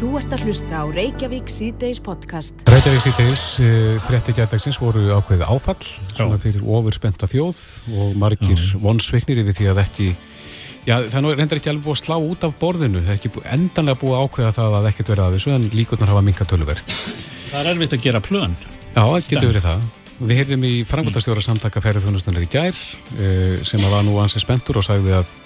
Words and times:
Þú 0.00 0.14
ert 0.16 0.32
að 0.32 0.46
hlusta 0.46 0.78
á 0.80 0.84
Reykjavík 0.88 1.50
síðdeis 1.52 1.98
podcast. 2.00 2.62
Reykjavík 2.72 3.02
síðdeis, 3.04 3.42
uh, 3.60 3.98
frétti 4.06 4.32
gætagsins 4.32 4.78
voru 4.80 5.02
ákveðið 5.12 5.42
áfall, 5.44 5.82
svona 6.14 6.38
fyrir 6.40 6.62
ofurspenta 6.64 7.28
þjóð 7.28 7.58
og 8.00 8.14
margir 8.16 8.62
vonsveiknir 8.80 9.42
yfir 9.42 9.58
því 9.58 9.66
að 9.74 9.80
ekki, 9.82 10.06
já 10.88 10.94
það 11.04 11.28
er 11.34 11.42
reyndar 11.42 11.60
ekki 11.60 11.72
alveg 11.74 11.84
búið 11.84 11.98
að 11.98 12.00
slá 12.00 12.16
út 12.16 12.46
af 12.48 12.54
borðinu, 12.62 13.02
það 13.04 13.12
er 13.12 13.20
ekki 13.20 13.32
búið, 13.34 13.50
endanlega 13.58 14.00
búið 14.00 14.16
að 14.16 14.24
ákveða 14.24 14.54
það 14.56 14.78
að 14.78 14.88
ekkert 14.94 15.12
verða 15.12 15.28
að 15.28 15.36
þessu 15.36 15.54
en 15.58 15.68
líkurnar 15.76 16.12
hafa 16.14 16.24
minka 16.30 16.48
töluvert. 16.48 16.96
Það 17.50 17.60
er 17.60 17.70
erfitt 17.74 17.98
að 17.98 18.04
gera 18.08 18.24
plön. 18.24 18.56
Já, 18.96 19.02
það 19.04 19.28
getur 19.28 19.52
verið 19.52 19.68
það. 19.68 19.86
Við 20.20 20.40
heyrðum 20.40 20.64
í 20.64 20.74
frangotastjóra 20.88 21.44
samtaka 21.44 21.84
ferðuþjónustunar 21.84 22.48
í 22.48 22.50
gær 22.56 22.72
uh, 22.72 23.60
sem 23.68 23.84
var 23.84 24.00
nú 24.08 24.16
ansið 24.24 24.48
spentur 24.48 24.80
og 24.80 24.88
sagði 24.88 25.18
að 25.20 25.36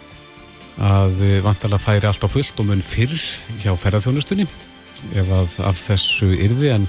að 0.82 1.20
vantalega 1.44 1.78
færi 1.82 2.08
allt 2.08 2.24
á 2.26 2.28
fullt 2.28 2.58
og 2.58 2.66
mun 2.66 2.82
fyrr 2.82 3.14
hjá 3.62 3.74
ferðarþjónustunni 3.78 4.46
ef 5.12 5.32
að 5.34 5.58
af 5.68 5.78
þessu 5.78 6.30
yrði 6.34 6.70
en, 6.74 6.86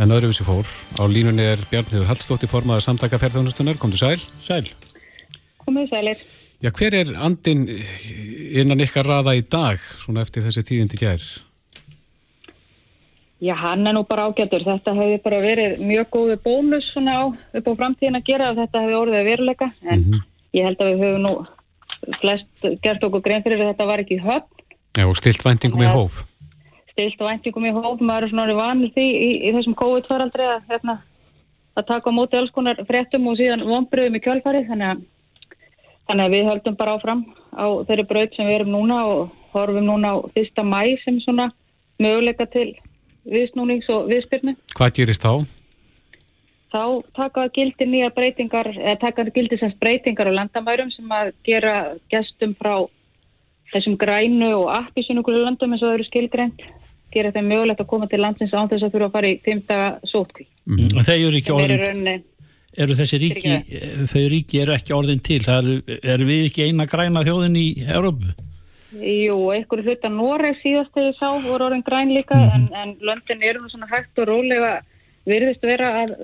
en 0.00 0.14
öðru 0.14 0.30
vissi 0.32 0.46
fór. 0.46 0.68
Á 0.98 1.04
línunni 1.10 1.44
er 1.44 1.62
Bjarniður 1.70 2.08
Hallstótti 2.10 2.48
formaður 2.50 2.86
samtaka 2.86 3.20
ferðarþjónustunar. 3.20 3.78
Komdu 3.80 4.00
sæl. 4.00 4.18
Sæl. 4.46 4.64
Komið 5.66 5.90
sælir. 5.92 6.22
Já, 6.64 6.70
hver 6.72 6.94
er 6.96 7.10
andin 7.20 7.66
innan 8.56 8.80
ykkar 8.80 9.06
raða 9.06 9.36
í 9.36 9.42
dag 9.44 9.82
svona 10.00 10.24
eftir 10.24 10.46
þessi 10.46 10.64
tíðindi 10.64 11.00
gær? 11.02 11.24
Já, 13.44 13.52
hann 13.60 13.84
er 13.84 13.92
nú 13.92 14.06
bara 14.08 14.30
ágættur. 14.30 14.64
Þetta 14.64 14.94
hefði 14.96 15.18
bara 15.24 15.42
verið 15.44 15.82
mjög 15.84 16.08
góði 16.14 16.38
bónus 16.40 16.86
svona 16.94 17.18
á, 17.20 17.24
upp 17.28 17.68
á 17.68 17.72
framtíðin 17.82 18.16
að 18.16 18.30
gera 18.30 18.48
og 18.54 18.62
þetta 18.62 18.82
hefði 18.86 18.96
orðið 19.02 19.20
að 19.20 19.28
veruleika 19.28 19.68
en 19.84 19.98
mm 19.98 20.06
-hmm. 20.06 20.24
ég 20.56 20.64
held 20.64 20.80
að 20.80 20.90
við 20.92 21.04
höfum 21.04 21.22
nú 21.26 21.34
flest 22.20 22.68
gert 22.84 23.04
okkur 23.06 23.24
grein 23.24 23.44
fyrir 23.44 23.62
að 23.62 23.72
þetta 23.72 23.88
var 23.88 24.02
ekki 24.02 24.20
höfn. 24.22 24.64
Já, 24.96 25.04
og 25.04 25.16
stilt 25.18 25.44
væntingum 25.44 25.84
í 25.84 25.90
hóf. 25.90 26.22
Stilt 26.92 27.20
væntingum 27.20 27.66
í 27.68 27.74
hóf, 27.74 28.00
maður 28.00 28.28
er 28.28 28.32
svona 28.32 28.56
vanið 28.56 28.94
því 28.94 29.06
í, 29.06 29.28
í 29.48 29.52
þessum 29.56 29.76
COVID-faraldri 29.76 30.46
að, 30.48 30.62
hérna, 30.70 30.96
að 31.76 31.88
taka 31.90 32.12
á 32.12 32.16
móti 32.16 32.38
alls 32.38 32.54
konar 32.54 32.80
fréttum 32.88 33.28
og 33.28 33.36
síðan 33.40 33.66
vonbröðum 33.68 34.16
í 34.16 34.22
kjálfarið, 34.24 34.70
þannig 34.70 34.94
að, 34.94 35.04
þannig 36.08 36.24
að 36.24 36.36
við 36.36 36.48
höldum 36.50 36.78
bara 36.80 36.96
áfram 36.96 37.26
á 37.52 37.66
þeirri 37.88 38.06
braut 38.08 38.36
sem 38.36 38.48
við 38.48 38.58
erum 38.60 38.72
núna 38.72 39.02
og 39.10 39.36
horfum 39.52 39.84
núna 39.84 40.16
á 40.16 40.24
fyrsta 40.32 40.64
mæ 40.64 40.96
sem 41.04 41.20
svona 41.24 41.50
möguleika 42.00 42.48
til 42.52 42.70
viðsnúnings 43.26 43.88
og 43.92 44.08
viðspyrnu. 44.10 44.56
Hvað 44.76 44.98
gerist 45.00 45.24
þá? 45.24 45.44
Þá 46.72 47.02
taka 47.16 47.46
gildi 47.54 47.86
nýja 47.88 48.12
breytingar, 48.14 48.70
eða 48.74 48.98
taka 49.00 49.26
gildi 49.34 49.58
semst 49.60 49.78
breytingar 49.82 50.30
á 50.30 50.38
landamærum 50.40 50.90
sem 50.94 51.10
að 51.12 51.32
gera 51.46 51.74
gestum 52.12 52.54
frá 52.58 52.86
þessum 53.72 53.96
grænu 53.98 54.52
og 54.62 54.70
appisunuglu 54.74 55.42
landum 55.42 55.74
eins 55.74 55.82
og 55.82 55.90
það 55.90 55.98
eru 55.98 56.08
skilgreint, 56.08 56.64
gera 57.14 57.32
þeim 57.34 57.50
mögulegt 57.52 57.82
að 57.82 57.90
koma 57.90 58.08
til 58.10 58.22
landsins 58.22 58.54
án 58.54 58.70
þess 58.70 58.86
að 58.86 58.94
þurfa 58.94 59.10
að 59.10 59.18
fara 59.18 59.30
í 59.30 59.36
tímdaga 59.44 59.92
sótkví. 60.10 60.48
Mm. 60.66 60.88
Og 60.94 61.06
þeir 61.06 61.28
eru 61.28 61.40
ekki 61.40 61.54
orðin, 61.54 62.10
eru 62.76 62.98
þessi 62.98 63.20
ríki, 63.22 63.54
þau 64.10 64.24
ríki 64.32 64.60
eru 64.62 64.74
ekki 64.76 64.96
orðin 64.96 65.22
til, 65.24 65.40
það 65.46 65.62
eru, 65.62 66.00
eru 66.14 66.28
við 66.28 66.50
ekki 66.50 66.66
eina 66.66 66.88
græna 66.90 67.24
þjóðin 67.26 67.62
í 67.62 67.68
Európu? 67.86 68.34
Jú, 68.96 69.38
einhverju 69.52 69.90
hluta 69.90 70.08
Noreg 70.08 70.58
síðast 70.62 70.92
þegar 70.94 71.10
ég 71.10 71.16
sá 71.18 71.28
voru 71.44 71.66
orðin 71.68 71.84
græn 71.84 72.12
líka, 72.14 72.36
mm 72.36 72.48
-hmm. 72.48 72.68
en, 72.70 72.92
en 72.96 73.08
löndin 73.08 73.42
eru 73.42 73.62
nú 73.62 73.70
svona 73.70 73.90
hægt 73.90 74.18
og 74.22 74.28
rólega 74.30 74.78
virðist 75.26 75.64
vera 75.66 75.92
að, 76.02 76.14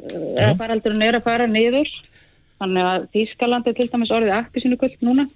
að 0.40 0.56
faraldurinn 0.60 1.04
er 1.06 1.18
að 1.18 1.26
fara 1.26 1.48
niður. 1.50 1.90
Þannig 2.62 2.88
að 2.88 3.06
Þískalandi 3.16 3.74
til 3.74 3.88
dæmis 3.90 4.14
orðið 4.14 4.36
akti 4.36 4.62
sínu 4.62 4.78
guld 4.78 5.00
núna. 5.02 5.26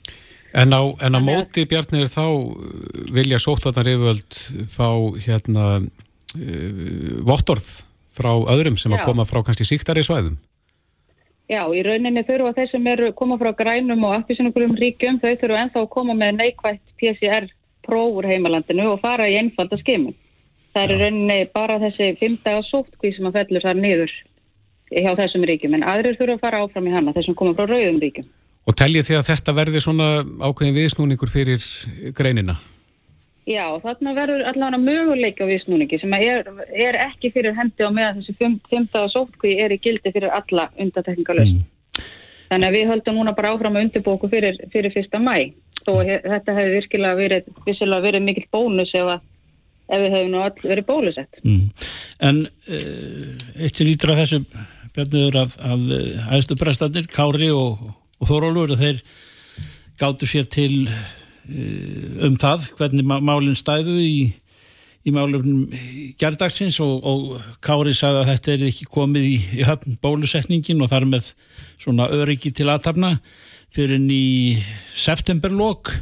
En 0.57 0.73
á, 0.73 0.83
en 1.03 1.19
á 1.19 1.21
móti 1.21 1.67
Bjarnir 1.69 2.09
þá 2.09 2.27
vilja 3.13 3.41
sóttvarnar 3.43 3.91
yfirvöld 3.91 4.39
fá 4.73 4.89
hérna 5.27 5.67
uh, 5.83 7.17
vottorð 7.27 7.67
frá 8.17 8.31
öðrum 8.55 8.79
sem 8.81 8.95
Já. 8.95 9.01
að 9.01 9.09
koma 9.11 9.27
frá 9.29 9.43
kannski 9.45 9.67
síktari 9.69 10.05
svæðum? 10.07 10.39
Já, 11.47 11.63
í 11.71 11.83
rauninni 11.87 12.25
þurfa 12.27 12.57
þeir 12.57 12.71
sem 12.73 12.87
eru 12.91 13.13
koma 13.15 13.37
frá 13.39 13.53
grænum 13.55 14.07
og 14.09 14.17
aftísinugurum 14.17 14.75
ríkjum 14.79 15.21
þau 15.23 15.35
þurfa 15.43 15.61
ennþá 15.63 15.83
að 15.83 15.93
koma 15.93 16.17
með 16.19 16.41
neikvægt 16.41 16.95
PCR 16.99 17.47
prófur 17.87 18.27
heimalandinu 18.27 18.89
og 18.95 19.03
fara 19.03 19.29
í 19.31 19.37
einfalda 19.39 19.79
skimun 19.79 20.17
Það 20.77 20.91
er 20.93 21.01
rauninni 21.01 21.37
bara 21.57 21.79
þessi 21.81 22.11
fymta 22.21 22.59
sóttkví 22.67 23.15
sem 23.17 23.25
að 23.25 23.39
fellur 23.39 23.65
þar 23.65 23.79
niður 23.81 24.11
hjá 24.93 25.13
þessum 25.17 25.45
ríkjum, 25.49 25.75
en 25.79 25.85
aðrir 25.89 26.19
þurfa 26.19 26.35
að 26.37 26.43
fara 26.43 26.59
áfram 26.61 26.89
í 26.91 26.93
hana, 26.93 27.15
þessum 27.17 27.37
koma 27.39 27.55
frá 27.57 27.65
rauðum 27.71 28.01
ríkjum. 28.03 28.27
Og 28.69 28.77
teljið 28.77 29.07
því 29.09 29.15
að 29.17 29.29
þetta 29.31 29.55
verði 29.57 29.81
svona 29.81 30.09
ákveðin 30.45 30.75
viðsnúningur 30.77 31.31
fyrir 31.33 31.65
greinina? 32.19 32.59
Já, 33.47 33.65
þarna 33.81 34.13
verður 34.19 34.43
allavega 34.51 34.83
möguleika 34.83 35.47
viðsnúningi 35.49 36.01
sem 36.03 36.13
er, 36.19 36.51
er 36.75 36.99
ekki 37.07 37.31
fyrir 37.33 37.55
hendi 37.57 37.87
á 37.87 37.91
meðan 37.95 38.21
þessi 38.21 38.51
fymta 38.69 39.07
sóttkví 39.15 39.55
er 39.63 39.73
í 39.73 39.79
gildi 39.81 40.13
fyrir 40.13 40.35
alla 40.35 40.67
undatekningalöst. 40.77 41.63
Mm. 41.63 42.11
Þannig 42.51 42.69
að 42.69 42.77
við 42.77 42.91
höldum 42.91 43.17
núna 43.21 43.35
bara 43.39 43.55
áfram 43.55 43.79
að 43.79 43.87
undirbóku 43.87 44.29
fyrir, 44.29 44.59
fyrir 44.75 44.93
fyrsta 44.93 45.23
mæ 45.23 45.55
og 45.87 46.03
þetta 46.05 46.57
hefur 46.59 46.75
virkilega 46.75 47.19
verið, 47.19 47.49
verið 48.05 48.25
mikill 48.27 48.49
bónus 48.53 48.93
ef 48.99 49.15
að 49.15 49.25
ef 49.87 50.03
við 50.03 50.17
höfum 50.17 50.33
nú 50.33 50.41
all 50.45 50.57
verið 50.63 50.89
bólusett. 50.89 51.39
Mm. 51.45 51.69
En 52.27 52.41
uh, 52.47 53.37
eitt 53.61 53.79
sem 53.79 53.89
lítur 53.89 54.15
að 54.15 54.23
þessu 54.25 54.41
björniður 54.97 55.39
að, 55.43 55.55
að 55.61 55.85
aðstu 56.33 56.57
prestanir, 56.59 57.07
Kári 57.13 57.51
og, 57.55 57.85
og 58.21 58.31
Þórólur, 58.31 58.75
þeir 58.81 59.03
gáttu 60.01 60.29
sér 60.29 60.49
til 60.53 60.87
uh, 60.89 62.27
um 62.27 62.37
það 62.41 62.71
hvernig 62.79 63.07
málinn 63.07 63.59
stæðu 63.59 63.99
í, 64.01 64.17
í 65.07 65.15
málunum 65.15 65.67
gerðdagsins 66.19 66.81
og, 66.85 66.97
og 67.07 67.61
Kári 67.65 67.95
sagði 67.97 68.25
að 68.25 68.33
þetta 68.33 68.55
er 68.57 68.67
ekki 68.71 68.91
komið 68.97 69.29
í, 69.29 69.37
í 69.61 69.69
höfn 69.69 70.01
bólusetningin 70.03 70.83
og 70.83 70.91
þar 70.91 71.09
með 71.13 71.31
svona 71.77 72.09
öryggi 72.17 72.55
til 72.57 72.71
aðtapna 72.73 73.19
fyrir 73.77 74.01
ný 74.01 74.57
septemberlokk 74.97 75.93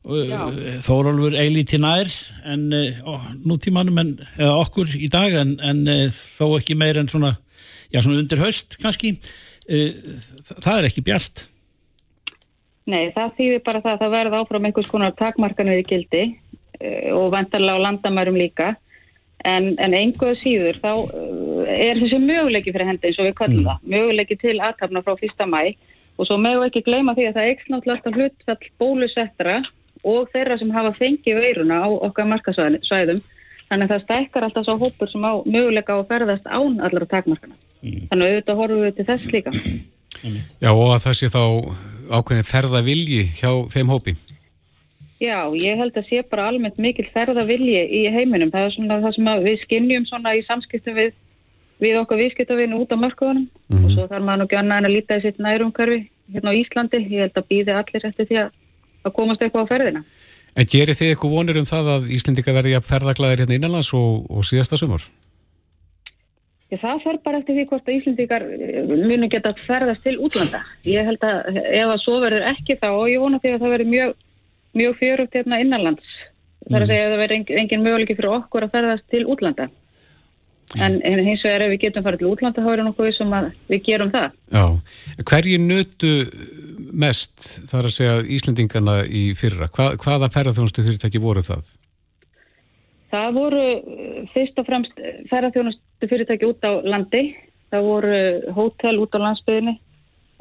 Þórólfur 0.00 1.34
eilíti 1.36 1.76
nær 1.80 2.08
en 2.48 2.70
ó, 3.04 3.20
nútímanum 3.44 4.00
en, 4.00 4.12
eða 4.38 4.56
okkur 4.62 4.94
í 4.96 5.10
dag 5.12 5.34
en, 5.36 5.58
en 5.60 5.84
þó 6.16 6.56
ekki 6.56 6.76
meir 6.78 6.96
en 6.96 7.10
svona, 7.12 7.34
já, 7.92 8.00
svona 8.00 8.22
undir 8.22 8.40
höst 8.40 8.78
kannski. 8.80 9.18
Það 9.68 10.76
er 10.78 10.88
ekki 10.88 11.04
bjart. 11.04 11.44
Nei, 12.90 13.10
það 13.14 13.34
þýðir 13.36 13.64
bara 13.66 13.82
það 13.84 13.92
að 13.92 14.00
það 14.00 14.14
verða 14.16 14.38
áfram 14.40 14.68
einhvers 14.68 14.90
konar 14.90 15.12
takmarkanir 15.18 15.82
í 15.82 15.84
gildi 15.86 16.22
og 17.12 17.28
vendarlega 17.34 17.76
á 17.76 17.84
landamærum 17.84 18.40
líka. 18.40 18.72
En, 19.44 19.70
en 19.80 19.94
einhverju 19.96 20.36
síður 20.40 20.80
þá 20.80 20.90
er 21.70 22.00
þessi 22.00 22.18
möguleiki 22.20 22.72
fyrir 22.72 22.88
hendi 22.88 23.08
eins 23.08 23.20
og 23.20 23.28
við 23.28 23.36
kallum 23.38 23.62
mm. 23.62 23.68
það. 23.68 23.86
Möguleiki 23.94 24.36
til 24.40 24.56
aðtapna 24.60 25.04
frá 25.04 25.14
fyrsta 25.20 25.46
mæ 25.48 25.62
og 26.20 26.28
svo 26.28 26.36
mögu 26.40 26.66
ekki 26.66 26.82
gleyma 26.84 27.14
því 27.16 27.28
að 27.30 27.36
það 27.36 27.46
er 27.46 27.54
ekki 27.54 27.72
náttúrulega 27.72 28.12
hlutfall 28.16 28.72
bólusettra 28.82 29.54
og 30.06 30.30
þeirra 30.32 30.58
sem 30.58 30.70
hafa 30.74 30.94
fengið 30.96 31.42
veiruna 31.44 31.82
á 31.84 31.88
okkar 31.88 32.28
markasvæðum 32.30 33.22
þannig 33.70 33.86
að 33.86 33.92
það 33.92 34.04
stækkar 34.04 34.46
alltaf 34.46 34.66
svo 34.66 34.76
hópur 34.80 35.10
sem 35.10 35.24
á 35.24 35.32
möguleika 35.46 35.94
á 35.94 35.98
að 36.00 36.08
ferðast 36.10 36.46
án 36.50 36.80
allara 36.82 37.06
takmarkana. 37.10 37.54
Mm. 37.80 38.08
þannig 38.10 38.26
að 38.26 38.32
auðvitað 38.34 38.58
horfum 38.60 38.82
við 38.84 38.96
til 38.96 39.06
þess 39.08 39.30
líka. 39.34 39.52
Já 40.64 40.70
og 40.70 40.90
að 40.90 41.04
það 41.06 41.16
sé 41.16 41.30
þá 41.32 41.42
ákveðin 42.10 42.50
ferðavilji 42.50 43.22
hjá 43.38 43.50
þeim 43.72 43.92
hópi. 43.94 44.16
Já, 45.20 45.38
ég 45.52 45.76
held 45.76 45.96
að 46.00 46.06
sé 46.08 46.22
bara 46.28 46.48
almennt 46.48 46.78
mikil 46.80 47.06
ferðavilji 47.12 47.80
í 48.00 48.06
heiminum. 48.12 48.50
Það 48.52 48.66
er 48.66 48.74
svona 48.74 49.00
það 49.04 49.16
sem 49.16 49.30
við 49.44 49.58
skinnjum 49.64 50.06
svona 50.08 50.32
í 50.36 50.44
samskiptum 50.46 50.96
við, 50.96 51.12
við 51.80 51.98
okkar 52.00 52.20
viðskiptavinu 52.20 52.80
út 52.80 52.94
á 52.96 52.96
mörkuðunum 53.00 53.46
mm. 53.48 53.84
og 53.84 53.92
svo 53.94 54.06
þarf 54.08 54.24
maður 54.26 54.42
nú 54.42 54.48
ekki 54.48 54.60
annað 54.60 54.80
en 54.80 54.88
að 54.88 54.96
líta 54.96 55.20
í 55.20 55.24
sitt 55.24 55.40
nærumkörfi 55.44 56.00
hérna 56.32 56.54
á 56.56 56.58
Íslandi, 56.60 57.02
ég 57.10 57.26
held 57.26 57.36
að 57.36 57.48
býði 57.52 57.76
allir 57.76 58.08
eftir 58.10 58.28
því 58.28 58.40
að 58.44 58.50
að 59.04 59.16
komast 59.16 59.42
eitthvað 59.42 59.66
á 59.66 59.70
ferðina. 59.72 60.04
En 60.58 60.66
gerir 60.66 60.98
þið 60.98 61.12
eitthvað 61.12 61.34
vonir 61.36 61.58
um 61.60 61.66
það 61.68 61.90
að 61.94 62.08
Íslendika 62.16 62.54
verði 62.54 62.76
að 62.78 62.86
ferðaglæðir 62.88 63.44
hérna 63.44 63.58
innanlands 63.58 63.92
og, 63.94 64.24
og 64.26 64.46
síðasta 64.46 64.78
sumur? 64.80 65.04
Já, 66.70 66.78
það 66.78 67.04
fer 67.04 67.18
bara 67.24 67.38
eftir 67.40 67.56
því 67.56 67.66
hvort 67.70 67.88
að 67.88 67.96
Íslendikar 67.96 68.46
eh, 68.54 68.90
munu 68.90 69.28
geta 69.30 69.50
ferðast 69.66 70.04
til 70.06 70.16
útlanda. 70.22 70.62
Ég 70.86 71.06
held 71.06 71.24
að 71.26 71.56
ef 71.58 71.86
að 71.86 72.02
svo 72.02 72.18
verður 72.22 72.46
ekki 72.52 72.78
þá 72.78 72.88
og 72.92 73.06
ég 73.10 73.22
vona 73.22 73.40
því 73.42 73.54
að 73.54 73.64
það 73.64 73.74
verður 73.74 73.90
mjög, 73.94 74.12
mjög 74.78 74.98
fjörugt 75.00 75.38
hérna 75.38 75.60
innanlands. 75.64 76.12
Það 76.66 76.76
er 76.76 76.84
að 76.84 76.84
mhm. 76.84 76.92
segja 76.92 77.06
að 77.06 77.14
það 77.14 77.22
verður 77.24 77.62
engin 77.62 77.84
möguleiki 77.86 78.18
fyrir 78.18 78.36
okkur 78.36 78.66
að 78.66 78.74
ferðast 78.76 79.06
til 79.10 79.24
útlanda. 79.34 79.66
En, 80.78 81.00
en 81.02 81.20
hins 81.26 81.42
vegar 81.42 81.64
ef 81.64 81.72
við 81.72 81.80
getum 81.82 82.04
farið 82.06 82.20
til 82.22 82.30
útlanda 82.30 82.62
þá 82.62 82.68
er 82.70 82.80
það 82.80 82.86
nokkuð 82.86 83.08
sem 83.16 83.32
við 83.72 83.80
gerum 83.88 84.12
það. 84.12 84.34
Já, 84.54 84.64
hverju 85.26 85.58
nötu 85.64 86.12
mest 86.94 87.46
þar 87.70 87.88
að 87.88 87.94
segja 87.96 88.16
Íslendingana 88.36 88.96
í 89.06 89.24
fyrra? 89.38 89.66
Hva, 89.74 89.92
hvaða 89.98 90.30
ferðarþjónustu 90.30 90.84
fyrirtæki 90.86 91.22
voru 91.22 91.42
það? 91.42 91.72
Það 93.10 93.30
voru 93.34 93.66
eh, 93.66 94.22
fyrst 94.34 94.62
og 94.62 94.68
fremst 94.68 95.04
ferðarþjónustu 95.32 96.10
fyrirtæki 96.12 96.50
út 96.52 96.62
á 96.62 96.72
landi. 96.86 97.24
Það 97.70 97.86
voru 97.86 98.20
hótel 98.54 98.96
út 99.02 99.18
á 99.18 99.24
landsbyðinni 99.26 99.76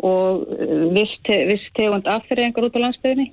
og 0.06 0.46
eh, 0.54 0.86
viss 0.94 1.66
tegund 1.78 2.10
afferðingar 2.10 2.70
út 2.70 2.78
á 2.78 2.84
landsbyðinni. 2.86 3.32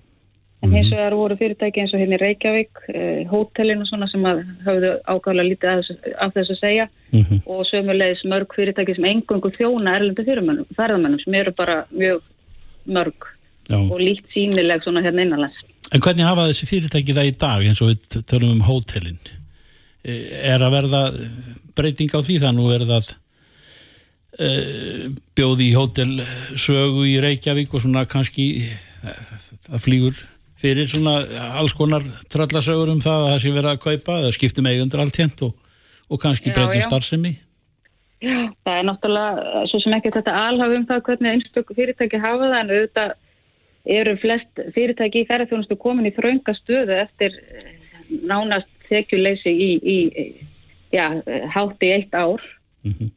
En 0.64 0.72
hins 0.72 0.88
vegar 0.90 1.12
voru 1.14 1.36
fyrirtæki 1.36 1.82
eins 1.82 1.92
og 1.94 2.00
hérna 2.00 2.16
í 2.16 2.20
Reykjavík, 2.22 2.78
uh, 2.88 3.20
hótelin 3.30 3.82
og 3.84 3.88
svona 3.90 4.08
sem 4.10 4.24
hafðu 4.64 4.92
ákvæmlega 5.04 5.50
lítið 5.50 5.68
af 5.72 6.14
af 6.24 6.32
þessu 6.34 6.54
að 6.56 6.60
segja 6.60 6.86
Mhm. 7.12 7.42
og 7.46 7.66
sömulegis 7.70 8.24
mörg 8.24 8.48
fyrirtæki 8.56 8.94
sem 8.96 9.04
engungu 9.04 9.50
þjóna 9.52 9.94
erlendu 9.96 10.24
ferðamönnum 10.24 11.20
sem 11.24 11.34
eru 11.34 11.52
bara 11.56 11.84
mjög 11.92 12.20
mörg 12.88 13.14
Já. 13.68 13.76
og 13.78 13.98
líkt 14.00 14.26
sínileg 14.34 14.82
svona 14.82 15.02
hérna 15.04 15.22
innanlands. 15.22 15.56
En 15.92 16.00
hvernig 16.00 16.24
hafa 16.26 16.48
þessi 16.48 16.66
fyrirtæki 16.66 17.14
það 17.14 17.30
í 17.30 17.36
dag 17.38 17.60
eins 17.62 17.82
og 17.82 17.88
við 17.92 18.22
tölum 18.26 18.50
um 18.56 18.60
hótelin? 18.66 19.18
Eh, 20.04 20.54
Er 20.54 20.58
að 20.60 20.72
verða 20.72 21.02
breyting 21.76 22.10
á 22.14 22.20
því 22.22 22.40
það 22.42 22.54
nú 22.56 22.70
er 22.74 22.80
það 22.86 23.14
e, 24.38 24.48
bjóði 25.36 25.70
í 25.70 25.74
hótel 25.76 26.24
sögu 26.58 27.06
í 27.08 27.20
Reykjavík 27.22 27.72
og 27.74 27.80
svona 27.84 28.04
kannski 28.08 28.48
eh, 29.04 29.20
það 29.68 29.82
flýgur 29.84 30.16
fyrir 30.60 30.88
svona 30.88 31.18
alls 31.60 31.74
konar 31.76 32.04
tröllasögur 32.32 32.92
um 32.92 33.02
það 33.04 33.22
að 33.22 33.30
það 33.32 33.42
sé 33.42 33.52
verið 33.56 33.72
að 33.72 33.82
kaupa 33.84 34.20
það 34.22 34.36
skiptum 34.38 34.70
eigundur 34.70 35.02
allt 35.04 35.20
hent 35.20 35.44
og, 35.46 35.52
og 36.08 36.22
kannski 36.22 36.54
breytum 36.54 36.84
starfsemi. 36.86 37.34
Já, 38.24 38.38
það 38.64 38.78
er 38.78 38.86
náttúrulega 38.88 39.64
svo 39.68 39.80
sem 39.84 39.94
ekki 39.98 40.14
þetta 40.14 40.36
alhaf 40.46 40.72
um 40.72 40.86
það 40.88 41.02
hvernig 41.08 41.34
einstöku 41.34 41.76
fyrirtæki 41.76 42.20
hafa 42.22 42.48
það 42.48 42.60
en 42.62 42.72
auðvitað 42.72 43.14
eru 43.96 44.14
flest 44.22 44.62
fyrirtæki 44.74 45.22
í 45.22 45.28
ferðarþjónustu 45.28 45.76
komin 45.78 46.08
í 46.08 46.14
þrönga 46.16 46.54
stöðu 46.56 46.96
eftir 47.04 47.36
eh, 47.36 47.76
nánast 48.26 48.72
þekjuleysi 48.88 49.52
í, 49.52 49.68
í 49.82 49.98
já, 50.94 51.10
hátt 51.52 51.84
í 51.84 51.92
eitt 51.98 52.16
ár. 52.16 52.42
Mhm. 52.86 53.12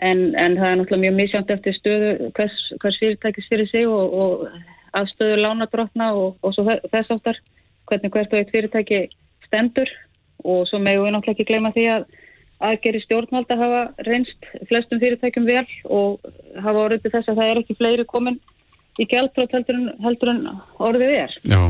en, 0.00 0.20
en 0.38 0.54
það 0.56 0.70
er 0.70 0.76
náttúrulega 0.80 1.02
mjög 1.02 1.16
misjámt 1.18 1.50
eftir 1.52 1.74
stöðu 1.76 2.30
hvers, 2.36 2.58
hvers 2.80 2.98
fyrirtækis 3.02 3.48
fyrir 3.50 3.68
sig 3.68 3.88
og, 3.88 4.14
og 4.14 4.46
afstöðu 4.96 5.36
lánadrottna 5.42 6.12
og, 6.18 6.36
og 6.42 6.54
svo 6.56 6.64
þess 6.90 7.12
áttar 7.14 7.38
hvernig 7.90 8.12
hvert 8.14 8.32
og 8.34 8.40
eitt 8.40 8.52
fyrirtæki 8.54 9.00
stendur 9.46 9.90
og 10.44 10.66
svo 10.70 10.78
megum 10.82 11.06
við 11.08 11.14
náttúrulega 11.16 11.36
ekki 11.36 11.48
gleyma 11.50 11.72
því 11.74 11.86
að 11.96 12.08
aðgeri 12.70 13.00
stjórnvalda 13.04 13.56
hafa 13.56 13.82
reynst 14.06 14.48
flestum 14.68 15.00
fyrirtækjum 15.00 15.46
vel 15.48 15.64
og 15.88 16.20
hafa 16.60 16.82
orðið 16.86 17.06
til 17.06 17.12
þess 17.14 17.30
að 17.32 17.38
það 17.40 17.52
er 17.54 17.60
ekki 17.62 17.76
fleiri 17.78 18.04
komin 18.08 18.36
í 19.00 19.06
gjaldrótt 19.08 19.54
heldur, 19.56 19.78
heldur 20.04 20.32
en 20.34 20.42
orðið 20.82 21.14
er. 21.22 21.36
Já. 21.48 21.60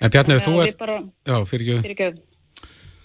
En 0.00 0.10
Bjarni, 0.10 0.40
þú 0.42 0.56
ert... 0.64 0.78
bara- 0.80 1.02
Já, 1.28 1.36
fyrir 1.46 1.94
göð. 2.00 2.18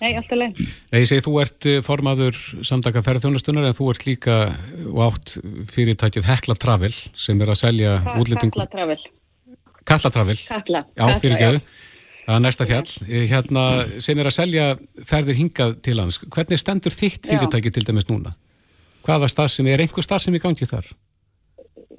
Nei, 0.01 0.09
alltaf 0.19 0.37
leið. 0.39 0.57
Nei, 0.91 0.97
ég 1.03 1.07
segi 1.07 1.23
þú 1.23 1.33
ert 1.43 1.65
eh, 1.71 1.77
formaður 1.85 2.35
samtaka 2.67 3.03
ferðarþjónustunar 3.05 3.67
en 3.69 3.75
þú 3.77 3.85
ert 3.93 4.05
líka 4.07 4.35
og 4.91 4.99
átt 5.05 5.35
fyrirtækið 5.71 6.27
Hekla 6.27 6.55
Travel 6.59 6.91
sem 6.95 7.39
er 7.41 7.51
að 7.53 7.59
selja 7.61 7.93
útlendingum. 8.15 8.57
Kalla 8.57 8.71
travel. 8.73 8.97
Kalla 9.85 10.11
Travel. 10.11 10.39
Kalla. 10.49 10.85
Já, 10.97 11.19
fyrir 11.21 11.37
ekki. 11.37 11.61
Það 12.25 12.35
er 12.35 12.41
næsta 12.41 12.65
fjall. 12.65 12.91
Eh, 13.05 13.25
Hérna, 13.29 13.63
sem 14.01 14.17
er 14.17 14.29
að 14.29 14.37
selja 14.39 14.69
ferðir 15.05 15.37
hingað 15.37 15.75
til 15.85 15.99
hans. 16.01 16.17
Hvernig 16.25 16.61
stendur 16.61 16.93
þitt 16.95 17.29
fyrirtæki 17.29 17.71
til 17.73 17.85
dæmis 17.85 18.09
núna? 18.09 18.33
Hvaða 19.05 19.29
starfsemi, 19.29 19.69
er 19.69 19.83
einhver 19.83 20.01
starfsemi 20.01 20.41
í 20.41 20.41
gangi 20.41 20.65
þar? 20.65 20.89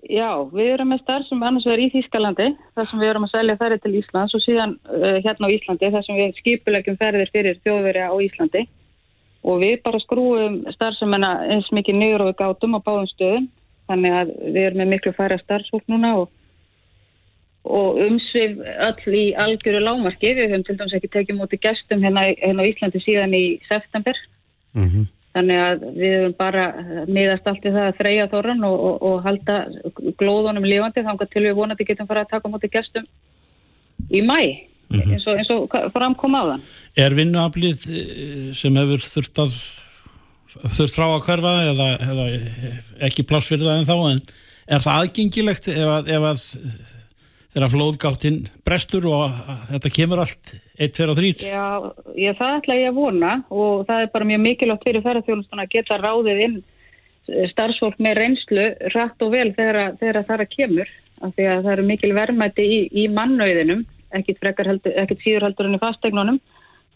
Já, 0.06 0.30
við 0.54 0.68
erum 0.70 0.90
með 0.92 1.02
starf 1.02 1.26
sem 1.26 1.42
annars 1.42 1.66
vegar 1.66 1.82
í 1.82 1.90
Þýskalandi, 1.90 2.46
þar 2.74 2.88
sem 2.90 3.00
við 3.02 3.10
erum 3.10 3.26
að 3.26 3.32
selja 3.32 3.56
ferðir 3.58 3.80
til 3.82 3.94
Íslands 3.98 4.34
og 4.38 4.42
síðan 4.44 4.74
uh, 4.86 5.16
hérna 5.24 5.50
á 5.50 5.54
Íslandi, 5.54 5.90
þar 5.94 6.04
sem 6.06 6.18
við 6.18 6.36
skipulegjum 6.40 6.98
ferðir 7.00 7.30
fyrir 7.34 7.58
þjóðverja 7.66 8.10
á 8.10 8.14
Íslandi 8.22 8.62
og 9.46 9.60
við 9.62 9.74
bara 9.82 10.02
skrúum 10.02 10.60
starfsemina 10.74 11.32
eins 11.54 11.70
mikið 11.74 11.98
niður 11.98 12.24
og 12.24 12.30
við 12.30 12.38
gátum 12.42 12.78
á 12.78 12.80
báðum 12.86 13.10
stöðum, 13.12 13.48
þannig 13.90 14.16
að 14.20 14.32
við 14.44 14.62
erum 14.62 14.82
með 14.82 14.92
miklu 14.94 15.14
færa 15.18 15.38
starfsfólk 15.42 15.90
núna 15.90 16.12
og, 16.22 16.30
og 17.66 18.00
umsvið 18.06 18.62
öll 18.88 19.18
í 19.18 19.24
algjöru 19.46 19.82
lámarki, 19.82 20.32
við 20.36 20.52
höfum 20.52 20.64
til 20.66 20.78
dæmis 20.78 20.96
ekki 20.98 21.12
tekið 21.12 21.38
mútið 21.40 21.62
gestum 21.66 22.04
hérna, 22.04 22.28
hérna 22.38 22.66
á 22.66 22.68
Íslandi 22.70 23.02
síðan 23.02 23.36
í 23.36 23.44
september. 23.68 24.18
Mm 24.76 25.06
Þannig 25.36 25.58
að 25.60 25.82
við 25.98 26.14
höfum 26.16 26.34
bara 26.38 26.62
eh, 26.80 27.00
miðast 27.12 27.48
allt 27.50 27.66
við 27.66 27.74
það 27.76 27.88
að 27.90 27.98
þreja 27.98 28.28
þorran 28.32 28.62
og, 28.64 28.76
og, 28.88 29.02
og 29.04 29.18
halda 29.26 29.56
glóðunum 30.16 30.64
lifandi 30.64 31.04
þangar 31.04 31.28
til 31.28 31.42
við 31.44 31.58
vonandi 31.58 31.84
getum 31.84 32.08
fara 32.08 32.22
að 32.24 32.30
taka 32.30 32.48
mútið 32.48 32.72
gestum 32.78 33.04
í 34.08 34.22
mæ 34.24 34.38
eins, 34.40 35.26
og, 35.26 35.34
eins 35.36 35.50
og 35.52 35.76
framkom 35.92 36.38
á 36.40 36.42
þann. 36.54 36.64
Er 37.04 37.16
vinnuaflið 37.18 37.84
eh, 37.90 38.48
sem 38.56 38.80
hefur 38.80 39.04
þurft 39.04 39.42
að 39.44 39.58
þurft 40.56 40.96
frá 40.96 41.06
að 41.10 41.22
hverfa 41.26 41.54
eða, 41.68 41.88
eða 42.06 42.26
ekki 43.10 43.26
pláss 43.28 43.50
fyrir 43.50 43.68
það 43.68 43.82
en 43.82 43.88
þá 43.90 43.96
en 43.98 44.22
er 44.66 44.84
það 44.86 45.00
aðgengilegt 45.02 45.68
ef 45.74 45.90
að, 45.98 46.12
ef 46.16 46.28
að 46.30 46.44
þegar 47.56 47.72
flóðgáttinn 47.72 48.38
brestur 48.68 49.06
og 49.08 49.36
þetta 49.70 49.92
kemur 49.96 50.22
allt 50.26 50.54
1, 50.76 50.92
2 50.92 51.06
og 51.08 51.18
3 51.18 51.30
Já, 51.40 51.66
ég, 52.12 52.36
það 52.36 52.56
ætla 52.58 52.76
ég 52.76 52.90
að 52.90 52.98
vona 53.00 53.34
og 53.48 53.86
það 53.88 54.02
er 54.04 54.10
bara 54.12 54.28
mjög 54.28 54.42
mikilvægt 54.44 54.84
fyrir 54.84 55.04
ferðarþjónustuna 55.06 55.64
að 55.64 55.72
geta 55.72 55.96
ráðið 56.02 56.42
inn 56.46 56.56
eh, 56.60 57.46
starfsfólk 57.54 58.02
með 58.04 58.18
reynslu 58.20 58.66
rætt 58.92 59.24
og 59.24 59.32
vel 59.32 59.48
þegar, 59.56 59.96
þegar 60.02 60.20
að 60.20 60.28
það 60.28 60.34
er 60.36 60.44
að 60.44 60.52
kemur 60.52 60.92
af 61.24 61.32
því 61.32 61.46
að 61.48 61.62
það 61.62 61.72
eru 61.72 61.86
mikil 61.88 62.10
verðmætti 62.16 62.66
í, 62.66 62.80
í 62.92 63.06
mannauðinum, 63.08 63.86
ekkit, 64.18 64.40
frekar 64.42 64.68
heldur, 64.68 64.92
ekkit 65.00 65.24
síður 65.24 65.46
heldur 65.48 65.70
enn 65.70 65.78
í 65.78 65.80
fastegnunum 65.80 66.40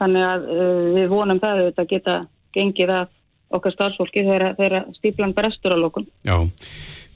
þannig 0.01 0.27
að 0.27 0.45
uh, 0.53 0.83
við 0.97 1.07
vonum 1.13 1.41
það 1.41 1.55
að 1.55 1.71
þetta 1.71 1.87
geta 1.95 2.17
gengið 2.57 2.93
að 2.99 3.15
okkar 3.57 3.75
starfsfólki 3.75 4.27
þegar, 4.27 4.53
þegar 4.59 4.85
stíplan 4.99 5.33
brestur 5.35 5.75
á 5.75 5.79
lókun. 5.81 6.07
Já. 6.29 6.37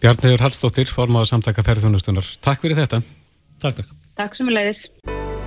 Bjarniður 0.02 0.42
Hallstóttir, 0.44 0.88
formaður 0.90 1.30
samtaka 1.30 1.64
ferðarþjónustunar. 1.64 2.32
Takk 2.44 2.64
fyrir 2.64 2.80
þetta. 2.80 3.04
Takk, 3.62 3.78
takk. 3.80 3.92
Takk 4.18 4.36
sem 4.38 4.48
við 4.50 4.56
leiðis. 4.58 4.82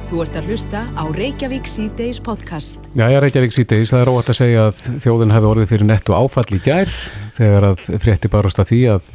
Þú 0.07 0.21
ert 0.23 0.37
að 0.39 0.47
hlusta 0.47 0.81
á 0.95 1.03
Reykjavík 1.11 1.67
C-Days 1.67 2.19
podcast. 2.23 2.79
Já, 2.95 3.05
ég 3.11 3.17
er 3.19 3.25
Reykjavík 3.27 3.55
síðdeis. 3.55 3.91
Það 3.91 4.03
er 4.05 4.11
óvægt 4.13 4.31
að 4.31 4.37
segja 4.39 4.65
að 4.69 4.81
þjóðin 5.03 5.33
hefði 5.35 5.49
orðið 5.51 5.71
fyrir 5.73 5.89
nettu 5.89 6.15
áfall 6.15 6.47
í 6.55 6.59
gær 6.63 6.91
þegar 7.35 7.67
að 7.73 7.81
frétti 8.05 8.31
barast 8.31 8.61
að 8.63 8.69
því 8.71 8.79
að, 8.93 9.09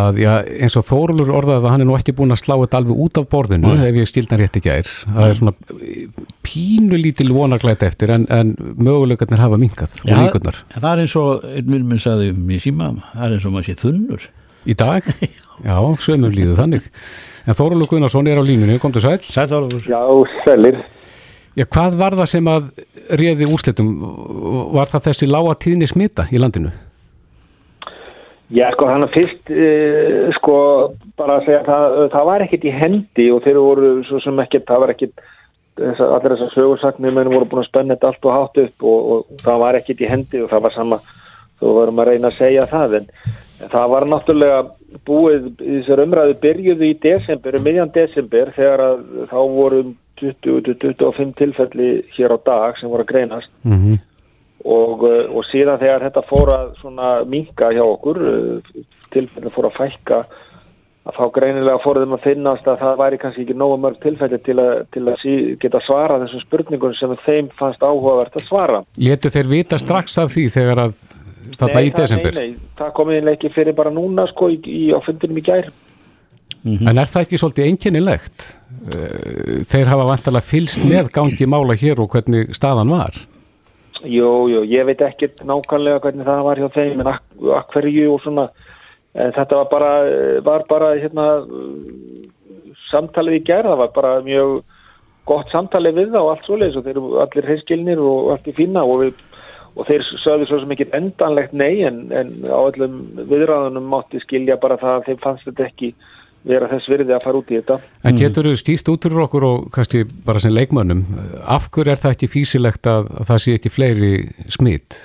að 0.00 0.18
já, 0.24 0.32
eins 0.66 0.76
og 0.80 0.86
Þórulur 0.88 1.30
orðaði 1.38 1.60
að 1.62 1.68
hann 1.70 1.84
er 1.86 1.88
nú 1.92 1.96
ekki 2.00 2.16
búin 2.18 2.34
að 2.34 2.42
slá 2.42 2.56
þetta 2.64 2.80
alveg 2.82 3.04
út 3.06 3.22
af 3.22 3.28
borðinu 3.30 3.70
Nei. 3.70 3.84
ef 3.86 4.00
ég 4.00 4.10
skilna 4.10 4.40
rétt 4.42 4.58
í 4.58 4.64
gær. 4.66 4.90
Það 5.06 5.28
er 5.28 5.38
svona 5.38 5.54
pínulítil 6.50 7.30
vonaglætt 7.38 7.86
eftir 7.86 8.10
en, 8.16 8.26
en 8.34 8.52
möguleikarnir 8.82 9.40
hafa 9.46 9.62
minkað 9.62 9.94
og 10.02 10.10
líkurnar. 10.10 10.58
en 10.74 10.82
það 10.82 10.90
er 10.96 11.04
eins 11.06 11.16
og 11.22 11.46
einn 11.54 11.70
minn 11.70 11.86
minn 11.94 12.02
sagði 12.02 12.32
um 12.34 12.50
í 12.50 12.58
síma 12.66 12.90
það 13.14 13.24
er 13.30 13.38
eins 13.38 13.46
og 13.46 13.54
maður 13.54 13.70
sé 13.70 13.78
þunnur 13.86 14.28
Í 14.68 14.74
dag? 14.76 15.06
Já, 15.64 15.76
sömur 16.04 16.34
líðu 16.36 16.52
þannig. 16.58 16.90
En 17.48 17.56
Þórulur 17.56 17.88
Gunnarsson 17.88 18.28
er 18.28 18.40
á 18.40 18.44
línunni, 18.44 18.78
kom 18.82 18.92
til 18.92 19.04
sæl. 19.04 19.18
Sæþórufur 19.24 19.86
Já, 19.88 20.00
sælir. 20.44 20.82
Já, 21.58 21.64
hvað 21.66 21.96
var 21.98 22.14
það 22.20 22.30
sem 22.30 22.48
að 22.50 22.68
réði 23.18 23.48
úrslitum? 23.50 23.90
Var 24.76 24.92
það 24.92 25.08
þessi 25.08 25.28
lága 25.30 25.56
tíðni 25.58 25.88
smita 25.90 26.28
í 26.30 26.38
landinu? 26.38 26.70
Já, 28.50 28.66
sko, 28.74 28.86
þannig 28.90 29.06
að 29.06 29.14
fyrst, 29.14 29.50
uh, 29.54 30.30
sko, 30.34 30.54
bara 31.18 31.38
að 31.38 31.44
segja, 31.46 31.60
það, 31.68 31.98
það 32.14 32.24
var 32.30 32.44
ekkit 32.46 32.64
í 32.66 32.72
hendi 32.74 33.26
og 33.30 33.44
þeir 33.44 33.60
voru 33.62 33.90
svo 34.08 34.18
sem 34.24 34.42
ekkit, 34.42 34.64
það 34.66 34.82
var 34.82 34.92
ekkit, 34.94 35.22
þessa, 35.78 36.08
allir 36.16 36.34
þessar 36.34 36.50
sögursagnir 36.56 37.14
menn 37.14 37.30
voru 37.30 37.46
búin 37.46 37.62
að 37.62 37.68
spenna 37.68 37.94
þetta 37.94 38.10
allt 38.10 38.26
og 38.26 38.34
hátt 38.34 38.60
upp 38.64 38.86
og, 38.90 39.12
og 39.14 39.44
það 39.44 39.62
var 39.62 39.78
ekkit 39.78 40.02
í 40.02 40.10
hendi 40.10 40.42
og 40.42 40.50
það 40.50 40.64
var 40.66 40.74
sama, 40.74 40.98
þú 41.62 41.76
varum 41.78 42.02
að 42.02 42.10
reyna 42.10 42.32
að 42.32 42.40
segja 42.40 42.66
það, 42.72 42.96
en, 42.98 43.06
en 43.62 43.72
það 43.76 43.94
var 43.94 44.08
náttúrulega 44.10 44.60
búið, 45.06 45.50
þessar 45.60 46.04
umræðu 46.04 46.36
byrjuðu 46.42 46.86
í 46.88 46.98
desember, 47.02 47.56
um 47.58 47.66
miðjan 47.66 47.92
desember, 47.94 48.52
þegar 48.56 48.84
að 48.86 49.02
þá 49.30 49.40
voru 49.54 49.82
20-25 50.20 51.34
tilfelli 51.38 51.90
hér 52.16 52.36
á 52.36 52.38
dag 52.44 52.78
sem 52.78 52.90
voru 52.90 53.06
að 53.06 53.12
greinast 53.12 53.50
Mm 53.64 53.78
-hmm. 53.78 53.98
og, 54.64 55.02
uh, 55.04 55.36
og 55.36 55.44
síðan 55.48 55.80
þegar 55.80 56.04
þetta 56.06 56.22
fór 56.28 56.52
að 56.52 56.76
svona 56.80 57.24
minka 57.24 57.72
hjá 57.72 57.84
okkur 57.84 58.18
uh, 58.20 58.84
tilfelli 59.12 59.50
fór 59.50 59.70
að 59.70 59.78
fækka 59.78 60.24
að 61.08 61.16
þá 61.16 61.24
greinilega 61.32 61.80
fór 61.82 62.00
þeim 62.02 62.16
að 62.16 62.26
finnast 62.26 62.66
að 62.68 62.80
það 62.82 62.98
væri 63.00 63.18
kannski 63.18 63.42
ekki 63.44 63.56
nógu 63.56 63.78
mörg 63.80 64.00
tilfelli 64.02 64.38
til 64.44 64.58
að, 64.60 64.84
til 64.92 65.04
að 65.08 65.16
sí, 65.22 65.36
geta 65.60 65.80
svara 65.86 66.20
þessum 66.20 66.44
spurningum 66.44 66.94
sem 66.94 67.16
þeim 67.24 67.48
fannst 67.58 67.82
áhugavert 67.82 68.36
að 68.36 68.46
svara 68.48 68.82
Letu 68.98 69.32
þeir 69.32 69.48
vita 69.48 69.78
strax 69.78 70.18
af 70.18 70.34
því 70.34 70.46
þegar 70.58 70.84
að 70.84 71.00
þarna 71.58 71.84
í 71.86 71.92
desember? 71.96 72.36
nei, 72.36 72.50
nei, 72.54 72.72
það 72.78 72.92
kom 72.96 73.12
einlega 73.12 73.38
ekki 73.38 73.52
fyrir 73.54 73.76
bara 73.76 73.92
núna 73.94 74.26
sko 74.30 74.50
í, 74.52 74.58
í 74.64 74.90
á 74.94 74.98
fundinum 75.04 75.40
í 75.40 75.46
gær 75.46 75.70
En 76.60 76.98
er 76.98 77.08
það 77.08 77.22
ekki 77.24 77.38
svolítið 77.40 77.68
einkennilegt? 77.70 78.42
Eh, 78.92 79.60
Þeir 79.70 79.88
hafa 79.88 80.08
vantalega 80.10 80.44
fylst 80.44 80.82
með 80.84 81.08
gangi 81.14 81.46
mála 81.48 81.76
hér 81.80 82.02
og 82.04 82.10
hvernig 82.12 82.50
staðan 82.56 82.92
var. 82.92 83.16
Jú, 84.04 84.48
jú, 84.48 84.60
ég 84.68 84.84
veit 84.88 85.00
ekkert 85.04 85.40
nákvæmlega 85.44 86.02
hvernig 86.04 86.28
það 86.28 86.42
var 86.44 86.60
hjá 86.60 86.68
þeim 86.74 87.00
en 87.00 87.10
ak 87.14 87.24
ak 87.56 87.72
hverju 87.74 88.06
og 88.14 88.20
svona 88.24 88.46
en 89.14 89.32
þetta 89.36 89.58
var 89.58 89.68
bara, 89.72 89.90
var 90.46 90.64
bara 90.68 90.92
hérna, 91.00 91.26
samtalið 92.90 93.40
í 93.40 93.42
gerð, 93.48 93.72
það 93.72 93.82
var 93.82 93.90
bara 93.96 94.12
mjög 94.24 94.54
gott 95.28 95.52
samtalið 95.52 95.98
við 95.98 96.14
það 96.14 96.24
og 96.24 96.30
allt 96.32 96.48
svoleiðis 96.48 96.78
og 96.78 96.86
þeir 96.86 96.96
eru 96.96 97.20
allir 97.24 97.48
hreinskilnir 97.48 98.02
og 98.04 98.30
allt 98.34 98.48
í 98.48 98.56
fína 98.56 98.84
og, 98.86 99.04
við, 99.04 99.24
og 99.78 99.86
þeir 99.88 100.06
sögðu 100.22 100.48
svo 100.48 100.60
sem 100.62 100.72
ekki 100.74 100.88
endanlegt 100.96 101.52
nei 101.56 101.82
en, 101.86 102.06
en 102.14 102.32
á 102.50 102.58
öllum 102.58 103.02
viðræðunum 103.20 103.86
mátti 103.92 104.22
skilja 104.22 104.58
bara 104.60 104.78
það 104.80 104.96
að 104.96 105.06
þeim 105.08 105.20
fannst 105.24 105.46
þetta 105.48 105.68
ekki 105.68 105.92
vera 106.50 106.68
þess 106.70 106.88
virði 106.88 107.14
að 107.14 107.24
fara 107.26 107.40
út 107.40 107.50
í 107.52 107.58
þetta. 107.58 107.78
En 108.08 108.18
getur 108.18 108.48
þú 108.48 108.52
skýrt 108.56 108.90
út 108.92 109.06
fyrir 109.06 109.24
okkur 109.26 109.46
og 109.46 109.70
kannski 109.74 110.04
bara 110.26 110.40
sem 110.42 110.54
leikmönnum, 110.54 111.02
af 111.44 111.68
hverju 111.72 111.92
er 111.92 112.00
það 112.00 112.14
ekki 112.16 112.30
físilegt 112.32 112.88
að, 112.88 113.10
að 113.20 113.32
það 113.32 113.42
sé 113.44 113.56
ekki 113.58 113.72
fleiri 113.74 114.12
smitt? 114.48 115.00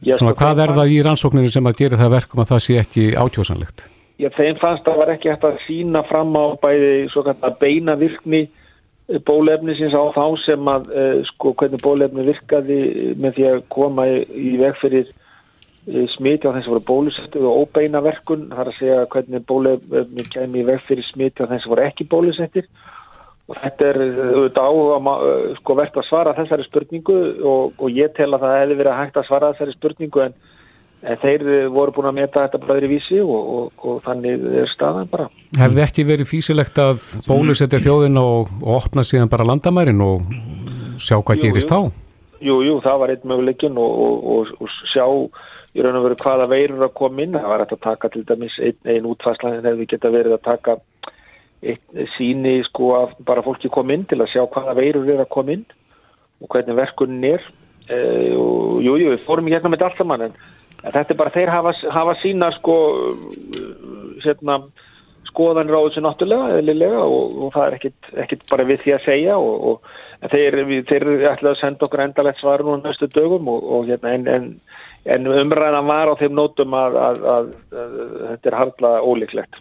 Svona 0.00 0.32
sko, 0.32 0.38
hvað 0.40 0.62
er 0.64 0.72
það 0.76 0.94
í 0.94 0.96
rannsókninu 1.04 1.52
sem 1.52 1.68
að 1.68 1.78
gera 1.82 2.00
það 2.00 2.16
verkum 2.16 2.42
að 2.42 2.50
það 2.52 2.64
sé 2.64 2.78
ekki 2.80 3.06
átjósanlegt? 3.16 3.86
Já, 4.16 4.30
þeim 4.32 4.56
fannst 4.60 4.86
að 4.86 4.88
það 4.88 5.00
var 5.02 5.12
ekki 5.12 5.30
hægt 5.32 5.44
að 5.44 5.58
sína 5.66 6.02
fram 6.08 6.36
á 6.36 6.44
bæði 6.60 6.92
beina 7.60 7.96
virkni 8.00 8.46
eh, 9.08 9.20
bólefnisins 9.26 9.94
á 9.94 10.04
þá 10.14 10.24
sem 10.44 10.72
að 10.72 10.90
uh, 10.90 11.20
sko 11.30 11.54
hvernig 11.58 11.82
bólefni 11.84 12.26
virkaði 12.26 12.80
með 13.20 13.38
því 13.38 13.46
að 13.50 13.62
koma 13.74 14.08
í, 14.10 14.18
í 14.26 14.56
veg 14.60 14.76
fyrir 14.80 15.06
uh, 15.10 16.04
smiti 16.16 16.48
á 16.48 16.54
þeim 16.54 16.64
sem 16.64 16.74
voru 16.74 16.84
bólusettu 16.90 17.44
og 17.44 17.64
óbeina 17.66 18.02
verkun, 18.04 18.48
það 18.52 18.64
er 18.64 18.72
að 18.72 18.78
segja 18.80 19.06
hvernig 19.14 19.46
bólefni 19.48 20.28
kemur 20.34 20.62
í 20.62 20.66
veg 20.72 20.84
fyrir 20.88 21.08
smiti 21.12 21.46
á 21.46 21.50
þeim 21.50 21.62
sem 21.62 21.74
voru 21.74 21.86
ekki 21.86 22.08
bólusettir. 22.10 22.68
Og 23.46 23.58
þetta 23.62 23.88
er 23.92 24.02
uh, 24.02 24.20
auðvitað 24.34 24.68
áhuga 24.72 25.16
sko 25.60 25.78
verðt 25.78 26.02
að 26.02 26.10
svara 26.10 26.36
þessari 26.40 26.66
spurningu 26.66 27.18
og, 27.46 27.78
og 27.78 27.94
ég 27.94 28.14
tel 28.18 28.32
að 28.32 28.46
það 28.46 28.60
hefði 28.60 28.78
verið 28.82 29.00
hægt 29.00 29.20
að 29.20 29.28
svara 29.30 29.52
þessari 29.54 29.78
spurningu 29.78 30.26
en 30.26 30.38
En 31.06 31.18
þeir 31.22 31.68
voru 31.70 31.92
búin 31.94 32.08
að 32.10 32.16
meta 32.16 32.44
þetta 32.46 32.58
bara 32.64 32.78
öðru 32.80 32.88
vísi 32.90 33.20
og, 33.22 33.50
og, 33.56 33.84
og 33.86 33.98
þannig 34.02 34.46
er 34.62 34.70
staðan 34.72 35.10
bara. 35.12 35.28
Hefði 35.58 35.84
ekki 35.84 36.06
verið 36.08 36.30
físilegt 36.32 36.80
að 36.82 37.04
bólusetja 37.28 37.78
þjóðin 37.84 38.18
og, 38.18 38.50
og 38.62 38.72
opna 38.80 39.04
síðan 39.06 39.30
bara 39.30 39.46
landamærin 39.46 40.02
og 40.02 40.24
sjá 40.98 41.20
hvað 41.20 41.38
Jú, 41.38 41.44
gerist 41.44 41.70
jú. 41.70 41.76
þá? 41.76 42.02
Jú, 42.46 42.56
jú, 42.66 42.80
það 42.84 42.98
var 43.02 43.12
einn 43.14 43.30
möguleikin 43.30 43.78
og, 43.80 44.00
og, 44.06 44.26
og, 44.34 44.50
og 44.66 44.74
sjá 44.90 45.06
í 45.76 45.84
raun 45.84 45.98
og 45.98 46.06
veru 46.06 46.18
hvaða 46.24 46.48
veirur 46.50 46.86
að 46.86 46.94
koma 46.96 47.24
inn. 47.24 47.36
Það 47.36 47.52
var 47.52 47.64
að 47.64 47.78
taka 47.84 48.10
til 48.12 48.24
dæmis 48.28 48.58
einn 48.64 48.92
ein 48.96 49.08
útfæslan 49.08 49.58
en 49.58 49.68
hefði 49.70 49.88
geta 49.92 50.12
verið 50.12 50.36
að 50.36 50.44
taka 50.48 50.76
einn 51.66 52.08
síni 52.16 52.58
sko 52.66 52.92
að 52.98 53.14
bara 53.28 53.44
fólki 53.44 53.70
kom 53.72 53.90
inn 53.92 54.04
til 54.08 54.20
að 54.20 54.32
sjá 54.34 54.42
hvaða 54.44 54.76
veirur 54.78 55.08
er 55.14 55.24
að 55.24 55.32
koma 55.32 55.56
inn 55.56 55.64
og 56.42 56.50
hvernig 56.52 56.78
verkunin 56.78 57.30
er. 57.30 57.48
E, 57.86 57.96
og, 58.34 58.80
jú, 58.82 58.96
jú, 58.98 59.12
við 59.14 59.24
fórum 59.28 59.48
í 59.48 59.54
hérna 59.54 59.70
með 59.70 59.78
þetta 59.78 59.90
allt 59.92 60.00
saman 60.00 60.24
en, 60.26 60.32
en 60.34 60.65
þetta 60.82 61.12
er 61.12 61.20
bara 61.20 61.34
þeir 61.34 61.52
hafa, 61.52 61.72
hafa 61.94 62.16
sína 62.22 62.50
sko 62.56 62.76
hérna 64.24 64.60
skoðanir 65.30 65.76
á 65.76 65.80
þessu 65.86 66.02
náttúrulega 66.04 67.04
og, 67.04 67.38
og 67.44 67.54
það 67.54 67.66
er 67.66 67.78
ekkit, 67.78 68.10
ekkit 68.24 68.44
bara 68.50 68.66
við 68.68 68.82
því 68.84 68.94
að 68.96 69.06
segja 69.06 69.36
og, 69.36 69.66
og 69.70 70.30
þeir, 70.32 70.58
við, 70.68 70.84
þeir 70.88 71.06
ætlaðu 71.32 71.52
að 71.52 71.60
senda 71.60 71.86
okkur 71.86 72.04
endalegt 72.06 72.40
svar 72.40 72.64
nú 72.64 72.78
næstu 72.80 73.08
dögum 73.12 73.50
og, 73.52 73.82
hérna, 73.88 74.14
en, 74.16 74.26
en, 74.32 74.48
en 75.16 75.28
umræðan 75.42 75.90
var 75.90 76.12
á 76.12 76.14
þeim 76.20 76.38
nótum 76.38 76.78
að, 76.78 76.98
að, 77.08 77.20
að, 77.34 77.52
að 77.82 77.98
þetta 78.30 78.50
er 78.50 78.58
harla 78.62 78.94
ólíklegt. 79.04 79.60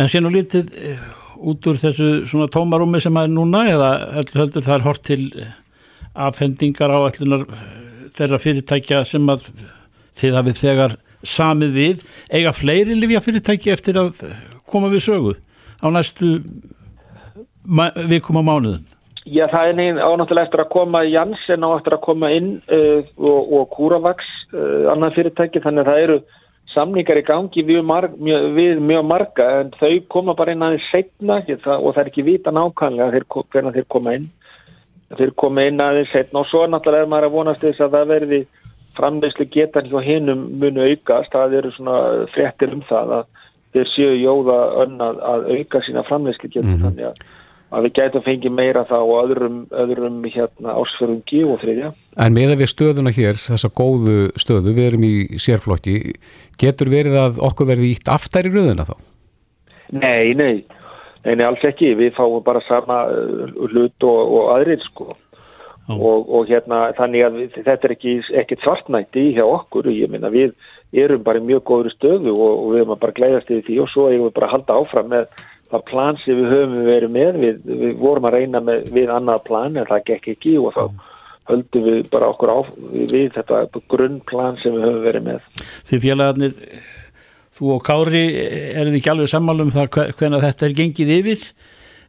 En 0.00 0.08
sé 0.08 0.22
nú 0.22 0.30
lítið 0.32 0.72
eh, 0.78 1.02
út 1.42 1.66
úr 1.68 1.80
þessu 1.82 2.10
svona 2.28 2.48
tómarúmi 2.52 3.02
sem 3.02 3.18
er 3.18 3.30
núna 3.32 3.66
eða 3.72 3.92
heldur, 4.20 4.62
það 4.62 4.74
er 4.78 4.86
hort 4.86 5.04
til 5.08 5.22
eh, 5.42 5.54
afhendingar 6.28 6.92
á 6.92 6.98
allunar 7.02 7.46
þeirra 8.12 8.40
fyrirtækja 8.40 9.02
sem 9.08 9.26
að 9.32 9.48
þið 10.18 10.38
hafið 10.38 10.60
þegar 10.62 10.96
samið 11.22 11.76
við 11.76 12.04
eiga 12.32 12.52
fleiri 12.54 12.98
livja 12.98 13.22
fyrirtæki 13.24 13.72
eftir 13.72 14.00
að 14.00 14.24
koma 14.68 14.90
við 14.92 15.04
sögu 15.06 15.36
á 15.82 15.86
næstu 15.90 16.38
vikum 18.10 18.40
á 18.40 18.42
mánuðum. 18.42 18.82
Já, 19.22 19.44
það 19.46 19.68
er 19.68 19.76
neginn 19.78 19.98
ánáttúrulega 20.02 20.48
eftir 20.48 20.60
að 20.64 20.72
koma 20.72 21.04
Janssen 21.06 21.62
á 21.62 21.70
eftir 21.76 21.94
að 21.94 22.04
koma 22.08 22.30
inn 22.34 22.56
uh, 22.66 23.04
og, 23.22 23.52
og 23.54 23.68
Kúravax, 23.70 24.30
uh, 24.50 24.90
annað 24.90 25.18
fyrirtæki, 25.20 25.62
þannig 25.62 25.84
að 25.84 25.90
það 25.92 26.06
eru 26.06 26.16
samningar 26.72 27.20
í 27.20 27.24
gangi 27.28 27.62
við, 27.68 27.84
mjög, 27.86 28.48
við 28.56 28.80
mjög 28.82 29.06
marga 29.06 29.46
en 29.60 29.70
þau 29.78 29.92
koma 30.10 30.34
bara 30.34 30.56
inn 30.56 30.64
aðeins 30.66 30.88
setna 30.90 31.38
og 31.44 31.92
það 31.92 32.00
er 32.02 32.10
ekki 32.10 32.26
vita 32.26 32.54
nákvæmlega 32.54 33.22
hvernig 33.52 33.76
þeir 33.76 33.88
koma 33.94 34.16
inn. 34.18 34.26
Þeir 35.12 35.34
koma 35.38 35.68
inn 35.68 35.84
aðeins 35.84 36.10
setna 36.10 36.42
og 36.42 36.50
svo 36.50 36.64
náttúrulega 36.66 37.06
er 37.06 37.12
maður 37.12 37.28
að 37.28 37.36
vonast 37.36 37.62
þess 37.62 37.84
að 37.84 37.96
það 37.98 38.12
verði 38.16 38.42
framleyslu 38.98 39.46
getan 39.52 39.88
hjá 39.90 40.00
hinum 40.04 40.48
munu 40.62 40.84
aukast, 40.88 41.32
það 41.32 41.58
eru 41.60 41.74
svona 41.76 42.26
fréttir 42.34 42.74
um 42.74 42.82
það 42.88 43.14
að 43.18 43.30
þeir 43.72 43.92
séu 43.94 44.16
jóða 44.20 44.58
önn 44.84 44.98
að, 45.00 45.22
að 45.32 45.46
auka 45.56 45.80
sína 45.86 46.04
framleyslu 46.08 46.52
getan 46.52 46.82
þannig 46.82 47.08
að 47.12 47.22
að 47.72 47.86
við 47.86 47.94
gætum 47.96 48.24
fengið 48.26 48.54
meira 48.54 48.82
þá 48.88 48.98
á 49.00 49.12
öðrum, 49.22 49.56
öðrum 49.84 50.18
hérna, 50.26 50.74
ásfjörungi 50.76 51.40
og 51.48 51.60
þriðja. 51.62 51.92
En 52.20 52.36
meða 52.36 52.58
við 52.60 52.70
stöðuna 52.72 53.12
hér, 53.16 53.40
þessa 53.40 53.70
góðu 53.72 54.16
stöðu, 54.40 54.74
við 54.76 54.88
erum 54.90 55.06
í 55.08 55.14
sérflokki, 55.40 55.96
getur 56.60 56.92
verið 56.92 57.18
að 57.22 57.40
okkur 57.48 57.70
verði 57.72 57.94
ítt 57.94 58.12
aftar 58.12 58.48
í 58.48 58.52
röðuna 58.52 58.86
þá? 58.90 58.94
Nei, 59.96 60.32
nei, 60.36 60.62
nei, 61.24 61.34
nei, 61.34 61.44
alls 61.46 61.64
ekki. 61.68 61.94
Við 61.96 62.14
fáum 62.18 62.44
bara 62.44 62.62
sama 62.68 63.04
uh, 63.08 63.48
hlut 63.72 64.08
og, 64.08 64.20
og 64.20 64.52
aðrir 64.58 64.84
sko. 64.84 65.08
Og, 65.90 66.28
og 66.30 66.46
hérna 66.46 66.92
þannig 66.96 67.24
að 67.26 67.38
við, 67.40 67.56
þetta 67.66 67.88
er 67.88 67.94
ekki 67.96 68.12
ekkert 68.42 68.62
svartnætti 68.62 69.24
hjá 69.34 69.42
okkur. 69.44 69.88
Ég 69.90 70.10
minna 70.12 70.30
við 70.32 70.52
erum 70.92 71.24
bara 71.26 71.40
í 71.40 71.46
mjög 71.48 71.64
góður 71.68 71.94
stöðu 71.96 72.32
og, 72.36 72.52
og 72.62 72.68
við 72.74 72.82
erum 72.84 73.00
bara 73.02 73.16
glæðast 73.16 73.50
yfir 73.50 73.64
því 73.66 73.78
og 73.82 73.90
svo 73.90 74.04
erum 74.12 74.28
við 74.28 74.36
bara 74.36 74.46
að 74.50 74.54
halda 74.56 74.76
áfram 74.78 75.10
með 75.10 75.26
það 75.72 75.84
plan 75.90 76.20
sem 76.22 76.38
við 76.38 76.50
höfum 76.52 76.84
verið 76.86 77.12
með. 77.16 77.40
Við, 77.42 77.58
við 77.82 77.96
vorum 77.98 78.28
að 78.30 78.36
reyna 78.38 78.60
með, 78.62 78.86
við 78.94 79.12
annað 79.16 79.44
plan 79.48 79.76
en 79.82 79.88
það 79.90 80.06
gekk 80.12 80.30
ekki 80.36 80.54
og 80.62 80.76
þá 80.76 80.82
höldum 81.50 81.86
við 81.90 82.02
bara 82.12 82.28
okkur 82.30 82.52
á 82.54 82.58
við 83.12 83.30
þetta 83.34 83.62
grunnplan 83.90 84.60
sem 84.62 84.76
við 84.78 84.86
höfum 84.86 85.06
verið 85.08 85.26
með. 85.32 85.46
Því 85.88 86.00
félagarnir, 86.06 86.52
þú 87.58 87.72
og 87.74 87.82
Kári, 87.88 88.24
er 88.78 88.86
þið 88.86 89.00
ekki 89.00 89.10
alveg 89.16 89.32
sammála 89.32 89.66
um 89.66 89.72
það 89.74 89.90
hve- 89.96 90.10
hvenær 90.20 90.44
þetta 90.46 90.68
er 90.68 90.76
gengið 90.78 91.14
yfir? 91.18 91.42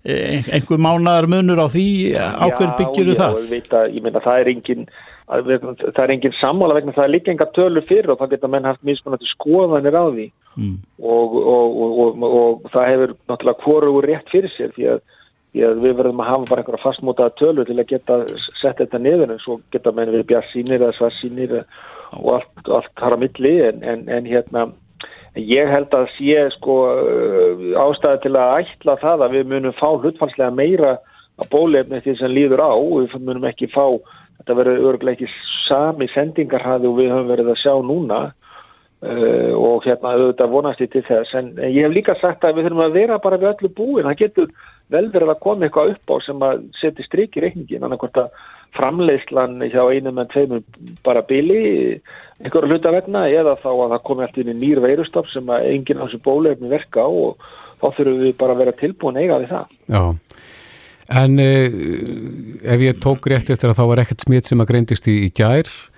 Eh, 0.03 0.43
Einhver 0.51 0.81
mánaðar 0.83 1.29
munur 1.31 1.61
á 1.63 1.67
því, 1.71 1.87
á 2.19 2.43
hver 2.51 2.73
byggjuru 2.75 3.13
það? 3.15 3.37
Já, 3.39 3.49
veit 3.53 3.75
að, 3.79 3.85
ég 3.95 4.03
meina 4.03 4.19
það 4.25 4.39
er 4.41 4.49
engin 4.51 4.81
að, 5.31 5.51
það 5.79 6.01
er 6.03 6.13
engin 6.17 6.33
sammála 6.41 6.75
vegna 6.75 6.95
það 6.97 7.05
er 7.05 7.13
líka 7.13 7.31
enga 7.31 7.47
tölur 7.55 7.85
fyrir 7.87 8.11
og 8.11 8.19
það 8.19 8.33
geta 8.35 8.49
menn 8.51 8.67
haft 8.67 8.83
mismunandi 8.83 9.29
skoðanir 9.31 9.95
á 9.95 10.05
því 10.11 10.31
Mm. 10.53 10.77
og, 11.01 11.31
og, 11.33 11.77
og, 11.81 11.93
og, 11.97 12.23
og 12.23 12.65
það 12.69 12.89
hefur 12.91 13.13
náttúrulega 13.25 13.63
hvorugur 13.63 14.05
rétt 14.05 14.27
fyrir 14.29 14.51
sér 14.53 14.69
því 14.75 14.83
að, 14.91 14.99
því 15.49 15.63
að 15.65 15.79
við 15.81 15.95
verðum 15.97 16.21
að 16.21 16.29
hafa 16.29 16.49
bara 16.51 16.61
einhverja 16.61 16.83
fastmótaða 16.83 17.33
tölur 17.39 17.65
til 17.65 17.77
að 17.81 17.89
geta 17.89 18.17
sett 18.59 18.77
þetta 18.83 18.99
niður 19.01 19.33
en 19.33 19.41
svo 19.41 19.55
geta 19.73 19.93
menn 19.97 20.13
við 20.13 20.27
bjart 20.29 20.51
sínir 20.51 20.77
eða 20.77 20.93
svart 20.99 21.17
sínir 21.17 21.55
og 21.57 22.29
allt, 22.35 22.69
allt 22.69 22.93
þar 23.01 23.17
á 23.17 23.21
milli 23.23 23.55
en, 23.65 23.81
en, 23.81 24.05
en 24.13 24.29
hérna 24.29 24.67
ég 25.39 25.69
held 25.69 25.93
að 25.95 26.11
sé 26.17 26.43
sko 26.57 26.75
ástæði 27.81 28.21
til 28.25 28.35
að 28.37 28.53
ætla 28.61 28.97
það 29.01 29.25
að 29.25 29.35
við 29.37 29.49
munum 29.53 29.75
fá 29.79 29.89
hlutfalslega 29.95 30.53
meira 30.53 30.93
að 31.41 31.49
bólefni 31.53 32.01
því 32.03 32.15
sem 32.19 32.33
líður 32.33 32.61
á. 32.61 32.73
Við 32.77 33.17
munum 33.25 33.49
ekki 33.49 33.71
fá, 33.73 33.85
þetta 34.39 34.57
verður 34.59 34.87
örgulega 34.91 35.17
ekki 35.17 35.31
sami 35.65 36.09
sendingarhæði 36.13 36.89
og 36.89 36.97
við 36.99 37.11
höfum 37.13 37.33
verið 37.33 37.53
að 37.53 37.61
sjá 37.63 37.73
núna. 37.81 38.21
Uh, 39.03 39.51
og 39.59 39.83
hérna 39.83 40.13
auðvitað 40.15 40.51
vonast 40.53 40.79
ég 40.79 40.93
til 40.93 41.01
þess. 41.03 41.33
En 41.35 41.49
ég 41.59 41.83
hef 41.83 41.91
líka 41.91 42.13
sagt 42.21 42.45
að 42.47 42.55
við 42.55 42.69
þurfum 42.69 42.85
að 42.85 42.93
vera 42.95 43.17
bara 43.19 43.39
við 43.41 43.49
öllu 43.49 43.71
búin, 43.75 44.05
það 44.07 44.21
getur 44.21 44.53
vel 44.91 45.07
verið 45.13 45.31
að 45.31 45.39
koma 45.45 45.67
eitthvað 45.67 45.93
upp 45.95 46.11
á 46.11 46.15
sem 46.25 46.43
að 46.43 46.65
setja 46.79 47.05
strik 47.07 47.37
í 47.37 47.43
reikningin, 47.45 47.85
annað 47.85 48.03
hvort 48.03 48.19
að 48.23 48.43
framleiðslan 48.73 49.61
hjá 49.69 49.83
einum 49.93 50.19
en 50.21 50.29
tveimur 50.31 50.63
bara 51.05 51.21
bili 51.27 51.99
einhverju 52.43 52.71
hluta 52.71 52.93
vegna 52.93 53.27
eða 53.29 53.55
þá 53.61 53.69
að 53.71 53.93
það 53.93 54.03
komi 54.07 54.25
alltaf 54.25 54.41
inn 54.41 54.53
í 54.53 54.57
nýr 54.59 54.81
veirustaf 54.83 55.29
sem 55.31 55.51
að 55.53 55.67
enginn 55.69 56.01
á 56.01 56.05
þessu 56.07 56.21
bólefni 56.25 56.71
verka 56.71 57.05
á 57.05 57.09
og 57.09 57.45
þá 57.79 57.87
þurfum 57.99 58.21
við 58.23 58.35
bara 58.39 58.55
að 58.55 58.61
vera 58.63 58.75
tilbúin 58.79 59.19
eiga 59.21 59.39
við 59.43 59.53
það. 59.53 59.73
Já, 59.93 60.03
en 61.21 61.39
uh, 61.43 61.79
ef 62.73 62.85
ég 62.87 63.01
tók 63.03 63.29
rétt 63.31 63.53
eftir 63.53 63.71
að 63.71 63.79
þá 63.79 63.85
var 63.91 64.03
ekkert 64.03 64.25
smitt 64.25 64.49
sem 64.49 64.63
að 64.63 64.71
greindist 64.73 65.09
í, 65.11 65.19
í 65.27 65.31
gær, 65.35 65.69
eh, 65.69 65.92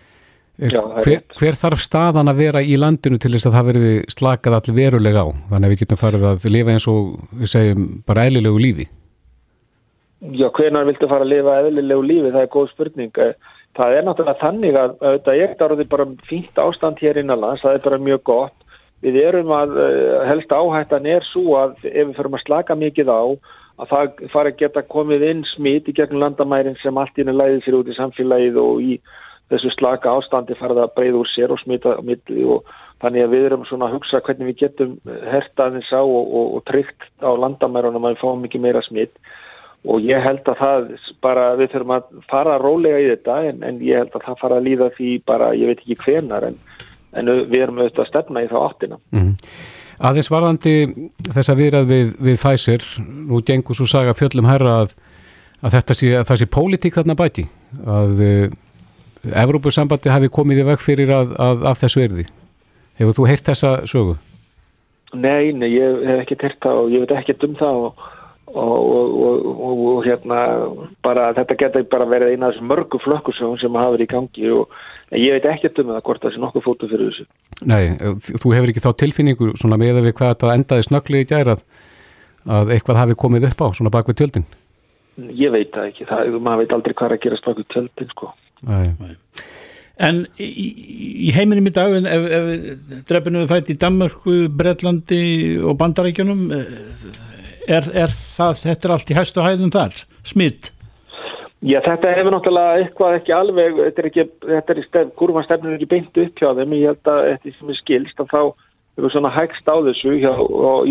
Já, 0.55 0.79
það 0.79 0.99
er 0.99 1.07
hver, 1.07 1.23
hver 1.39 1.57
þarf 1.59 1.81
staðan 1.83 2.31
að 2.31 2.37
vera 2.43 2.61
í 2.63 2.77
landinu 2.79 3.19
til 3.19 3.33
þess 3.33 3.49
að 3.49 3.57
það 3.57 3.71
verði 3.71 3.95
slakað 4.13 4.59
allir 4.59 4.77
verulega 4.77 5.25
á? 5.25 5.29
Þannig 5.49 5.67
að 5.67 5.73
við 5.73 5.81
getum 5.83 5.99
farið 5.99 6.29
að 6.29 6.45
lifa 6.55 6.75
eins 6.75 6.87
og 6.91 7.01
við 7.41 7.51
segjum 7.51 7.89
bara 8.07 8.27
eðlilegu 8.29 8.61
lífi. 8.63 8.85
Já, 10.35 10.47
hvenar 10.55 10.87
viltu 10.87 11.09
fara 11.11 11.27
að 11.27 11.33
lifa 11.33 11.59
eðlilegu 11.59 12.07
lífi, 12.07 12.31
það 12.31 12.45
er 12.45 12.53
góð 12.55 12.71
spurning. 12.71 13.19
Eh, 13.19 13.35
Það 13.75 13.97
er 13.97 14.05
náttúrulega 14.07 14.39
þannig 14.39 14.77
að 14.79 14.93
þetta 15.03 15.33
er 15.35 15.63
orðið 15.65 15.89
bara 15.91 16.05
fínt 16.29 16.61
ástand 16.63 17.01
hér 17.03 17.19
innanlands, 17.19 17.63
það 17.63 17.75
er 17.75 17.83
bara 17.89 18.05
mjög 18.05 18.21
gott. 18.29 18.55
Við 19.03 19.17
erum 19.19 19.51
að 19.51 19.75
eh, 19.83 20.21
helst 20.29 20.55
áhættan 20.55 21.09
er 21.11 21.25
svo 21.27 21.57
að 21.59 21.75
ef 21.83 22.07
við 22.07 22.15
förum 22.15 22.37
að 22.37 22.45
slaka 22.45 22.77
mikið 22.79 23.11
á, 23.11 23.23
að 23.83 23.91
það 23.91 24.23
fara 24.31 24.53
að 24.53 24.61
geta 24.61 24.85
komið 24.87 25.25
inn 25.27 25.43
smit 25.51 25.91
í 25.91 25.95
gegnum 25.97 26.23
landamærin 26.23 26.79
sem 26.79 26.97
allt 26.97 27.19
inn 27.19 27.33
er 27.33 27.35
læðið 27.35 27.65
sér 27.65 27.77
út 27.81 27.91
í 27.91 27.97
samfélagið 27.97 28.61
og 28.63 28.79
í 28.79 28.95
þessu 29.53 29.71
slaka 29.75 30.15
ástandi 30.17 30.57
farið 30.59 30.83
að 30.83 30.93
breyða 30.97 31.21
úr 31.21 31.31
sér 31.31 31.53
og 31.53 31.61
smita 31.61 31.95
og 31.99 32.75
þannig 33.03 33.25
að 33.25 33.33
við 33.35 33.47
erum 33.49 33.65
svona 33.69 33.89
að 33.89 33.97
hugsa 33.99 34.21
hvernig 34.25 34.51
við 34.51 34.61
getum 34.63 34.95
hertaðins 35.29 35.91
á 35.93 36.01
og, 36.01 36.23
og, 36.25 36.53
og 36.57 36.63
tryggt 36.69 37.09
á 37.21 37.29
landamærunum 37.43 38.07
að 38.07 38.15
við 38.15 38.23
fáum 38.23 38.45
mikið 38.45 38.65
meira 38.65 38.83
smitt 38.85 39.13
og 39.85 40.01
ég 40.01 40.23
held 40.23 40.47
að 40.49 40.59
það 40.61 40.87
bara, 41.21 41.45
við 41.59 41.71
þurfum 41.75 41.95
að 41.95 42.05
fara 42.31 42.57
rólega 42.61 43.01
í 43.03 43.07
þetta 43.11 43.37
en, 43.51 43.63
en 43.67 43.79
ég 43.85 44.01
held 44.01 44.17
að 44.17 44.27
það 44.27 44.39
fara 44.41 44.59
að 44.59 44.67
líða 44.69 44.91
því 44.97 45.11
bara, 45.29 45.53
ég 45.53 45.71
veit 45.71 45.83
ekki 45.83 45.97
hvenar 46.01 46.47
en, 46.49 46.59
en 47.13 47.33
við 47.51 47.59
erum 47.61 47.81
auðvitað 47.83 48.05
að 48.05 48.11
stefna 48.11 48.45
í 48.45 48.49
þá 48.49 48.57
áttina. 48.63 48.99
Mm. 49.13 49.33
Aðeins 50.09 50.31
varðandi 50.31 50.75
þess 51.29 51.51
að 51.51 51.59
viðrað 51.61 51.91
við, 51.91 52.13
við 52.27 52.39
Pfizer, 52.41 52.87
nú 53.29 53.41
gengur 53.47 53.77
svo 53.77 53.87
saga 53.87 54.15
fjöllum 54.17 54.49
herra 54.49 54.79
að, 54.81 54.95
að 55.61 55.77
þetta 55.77 55.97
sé, 55.99 56.11
að 56.19 56.25
það 56.31 56.41
sé 56.41 56.49
pólitík 56.57 56.97
þarna 56.97 57.17
bæti, 57.19 57.45
að 57.85 58.25
Evrópussambandi 59.33 60.11
hafi 60.13 60.31
komið 60.33 60.63
í 60.63 60.67
veg 60.71 60.83
fyrir 60.83 61.13
að, 61.15 61.35
að, 61.41 61.63
að 61.71 61.79
þessu 61.83 62.03
erði. 62.05 62.25
Hefur 62.99 63.17
þú 63.17 63.29
heyrt 63.29 63.49
þessa 63.49 63.71
sögu? 63.89 64.17
Nei, 65.15 65.53
nei, 65.55 65.69
ég 65.75 66.03
hef 66.07 66.21
ekki 66.25 66.37
heyrt 66.41 66.59
það 66.63 66.81
og 66.81 66.93
ég 66.93 67.03
veit 67.03 67.15
ekki 67.15 67.35
um 67.47 67.55
það 67.59 67.79
og, 67.85 68.03
og, 68.55 69.15
og, 69.29 69.85
og 69.91 70.01
hérna 70.05 70.41
bara 71.05 71.29
þetta 71.37 71.57
getur 71.59 71.87
bara 71.91 72.07
verið 72.09 72.33
eina 72.33 72.49
af 72.49 72.55
þessum 72.55 72.69
mörgu 72.71 72.99
flökkusögum 73.03 73.57
sem 73.61 73.79
hafa 73.79 73.95
verið 73.95 74.07
í 74.07 74.11
gangi 74.13 74.51
og 74.55 74.75
ég 75.15 75.37
veit 75.37 75.47
ekki 75.53 75.71
um 75.83 75.93
það 75.93 76.03
hvort 76.09 76.23
það 76.25 76.35
sé 76.35 76.43
nokkuð 76.43 76.67
fótu 76.67 76.91
fyrir 76.91 77.11
þessu. 77.11 77.27
Nei, 77.71 77.83
þú 78.41 78.53
hefur 78.55 78.73
ekki 78.73 78.83
þá 78.83 78.91
tilfinningu 79.03 79.51
svona 79.55 79.79
með 79.79 80.01
að 80.01 80.09
við 80.09 80.17
hvað 80.19 80.33
þetta 80.33 80.55
endaði 80.59 80.87
snöggli 80.89 81.23
í 81.23 81.29
gæra 81.29 81.57
að 82.45 82.75
eitthvað 82.75 83.01
hafi 83.01 83.19
komið 83.19 83.49
upp 83.49 83.65
á 83.65 83.67
svona 83.77 83.93
bak 83.93 84.09
við 84.09 84.21
tjöldin? 84.21 84.47
Ég 85.31 85.53
veit 85.53 85.71
það 85.71 85.91
ekki, 85.91 86.07
það, 86.09 86.35
maður 86.43 86.63
veit 86.63 86.75
aldrei 86.75 86.97
hvað 86.97 87.15
að 87.15 87.21
gerast 87.23 87.45
bak 87.45 87.61
við 87.61 87.69
tjöldin 87.71 88.11
sko. 88.11 88.33
Nei. 88.63 88.87
Nei. 88.99 89.15
En 89.95 90.25
í, 90.41 90.47
í 91.27 91.31
heiminum 91.35 91.69
í 91.69 91.73
dag, 91.75 91.93
ef, 91.95 92.25
ef 92.37 93.03
drefnum 93.07 93.45
við 93.45 93.51
fætt 93.53 93.71
í 93.71 93.77
Danmarku, 93.79 94.37
Breitlandi 94.51 95.21
og 95.63 95.77
Bandarækjunum, 95.79 96.41
er, 96.51 97.87
er 98.03 98.15
það, 98.35 98.63
þetta 98.65 98.89
er 98.89 98.95
allt 98.97 99.13
í 99.13 99.17
hæstu 99.17 99.45
hæðum 99.45 99.71
þar, 99.75 100.01
smitt? 100.27 100.71
Já, 101.65 101.79
þetta 101.81 102.11
hefur 102.13 102.35
náttúrulega 102.35 102.81
eitthvað 102.81 103.15
ekki 103.21 103.33
alveg, 103.33 103.79
þetta 103.79 104.01
er 104.01 104.09
ekki, 104.09 104.25
þetta 104.43 104.73
er 104.73 104.81
stef, 104.85 105.13
kurvanstefnun 105.17 105.77
ekki 105.77 105.87
beint 105.95 106.19
upp 106.25 106.41
hjá 106.43 106.51
þeim, 106.59 106.75
ég 106.77 106.91
held 106.91 107.09
að 107.09 107.21
þetta 107.29 107.53
sem 107.55 107.71
er 107.71 107.79
skilst 107.79 108.21
að 108.21 108.33
þá 108.33 108.41
hefur 108.99 109.13
svona 109.15 109.31
hægst 109.33 109.71
á 109.71 109.75
þessu 109.87 110.17
hjá, 110.19 110.33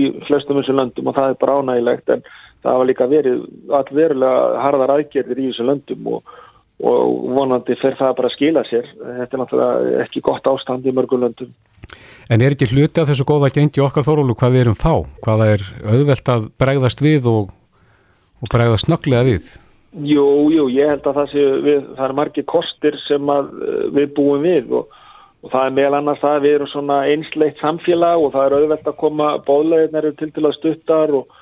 í 0.01 0.09
flestum 0.27 0.59
þessu 0.59 0.75
löndum 0.75 1.13
og 1.13 1.17
það 1.19 1.31
er 1.31 1.39
bara 1.45 1.61
ánægilegt 1.61 2.11
en 2.17 2.25
það 2.65 2.81
var 2.81 2.89
líka 2.91 3.09
verið 3.13 3.45
allverulega 3.79 4.65
harðar 4.65 4.95
aðgerðir 4.97 5.45
í 5.45 5.47
þessu 5.51 5.69
löndum 5.69 6.11
og 6.17 6.35
og 6.83 7.29
vonandi 7.37 7.77
fer 7.79 7.95
það 7.99 8.17
bara 8.19 8.31
að 8.31 8.35
skila 8.35 8.65
sér 8.67 8.89
þetta 8.99 9.31
er 9.37 9.41
náttúrulega 9.43 10.03
ekki 10.07 10.25
gott 10.27 10.49
ástand 10.51 10.87
í 10.89 10.95
mörgulöndum 10.95 11.53
En 12.33 12.41
er 12.41 12.55
ekki 12.55 12.71
hluti 12.71 13.03
af 13.03 13.11
þessu 13.11 13.27
góða 13.29 13.51
gengi 13.53 13.83
okkar 13.85 14.07
þórólu 14.07 14.37
hvað 14.39 14.55
við 14.55 14.63
erum 14.65 14.79
fá? 14.79 15.05
Hvaða 15.25 15.51
er 15.55 15.65
auðvelt 15.85 16.31
að 16.33 16.47
bregðast 16.61 17.03
við 17.05 17.29
og, 17.29 17.53
og 18.41 18.53
bregðast 18.53 18.89
snögglega 18.89 19.27
við? 19.29 19.51
Jú, 19.95 20.25
jú, 20.51 20.67
ég 20.75 20.91
held 20.91 21.05
að 21.07 21.19
það 21.21 21.33
sé 21.35 21.43
við, 21.63 21.83
það 21.99 22.07
er 22.09 22.17
margir 22.19 22.47
kostir 22.51 22.97
sem 23.05 23.33
við 23.95 24.15
búum 24.17 24.43
við 24.43 24.73
og, 24.81 24.97
og 25.45 25.53
það 25.53 25.69
er 25.69 25.77
meðal 25.77 25.99
annars 26.01 26.23
það 26.25 26.39
að 26.39 26.47
við 26.47 26.57
erum 26.57 26.73
svona 26.73 26.99
einsleitt 27.13 27.63
samfélag 27.63 28.25
og 28.25 28.33
það 28.35 28.47
er 28.49 28.57
auðvelt 28.59 28.91
að 28.91 29.01
koma 29.05 29.31
bóðlegin 29.47 30.17
til 30.19 30.33
til 30.33 30.47
að 30.49 30.57
stuttar 30.59 31.15
og 31.21 31.41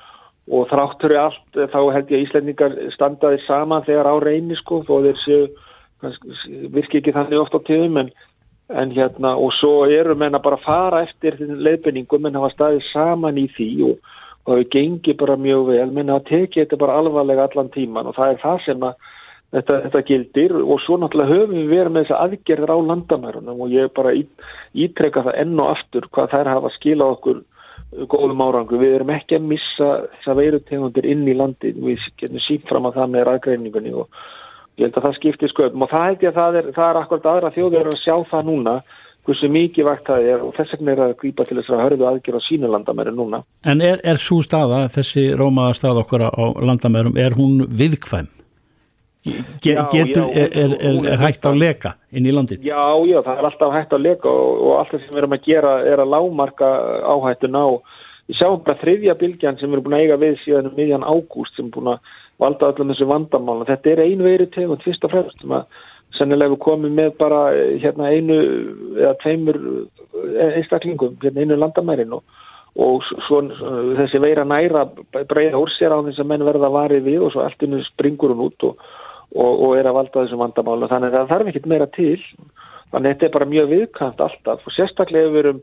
og 0.51 0.67
þráttur 0.71 1.13
í 1.15 1.19
allt 1.19 1.59
þá 1.71 1.79
held 1.95 2.09
ég 2.11 2.17
að 2.17 2.25
Íslandingar 2.25 2.73
standaði 2.95 3.39
saman 3.45 3.85
þegar 3.87 4.09
á 4.11 4.15
reyni 4.19 4.57
sko 4.59 4.81
þó 4.87 4.97
þeir 5.05 5.21
séu 5.23 5.45
virki 6.73 6.99
ekki 6.99 7.13
þannig 7.15 7.39
oft 7.39 7.55
á 7.55 7.59
tíðum 7.63 8.01
en, 8.01 8.09
en 8.73 8.91
hérna 8.95 9.35
og 9.39 9.53
svo 9.59 9.85
eru 9.87 10.15
menna 10.19 10.41
bara 10.43 10.59
að 10.59 10.65
fara 10.65 11.03
eftir 11.07 11.39
leifinningum 11.39 12.27
en 12.27 12.39
hafa 12.39 12.51
staðið 12.55 12.89
saman 12.91 13.39
í 13.39 13.47
því 13.55 13.69
og, 13.87 14.11
og 14.43 14.53
það 14.57 14.69
gengi 14.75 15.15
bara 15.19 15.39
mjög 15.39 15.65
vel. 15.71 15.89
Menna 15.95 16.19
að 16.19 16.29
teki 16.31 16.63
þetta 16.63 16.81
bara 16.83 16.99
alvarlega 16.99 17.47
allan 17.47 17.71
tíman 17.73 18.11
og 18.11 18.17
það 18.17 18.33
er 18.33 18.41
það 18.43 18.59
sem 18.65 18.85
að 18.89 19.09
þetta, 19.53 19.79
þetta 19.87 20.03
gildir. 20.09 20.57
Og 20.59 20.83
svo 20.83 20.99
náttúrulega 20.99 21.37
höfum 21.37 21.55
við 21.55 21.71
verið 21.71 21.95
með 21.95 22.07
þessa 22.07 22.21
aðgerðir 22.27 22.75
á 22.75 22.77
landamærunum 22.91 23.63
og 23.63 23.73
ég 23.73 23.95
bara 23.95 24.15
ítreka 24.73 25.25
það 25.29 25.41
enn 25.45 25.59
og 25.59 25.73
aftur 25.77 26.09
hvað 26.11 26.35
þær 26.35 26.53
hafa 26.57 26.75
skilað 26.77 27.17
okkur 27.17 27.43
góðum 28.09 28.43
árangu. 28.43 28.79
Við 28.81 28.95
erum 28.97 29.13
ekki 29.13 29.37
að 29.37 29.49
missa 29.51 29.89
þessa 30.15 30.37
veirutegundir 30.39 31.09
inn 31.09 31.27
í 31.27 31.37
landi 31.37 31.73
við 31.77 32.03
getum 32.19 32.41
sínt 32.43 32.67
fram 32.69 32.89
að 32.89 32.99
það 32.99 33.13
með 33.13 33.27
ræðgreiningunni 33.29 33.95
og 34.01 34.23
ég 34.77 34.87
held 34.87 34.99
að 34.99 35.07
það 35.07 35.17
skiptir 35.19 35.53
sköpum 35.53 35.85
og 35.85 35.93
það 35.93 36.05
held 36.09 36.25
ég 36.25 36.33
að 36.33 36.41
það 36.41 36.59
er, 36.59 36.69
það 36.75 36.89
er 36.89 37.01
akkurat 37.01 37.31
aðra 37.33 37.55
þjóður 37.57 37.89
að 37.91 37.99
sjá 38.01 38.15
það 38.31 38.47
núna 38.49 38.75
hversu 39.23 39.49
mikið 39.51 39.87
vakt 39.87 40.07
það 40.09 40.29
er 40.33 40.43
og 40.43 40.53
þess 40.57 40.75
vegna 40.75 40.93
er 40.93 41.01
að 41.05 41.17
grípa 41.21 41.45
til 41.47 41.57
þess 41.59 41.71
að 41.71 41.83
hörðu 41.85 42.07
aðgjör 42.09 42.39
á 42.39 42.41
sínu 42.43 42.71
landamæri 42.73 43.13
núna. 43.15 43.43
En 43.63 43.83
er, 43.85 44.01
er 44.03 44.19
svo 44.19 44.41
staða, 44.43 44.85
þessi 44.91 45.29
rómaða 45.39 45.77
staða 45.79 46.03
okkar 46.03 46.25
á 46.27 46.45
landamærum, 46.59 47.15
er 47.15 47.37
hún 47.37 47.63
viðkvæm? 47.71 48.31
Ge 49.23 49.71
já, 49.71 49.85
getur, 49.87 50.25
já, 50.35 50.49
er, 50.51 50.73
er, 50.83 50.97
er 51.13 51.21
hægt 51.21 51.45
að 51.47 51.61
leka 51.61 51.93
inn 52.11 52.25
í 52.27 52.33
landin? 52.35 52.59
Já, 52.59 52.83
já, 53.07 53.21
það 53.23 53.37
er 53.37 53.45
alltaf 53.47 53.71
hægt 53.71 53.93
að 53.95 54.03
leka 54.03 54.27
og, 54.27 54.57
og 54.59 54.73
allt 54.81 54.91
það 54.91 55.05
sem 55.05 55.13
við 55.13 55.21
erum 55.21 55.35
að 55.37 55.45
gera 55.45 55.71
er 55.87 56.03
að 56.03 56.11
lámarka 56.11 56.71
áhættun 57.07 57.55
á 57.55 57.67
við 58.29 58.39
sjáum 58.39 58.61
bara 58.65 58.81
þriðja 58.81 59.17
bylgjan 59.19 59.57
sem 59.59 59.71
erum 59.71 59.85
búin 59.85 59.97
að 59.97 60.05
eiga 60.05 60.19
við 60.21 60.37
síðan 60.41 60.69
um 60.69 60.77
miðjan 60.77 61.07
ágúst 61.07 61.57
sem 61.57 61.67
er 61.67 61.73
búin 61.75 61.91
að 61.93 62.13
valda 62.41 62.69
öllum 62.71 62.93
þessu 62.93 63.09
vandamála 63.09 63.67
þetta 63.69 63.91
er 63.91 64.03
einu 64.05 64.27
veiri 64.27 64.47
tegund 64.53 64.85
fyrst 64.85 65.03
og 65.07 65.13
fremst 65.13 65.43
sem 65.43 65.53
að 65.57 65.81
sennilega 66.17 66.57
komum 66.61 66.93
með 66.93 67.15
bara 67.17 67.41
hérna 67.81 68.11
einu 68.13 68.39
eða 69.01 69.13
tveimur 69.23 69.59
einstaklingum, 70.53 71.15
hérna 71.23 71.41
einu 71.41 71.57
landamærin 71.57 72.13
og, 72.13 72.21
og 72.77 73.01
svo 73.27 73.41
þessi 73.97 74.21
veira 74.21 74.45
næra 74.45 74.85
breyða 75.13 75.61
úr 75.61 75.73
sér 75.73 75.95
á 75.95 76.05
þess 76.05 76.21
að 76.21 76.29
menn 76.29 76.45
verða 76.45 76.69
varið 76.73 77.07
við 77.09 77.25
og 77.25 77.33
svo 77.33 77.45
allt 77.45 77.65
innu 77.65 77.81
springur 77.87 78.35
hún 78.35 78.45
út 78.45 78.69
og 78.69 78.85
og, 79.33 79.53
og 79.65 79.77
er 79.77 79.89
að 79.89 79.97
valda 79.99 80.23
þessum 80.23 80.43
vandamálu 80.43 80.89
þannig 80.91 81.13
að 81.13 81.17
það 81.17 81.31
þarf 81.31 81.51
ekkit 81.51 81.69
meira 81.71 81.87
til. 81.95 82.17
Þannig 82.93 83.07
að 83.07 83.13
þetta 83.13 83.25
er 83.27 83.35
bara 83.35 83.49
mjög 83.49 83.69
viðkant 83.71 84.21
alltaf 84.21 84.67
og 84.67 84.75
sérstaklega 84.75 85.31
við 85.33 85.41
erum 85.43 85.61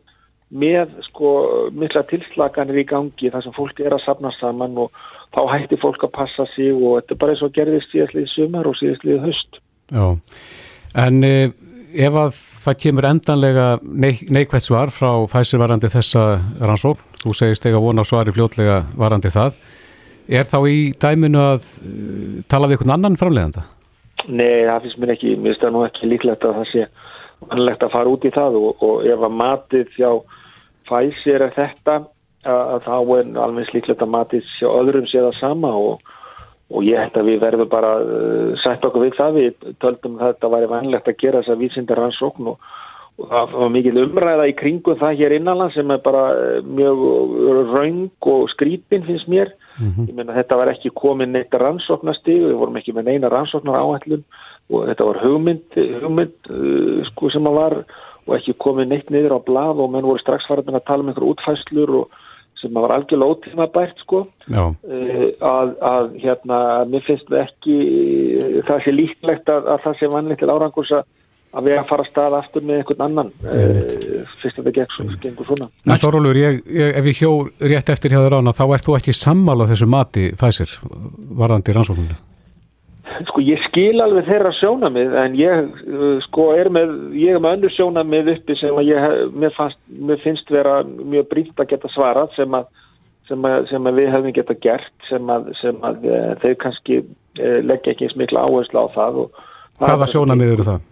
með 0.51 0.93
sko 1.07 1.33
mikla 1.77 2.03
tilslaganir 2.11 2.83
í 2.83 2.87
gangi 2.89 3.31
þar 3.31 3.47
sem 3.47 3.57
fólk 3.57 3.81
er 3.83 3.95
að 3.95 4.05
sapna 4.05 4.33
saman 4.39 4.79
og 4.83 4.95
þá 5.31 5.43
hætti 5.55 5.79
fólk 5.79 6.05
að 6.07 6.15
passa 6.17 6.47
sig 6.57 6.75
og 6.75 7.01
þetta 7.01 7.15
er 7.15 7.21
bara 7.23 7.35
eins 7.37 7.45
og 7.47 7.57
gerðist 7.57 7.95
síðastlið 7.95 8.31
sumar 8.35 8.71
og 8.71 8.79
síðastlið 8.81 9.27
höst 9.29 9.61
Já, 9.91 10.07
en 11.05 11.25
e, 11.27 11.35
ef 11.99 12.19
að 12.19 12.39
það 12.65 12.81
kemur 12.85 13.09
endanlega 13.09 13.67
neikvægt 13.83 14.67
svar 14.67 14.93
frá 14.95 15.11
fæsirvarandi 15.31 15.91
þessa 15.91 16.25
rannsókn, 16.61 17.07
þú 17.23 17.35
segist 17.35 17.67
eiga 17.67 17.83
vona 17.83 18.03
á 18.03 18.11
svari 18.11 18.35
fljótlega 18.35 18.83
varandi 18.99 19.33
það 19.35 19.59
Er 20.31 20.47
þá 20.47 20.59
í 20.71 20.81
dæminu 20.95 21.41
að 21.43 21.65
uh, 21.83 22.41
tala 22.51 22.69
við 22.71 22.77
einhvern 22.77 22.95
annan 22.95 23.19
framleganda? 23.19 23.65
Nei, 24.29 24.63
það 24.69 24.85
finnst 24.85 25.01
mér 25.03 25.13
ekki, 25.17 25.33
mér 25.35 25.55
finnst 25.55 25.65
það 25.65 25.73
nú 25.75 25.81
ekki 25.87 26.11
líklegt 26.11 26.45
að 26.47 26.59
það 26.61 26.69
sé 26.71 26.85
vannlegt 27.41 27.87
að 27.87 27.95
fara 27.97 28.13
út 28.13 28.27
í 28.29 28.33
það 28.35 28.59
og, 28.61 28.85
og 28.87 29.09
ef 29.11 29.25
að 29.27 29.39
matið 29.41 29.97
hjá 29.97 30.11
fæsir 30.91 31.47
er 31.47 31.55
þetta 31.57 31.97
að, 32.45 32.61
að 32.61 32.87
þá 32.87 32.97
er 33.17 33.31
alveg 33.47 33.75
líklegt 33.75 34.05
að 34.05 34.15
matið 34.17 34.51
hjá 34.59 34.69
öðrum 34.69 35.09
sé 35.09 35.23
það 35.23 35.39
sama 35.39 35.73
og, 35.77 36.13
og 36.71 36.87
ég 36.87 37.01
held 37.01 37.17
að 37.21 37.33
við 37.33 37.41
verðum 37.47 37.73
bara 37.73 37.97
uh, 38.03 38.53
sætt 38.65 38.85
okkur 38.87 39.07
við 39.07 39.17
það, 39.19 39.41
við 39.41 39.75
töldum 39.83 40.21
að 40.21 40.35
þetta 40.35 40.55
væri 40.55 40.71
vannlegt 40.75 41.11
að 41.11 41.21
gera 41.25 41.43
þess 41.43 41.55
að 41.55 41.65
vísindar 41.65 42.03
rannsókn 42.05 42.55
og 42.55 42.71
og 43.21 43.29
það 43.29 43.55
var 43.61 43.73
mikil 43.73 43.97
umræða 44.01 44.47
í 44.49 44.55
kringu 44.57 44.95
það 45.01 45.19
hér 45.21 45.35
innanland 45.37 45.75
sem 45.75 45.91
er 45.93 46.01
bara 46.05 46.23
eh, 46.37 46.61
mjög 46.65 47.03
raung 47.75 48.29
og 48.33 48.47
skrýpin 48.55 49.05
finnst 49.07 49.29
mér 49.29 49.53
mm 49.79 49.91
-hmm. 49.91 50.09
ég 50.09 50.15
menna 50.15 50.37
þetta 50.37 50.57
var 50.57 50.73
ekki 50.73 50.91
komin 50.95 51.33
neitt 51.33 51.55
rannsóknastig 51.55 52.41
við 52.41 52.57
vorum 52.57 52.77
ekki 52.77 52.93
með 52.93 53.05
neina 53.05 53.29
rannsóknar 53.29 53.81
áhællum 53.81 54.25
og 54.71 54.87
þetta 54.89 55.05
var 55.05 55.19
hugmynd, 55.25 55.69
hugmynd 56.03 56.37
uh, 56.51 57.05
sko 57.11 57.31
sem 57.31 57.47
að 57.47 57.55
var 57.55 57.75
og 58.27 58.35
ekki 58.37 58.57
komin 58.61 58.91
neitt 58.93 59.13
niður 59.13 59.39
á 59.39 59.47
blad 59.47 59.81
og 59.81 59.93
menn 59.93 60.07
voru 60.07 60.23
strax 60.23 60.49
farin 60.49 60.75
að 60.75 60.87
tala 60.89 61.05
um 61.05 61.13
einhverju 61.13 61.35
útfæslur 61.35 61.95
og 62.03 62.19
sem 62.61 62.77
var 62.77 62.93
algjörlega 62.93 63.37
ótíma 63.37 63.69
bært 63.73 64.03
sko 64.03 64.25
uh, 64.27 64.75
að, 64.85 65.71
að 65.81 66.11
hérna 66.21 66.59
mér 66.91 67.07
finnst 67.07 67.33
ekki 67.33 67.79
það 68.69 68.85
sé 68.85 68.93
líklegt 68.93 69.49
að, 69.49 69.71
að 69.75 69.87
það 69.87 69.97
sé 70.01 70.11
vanlegt 70.13 70.45
til 70.45 70.53
árangurs 70.53 70.93
að 70.99 71.09
að 71.51 71.67
við 71.67 71.77
að 71.81 71.87
fara 71.89 72.05
að 72.05 72.11
staða 72.13 72.41
aftur 72.45 72.67
með 72.67 72.81
einhvern 72.81 73.05
annan 73.07 73.31
e, 73.43 73.63
fyrst 74.39 74.61
að 74.61 74.69
það 74.69 74.75
gegn 74.77 74.93
svona, 74.95 75.17
gengur 75.25 75.49
svona. 75.49 75.67
En 75.83 76.03
Þorólur, 76.05 76.39
ef 76.39 77.09
ég 77.11 77.23
hjó 77.25 77.33
rétt 77.73 77.91
eftir 77.91 78.15
hjá 78.15 78.21
þér 78.23 78.39
ána, 78.39 78.55
þá 78.55 78.65
ert 78.69 78.87
þú 78.87 78.97
ekki 79.01 79.15
sammála 79.17 79.67
þessu 79.71 79.89
mati 79.91 80.29
fæsir 80.39 80.77
varðandi 81.41 81.75
rannsóknuna? 81.75 82.19
Sko 83.29 83.43
ég 83.43 83.61
skil 83.65 84.01
alveg 84.03 84.29
þeirra 84.29 84.53
sjónamið 84.55 85.17
en 85.19 85.39
ég 85.39 85.71
sko 86.27 86.51
er 86.57 86.71
með 86.73 86.93
ég 87.19 87.35
er 87.37 87.43
með 87.43 87.57
öndur 87.59 87.75
sjónamið 87.75 88.31
uppi 88.37 88.57
sem 88.61 88.77
að 88.79 88.91
ég 88.93 89.25
mér, 89.35 89.55
fannst, 89.57 89.81
mér 89.89 90.21
finnst 90.23 90.53
vera 90.53 90.81
mjög 90.87 91.27
brínt 91.33 91.63
að 91.63 91.73
geta 91.73 91.91
svarað 91.95 92.37
sem 92.37 92.55
að, 92.55 92.69
sem 93.29 93.49
að, 93.51 93.67
sem 93.73 93.91
að 93.91 93.99
við 94.01 94.13
hefum 94.15 94.37
geta 94.37 94.57
gert 94.63 95.09
sem 95.09 95.35
að, 95.35 95.51
sem 95.61 95.83
að 95.87 96.07
e, 96.07 96.21
þeir 96.45 96.57
kannski 96.63 97.01
e, 97.01 97.51
leggja 97.67 97.95
ekki 97.95 98.09
eins 98.09 98.17
mikla 98.21 98.47
áherslu 98.47 98.85
á 98.85 98.87
það 98.95 99.21
Hvaða 99.81 100.11
sjónamið 100.13 100.55
eru 100.55 100.69
það? 100.71 100.89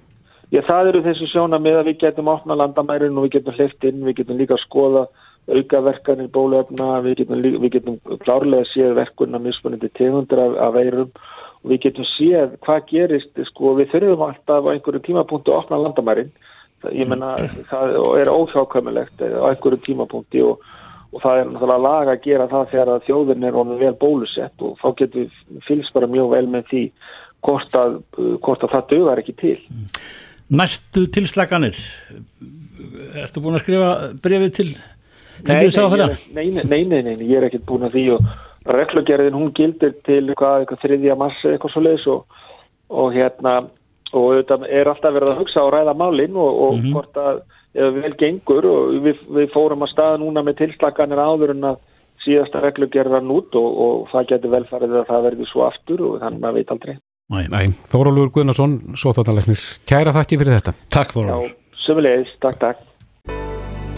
Já, 0.49 0.63
það 0.65 0.91
eru 0.91 1.01
þessu 1.05 1.27
sjóna 1.29 1.59
með 1.61 1.83
að 1.83 1.91
við 1.91 1.99
getum 2.07 2.31
opna 2.33 2.57
landamærin 2.57 3.17
og 3.21 3.27
við 3.27 3.35
getum 3.37 3.57
hleyft 3.59 3.85
inn, 3.85 4.05
við 4.07 4.23
getum 4.23 4.39
líka 4.41 4.57
að 4.57 4.65
skoða 4.65 5.03
aukaverkanir 5.49 6.31
bólöfna, 6.33 7.03
við 7.05 7.21
getum, 7.23 7.43
við 7.45 7.75
getum 7.77 7.99
klárlega 8.25 8.69
séð 8.73 8.95
verkunna 8.97 9.41
mismunandi 9.45 9.91
tegundur 9.97 10.41
af, 10.45 10.57
af 10.67 10.75
veirum 10.77 11.13
og 11.63 11.73
við 11.73 11.83
getum 11.87 12.09
séð 12.15 12.57
hvað 12.65 12.89
gerist, 12.93 13.41
sko, 13.51 13.75
við 13.79 13.93
þurfum 13.93 14.27
alltaf 14.29 14.69
á 14.69 14.73
einhverju 14.73 15.05
tímapunktu 15.07 15.55
að 15.55 15.61
opna 15.63 15.81
landamærin, 15.85 16.33
ég 16.95 17.09
menna, 17.11 17.35
það 17.71 17.95
er 18.21 18.33
óhjákvæmulegt 18.33 19.25
á 19.25 19.45
einhverju 19.51 19.81
tímapunkti 19.87 20.45
og, 20.47 20.63
og 21.13 21.25
það 21.25 21.41
er 21.41 21.49
náttúrulega 21.53 21.87
lag 21.87 22.13
að 22.13 22.23
gera 22.27 22.51
það 22.53 22.71
þegar 22.75 23.07
þjóðin 23.09 23.49
er 23.49 23.59
honum 23.59 23.81
vel 23.83 23.95
bólusett 23.99 24.63
og 24.63 24.79
þá 24.83 24.89
getur 25.03 25.25
við 25.25 25.65
fylgst 25.67 25.97
bara 25.97 26.11
mjög 26.11 26.31
vel 26.37 26.45
með 26.55 26.71
því 26.71 26.85
hvort 27.47 27.79
að, 27.79 27.99
hvort 28.45 28.67
að 28.67 28.77
það 28.77 28.89
dögar 28.93 29.23
ekki 29.23 29.35
til. 29.39 29.59
Næstu 30.49 31.05
tilslaganir 31.13 31.77
Ertu 33.19 33.43
búin 33.43 33.59
að 33.59 33.65
skrifa 33.65 33.91
brefið 34.23 34.53
til 34.57 34.69
nei, 36.35 36.47
nei, 36.65 36.83
nei, 36.89 37.01
nei, 37.05 37.15
ég 37.29 37.39
er 37.39 37.47
ekkert 37.49 37.67
búin 37.69 37.87
að 37.87 37.99
því 37.99 38.05
og 38.17 38.31
reglugerðin 38.67 39.37
hún 39.37 39.53
gildir 39.57 39.95
til 40.07 40.25
eitthvað, 40.29 40.65
eitthvað 40.65 40.83
þriðja 40.85 41.19
mass 41.19 41.45
eitthvað 41.45 41.73
svo 41.75 41.85
leiðis 41.85 42.07
og, 42.13 42.41
og 42.89 43.13
hérna 43.15 43.55
og 44.17 44.27
þetta 44.39 44.59
er 44.73 44.89
alltaf 44.89 45.15
verið 45.15 45.33
að 45.35 45.41
hugsa 45.43 45.65
og 45.65 45.73
ræða 45.75 45.95
málinn 45.95 46.37
og, 46.37 46.61
og 46.65 46.75
mm 46.75 46.83
-hmm. 46.83 46.93
hvort 46.97 47.17
að 47.17 47.43
eða 47.79 47.91
vel 47.99 48.15
gengur 48.19 48.67
og 48.69 48.97
við, 49.05 49.21
við 49.29 49.53
fórum 49.53 49.85
að 49.85 49.93
staða 49.93 50.21
núna 50.23 50.43
með 50.43 50.63
tilslaganir 50.63 51.21
áður 51.21 51.55
en 51.55 51.69
að 51.73 51.77
síðasta 52.25 52.63
reglugerðan 52.65 53.31
út 53.31 53.55
og, 53.55 53.69
og 53.85 54.09
það 54.13 54.33
getur 54.33 54.55
vel 54.57 54.65
farið 54.71 54.97
að 55.03 55.07
það 55.13 55.29
verði 55.29 55.49
svo 55.53 55.65
aftur 55.69 56.03
og 56.09 56.19
þannig 56.23 56.39
að 56.39 56.45
maður 56.47 56.59
veit 56.59 56.75
aldrei. 56.75 56.97
Næ, 57.29 57.41
næ, 57.53 57.61
Þórólur 57.93 58.33
Guðnarsson, 58.33 58.79
svo 58.97 59.13
þáttanleiknir, 59.13 59.65
kæra 59.89 60.17
þakki 60.17 60.41
fyrir 60.41 60.59
þetta. 60.59 60.77
Takk 60.97 61.13
Þórólur. 61.13 61.53
Já, 61.53 61.79
sömulegis, 61.85 62.35
takk, 62.41 62.61
takk. 62.65 62.85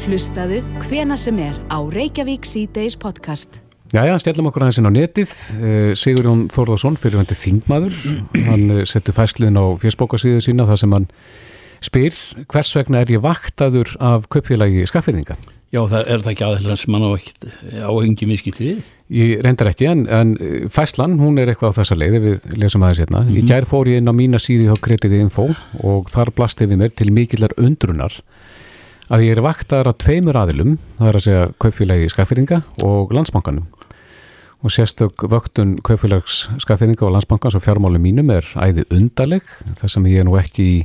Hlustaðu 0.00 0.62
hvena 0.88 1.16
sem 1.20 1.38
er 1.38 1.58
á 1.70 1.78
Reykjavík 1.78 2.48
C-Days 2.48 2.98
podcast. 2.98 3.62
Jæja, 3.90 4.20
stjálfum 4.22 4.46
okkur 4.46 4.62
aðeins 4.62 4.76
inn 4.78 4.86
á 4.86 4.92
netið. 4.94 5.30
Eh, 5.58 5.92
Sigurjón 5.98 6.44
Þórðarsson, 6.54 6.94
fyrirvendir 7.00 7.34
þingmaður, 7.34 7.96
hann 8.46 8.68
eh, 8.76 8.84
setur 8.86 9.16
fæsliðin 9.16 9.58
á 9.58 9.66
fjöspókasíðu 9.82 10.42
sína 10.46 10.66
þar 10.68 10.78
sem 10.78 10.92
hann 10.94 11.08
spyr 11.82 12.20
hvers 12.52 12.70
vegna 12.78 13.00
er 13.02 13.10
ég 13.10 13.24
vaktaður 13.24 13.90
af 13.98 14.28
köpfélagi 14.30 14.84
skaffirðinga? 14.86 15.34
Já, 15.74 15.80
það 15.90 16.06
er 16.06 16.22
það 16.22 16.30
ekki 16.30 16.46
aðeins 16.46 16.84
sem 16.84 16.94
hann 16.94 17.08
á 17.10 17.10
áhengi 17.90 18.28
miskilt 18.30 18.60
við? 18.62 18.92
Ég 19.10 19.42
reyndar 19.42 19.72
ekki, 19.72 19.88
en, 19.90 20.04
en 20.06 20.36
eh, 20.38 20.68
fæslan, 20.70 21.18
hún 21.18 21.42
er 21.42 21.50
eitthvað 21.50 21.74
á 21.74 21.78
þessa 21.80 21.98
leiði, 21.98 22.22
við 22.28 22.46
lesum 22.62 22.86
aðeins 22.86 23.02
hérna. 23.02 23.24
Mm 23.24 23.26
-hmm. 23.26 23.40
Í 23.40 23.42
mhm. 23.42 23.50
gær 23.50 23.68
fór 23.72 23.90
ég 23.90 23.98
inn 23.98 24.12
á 24.12 24.14
mína 24.14 24.38
síðu 24.38 24.70
hjá 24.70 24.78
Kreditið 24.86 25.24
Info 25.24 25.48
og 25.82 26.14
þar 26.14 26.30
blasti 26.30 26.70
við 26.70 26.84
mér 26.84 26.94
til 26.94 27.10
mikillar 27.10 27.58
undrunar 27.58 28.22
að 29.10 29.26
ég 29.26 29.34
er 29.34 29.42
vaktaður 29.42 29.90
á 29.90 29.92
tveimur 29.98 30.38
aðilum, 30.38 30.78
það 31.02 31.08
er 31.08 31.16
að 31.18 31.26
segja 31.26 31.52
köpfélagi 31.58 32.14
skaffirðinga 32.14 32.62
og 32.86 33.10
landsbankanum 33.10 33.66
og 34.60 34.70
sérstök 34.70 35.24
vöktun 35.24 35.78
kaupfélags 35.80 36.50
skaffinninga 36.60 37.06
og 37.06 37.14
landsbankans 37.14 37.54
og 37.56 37.62
fjármáli 37.64 37.96
mínum 37.96 38.28
er 38.30 38.44
æði 38.60 38.84
undarleg. 38.92 39.42
Þar 39.80 39.92
sem 39.94 40.08
ég 40.10 40.20
er 40.20 40.28
nú 40.28 40.36
ekki 40.36 40.66
í 40.66 40.76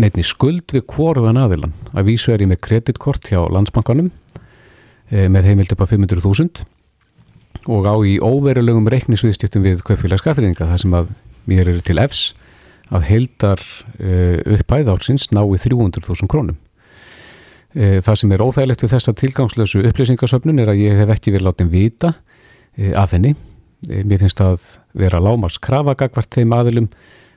neittni 0.00 0.24
skuld 0.24 0.68
við 0.74 0.84
kvoruðan 0.90 1.40
aðilan 1.40 1.72
að 1.94 2.10
vísu 2.10 2.34
er 2.34 2.44
ég 2.44 2.50
með 2.50 2.60
kreditkort 2.66 3.30
hjá 3.32 3.40
landsbankanum 3.48 4.10
e, 5.10 5.28
með 5.32 5.48
heimild 5.48 5.72
upp 5.72 5.84
á 5.84 5.90
500.000 5.90 6.64
og 7.72 7.88
á 7.88 7.94
í 8.04 8.18
óverulegum 8.20 8.88
reiknisviðstjöftum 8.92 9.64
við 9.64 9.84
kaupfélags 9.86 10.22
skaffinninga 10.22 10.68
þar 10.68 10.84
sem 10.84 10.96
að 10.96 11.12
mér 11.48 11.72
er 11.72 11.80
til 11.84 11.98
efs 12.00 12.34
að 12.90 13.06
heildar 13.06 13.60
uppæð 14.50 14.90
álsins 14.92 15.28
ná 15.30 15.44
í 15.46 15.58
300.000 15.62 16.26
krónum. 16.30 16.56
E, 17.70 18.00
það 18.02 18.16
sem 18.18 18.32
er 18.34 18.42
óþægilegt 18.42 18.82
við 18.82 18.92
þessa 18.96 19.14
tilgangslösu 19.14 19.84
upplýsingasöfnun 19.88 20.58
er 20.58 20.72
að 20.72 20.82
ég 20.82 20.98
hef 20.98 21.12
ekki 21.14 21.32
verið 21.36 21.48
látið 21.48 21.70
vita 21.70 22.12
af 22.96 23.14
henni. 23.16 23.34
E, 23.88 24.02
mér 24.04 24.22
finnst 24.24 24.42
að 24.44 24.66
vera 24.98 25.22
lámars 25.22 25.58
krafagagvart 25.62 26.36
þeim 26.36 26.54
aðilum 26.56 26.90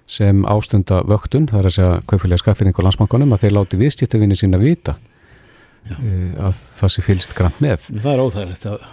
sem 0.09 0.43
ástunda 0.51 0.99
vöktun, 1.07 1.47
það 1.47 1.59
er 1.61 1.69
að 1.69 1.75
segja 1.77 2.01
kaupfélagi 2.11 2.43
skaffinning 2.43 2.75
og 2.75 2.87
landsbankunum 2.89 3.33
að 3.33 3.45
þeir 3.45 3.55
láti 3.55 3.79
viðskiptavinni 3.79 4.37
sína 4.37 4.59
vita 4.59 4.97
Já. 5.87 5.95
E, 5.95 6.11
að 6.39 6.59
það 6.79 6.91
sé 6.93 7.03
fylst 7.03 7.35
grann 7.37 7.55
með. 7.63 7.87
Það 7.95 8.11
er 8.13 8.23
óþægilegt 8.23 8.67
að 8.71 8.83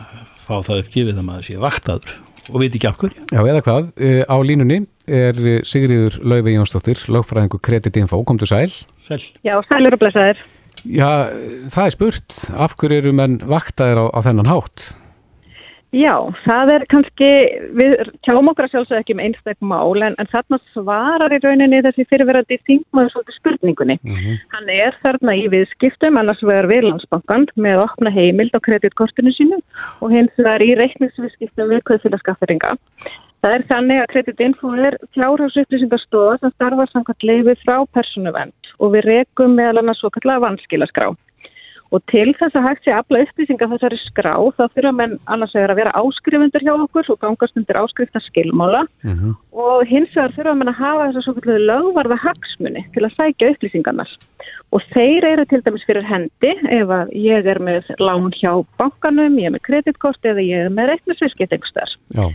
fá 0.47 0.55
það 0.67 0.81
uppgifið 0.85 1.19
að 1.19 1.27
maður 1.27 1.49
sé 1.49 1.59
vaktaður 1.63 2.15
og 2.51 2.63
veit 2.63 2.75
ekki 2.75 2.89
af 2.89 2.97
hverju. 2.99 3.27
Já, 3.31 3.41
eða 3.43 3.65
hvað, 3.67 3.91
á 4.27 4.37
línunni 4.47 4.79
er 5.11 5.37
Sigriður 5.67 6.17
Lauvi 6.27 6.55
Jónsdóttir, 6.57 7.03
lögfræðingu 7.13 7.61
Kreditinfo, 7.63 8.23
kom 8.27 8.41
til 8.41 8.49
sæl. 8.51 8.73
Sæl. 9.07 9.21
Já, 9.47 9.55
sælur 9.69 9.95
og 9.95 10.03
blessaður. 10.03 10.41
Já, 10.87 11.29
það 11.69 11.85
er 11.85 11.95
spurt, 11.95 12.37
af 12.57 12.75
hverju 12.81 13.03
eru 13.03 13.13
menn 13.17 13.39
vaktaðir 13.45 14.01
á, 14.01 14.05
á 14.17 14.19
þennan 14.25 14.49
hátt? 14.49 14.85
Já, 15.91 16.15
það 16.45 16.71
er 16.71 16.85
kannski, 16.93 17.29
við 17.75 17.97
tjáum 18.23 18.47
okkur 18.53 18.69
að 18.69 18.75
sjálfsög 18.77 19.01
ekki 19.01 19.15
um 19.17 19.23
einstaklega 19.25 19.71
mál 19.73 20.05
en, 20.07 20.15
en 20.23 20.29
þarna 20.31 20.59
svarar 20.71 21.33
í 21.35 21.41
rauninni 21.43 21.81
þessi 21.83 22.05
fyrirverandi 22.13 22.61
þingmaður 22.69 23.11
svolítið 23.11 23.39
spurningunni. 23.41 23.97
Mm 24.05 24.21
-hmm. 24.21 24.37
Hann 24.55 24.71
er 24.71 24.99
þarna 25.03 25.35
í 25.35 25.49
viðskiptum, 25.51 26.21
annars 26.21 26.45
vegar 26.47 26.71
Viðlandsbankan 26.71 27.49
með 27.57 27.75
að 27.81 27.87
opna 27.89 28.13
heimild 28.15 28.55
á 28.55 28.61
kreditkortinu 28.63 29.35
sínu 29.35 29.59
og 29.99 30.15
hins 30.15 30.39
vegar 30.39 30.63
í 30.63 30.77
reikningsviðskiptum 30.79 31.75
við 31.75 31.83
kvöðfélagskafferinga. 31.91 32.77
Það 33.41 33.57
er 33.57 33.63
þannig 33.73 33.99
að 33.99 34.11
kreditinfo 34.13 34.71
er 34.77 34.97
fjárhásupplýsingarstofa 35.17 36.39
sem 36.39 36.55
starfar 36.55 36.91
samkvæmt 36.93 37.27
leiði 37.27 37.57
frá 37.65 37.83
persónuvend 37.97 38.75
og 38.79 38.95
við 38.95 39.07
rekum 39.11 39.57
meðal 39.59 39.81
annars 39.83 39.99
svo 39.99 40.11
kallega 40.15 40.45
vanskilaskrá. 40.45 41.11
Og 41.91 42.03
til 42.07 42.31
þess 42.39 42.55
að 42.55 42.67
hægt 42.69 42.85
sé 42.87 42.93
afla 42.95 43.23
upplýsinga 43.25 43.67
þessari 43.73 43.99
skrá 44.05 44.35
þá 44.55 44.63
þurfa 44.77 44.93
menn 44.95 45.17
annars 45.27 45.57
að 45.59 45.75
vera 45.81 45.95
áskrifundur 45.99 46.63
hjá 46.63 46.73
okkur 46.77 47.11
og 47.11 47.19
gangast 47.25 47.59
undir 47.59 47.81
áskrifta 47.81 48.23
skilmála 48.29 48.85
uh 48.87 49.11
mhm. 49.11 49.17
-huh. 49.19 49.35
og 49.51 49.87
hins 49.91 50.15
vegar 50.15 50.37
þurfa 50.37 50.55
menn 50.55 50.73
að 50.73 50.81
hafa 50.83 51.09
þess 51.17 51.29
að 51.29 51.67
lögvarða 51.71 52.19
hagsmunni 52.27 52.85
til 52.95 53.03
að 53.05 53.17
sækja 53.17 53.51
upplýsingarnar. 53.55 54.11
Og 54.71 54.81
þeir 54.95 55.25
eru 55.33 55.45
til 55.45 55.63
dæmis 55.67 55.87
fyrir 55.87 56.07
hendi 56.07 56.53
ef 56.79 56.89
að 56.89 57.11
ég 57.11 57.47
er 57.47 57.59
með 57.59 57.91
lán 57.99 58.31
hjá 58.39 58.53
bankanum, 58.79 59.39
ég 59.39 59.51
er 59.51 59.55
með 59.57 59.67
kreditkort 59.67 60.23
eða 60.25 60.41
ég 60.47 60.67
er 60.67 60.71
með 60.71 60.95
reiknisviskeitingsstar. 60.95 61.91
Já. 62.15 62.31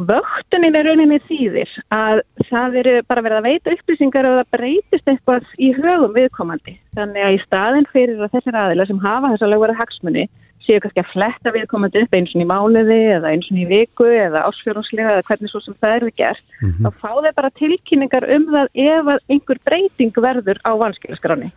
Vöktunin 0.00 0.76
er 0.78 0.86
rauninni 0.88 1.18
þýðir 1.28 1.72
að 1.92 2.22
það 2.48 2.76
eru 2.80 2.92
bara 3.10 3.24
verið 3.26 3.38
að 3.40 3.48
veita 3.50 3.72
upplýsingar 3.74 4.28
og 4.28 4.36
það 4.38 4.52
breytist 4.56 5.10
eitthvað 5.12 5.50
í 5.60 5.72
högum 5.76 6.14
viðkomandi. 6.14 6.76
Þannig 6.96 7.26
að 7.26 7.34
í 7.36 7.40
staðin 7.42 7.88
fyrir 7.92 8.22
að 8.24 8.36
þessir 8.36 8.60
aðila 8.62 8.86
sem 8.88 9.02
hafa 9.02 9.32
þessa 9.34 9.50
lögverða 9.50 9.80
hagsmunni 9.82 10.24
séu 10.64 10.80
kannski 10.80 11.02
að 11.02 11.12
fletta 11.12 11.52
viðkomandi 11.54 12.04
upp 12.04 12.16
eins 12.16 12.32
og 12.34 12.42
í 12.44 12.48
mánuði 12.48 12.98
eða 13.16 13.32
eins 13.34 13.48
og 13.50 13.60
í 13.60 13.66
viku 13.68 14.08
eða 14.08 14.44
ásfjörðslega 14.48 15.14
eða 15.16 15.26
hvernig 15.28 15.52
svo 15.52 15.62
sem 15.64 15.76
það 15.80 15.94
er 15.96 16.06
gert, 16.20 16.44
mm 16.60 16.70
-hmm. 16.70 16.84
þá 16.84 16.90
fá 17.00 17.12
þeir 17.24 17.36
bara 17.36 17.56
tilkynningar 17.60 18.28
um 18.36 18.46
það 18.54 18.66
ef 18.86 19.12
einhver 19.28 19.60
breyting 19.64 20.22
verður 20.28 20.60
á 20.64 20.72
vanskilaskráni. 20.84 21.52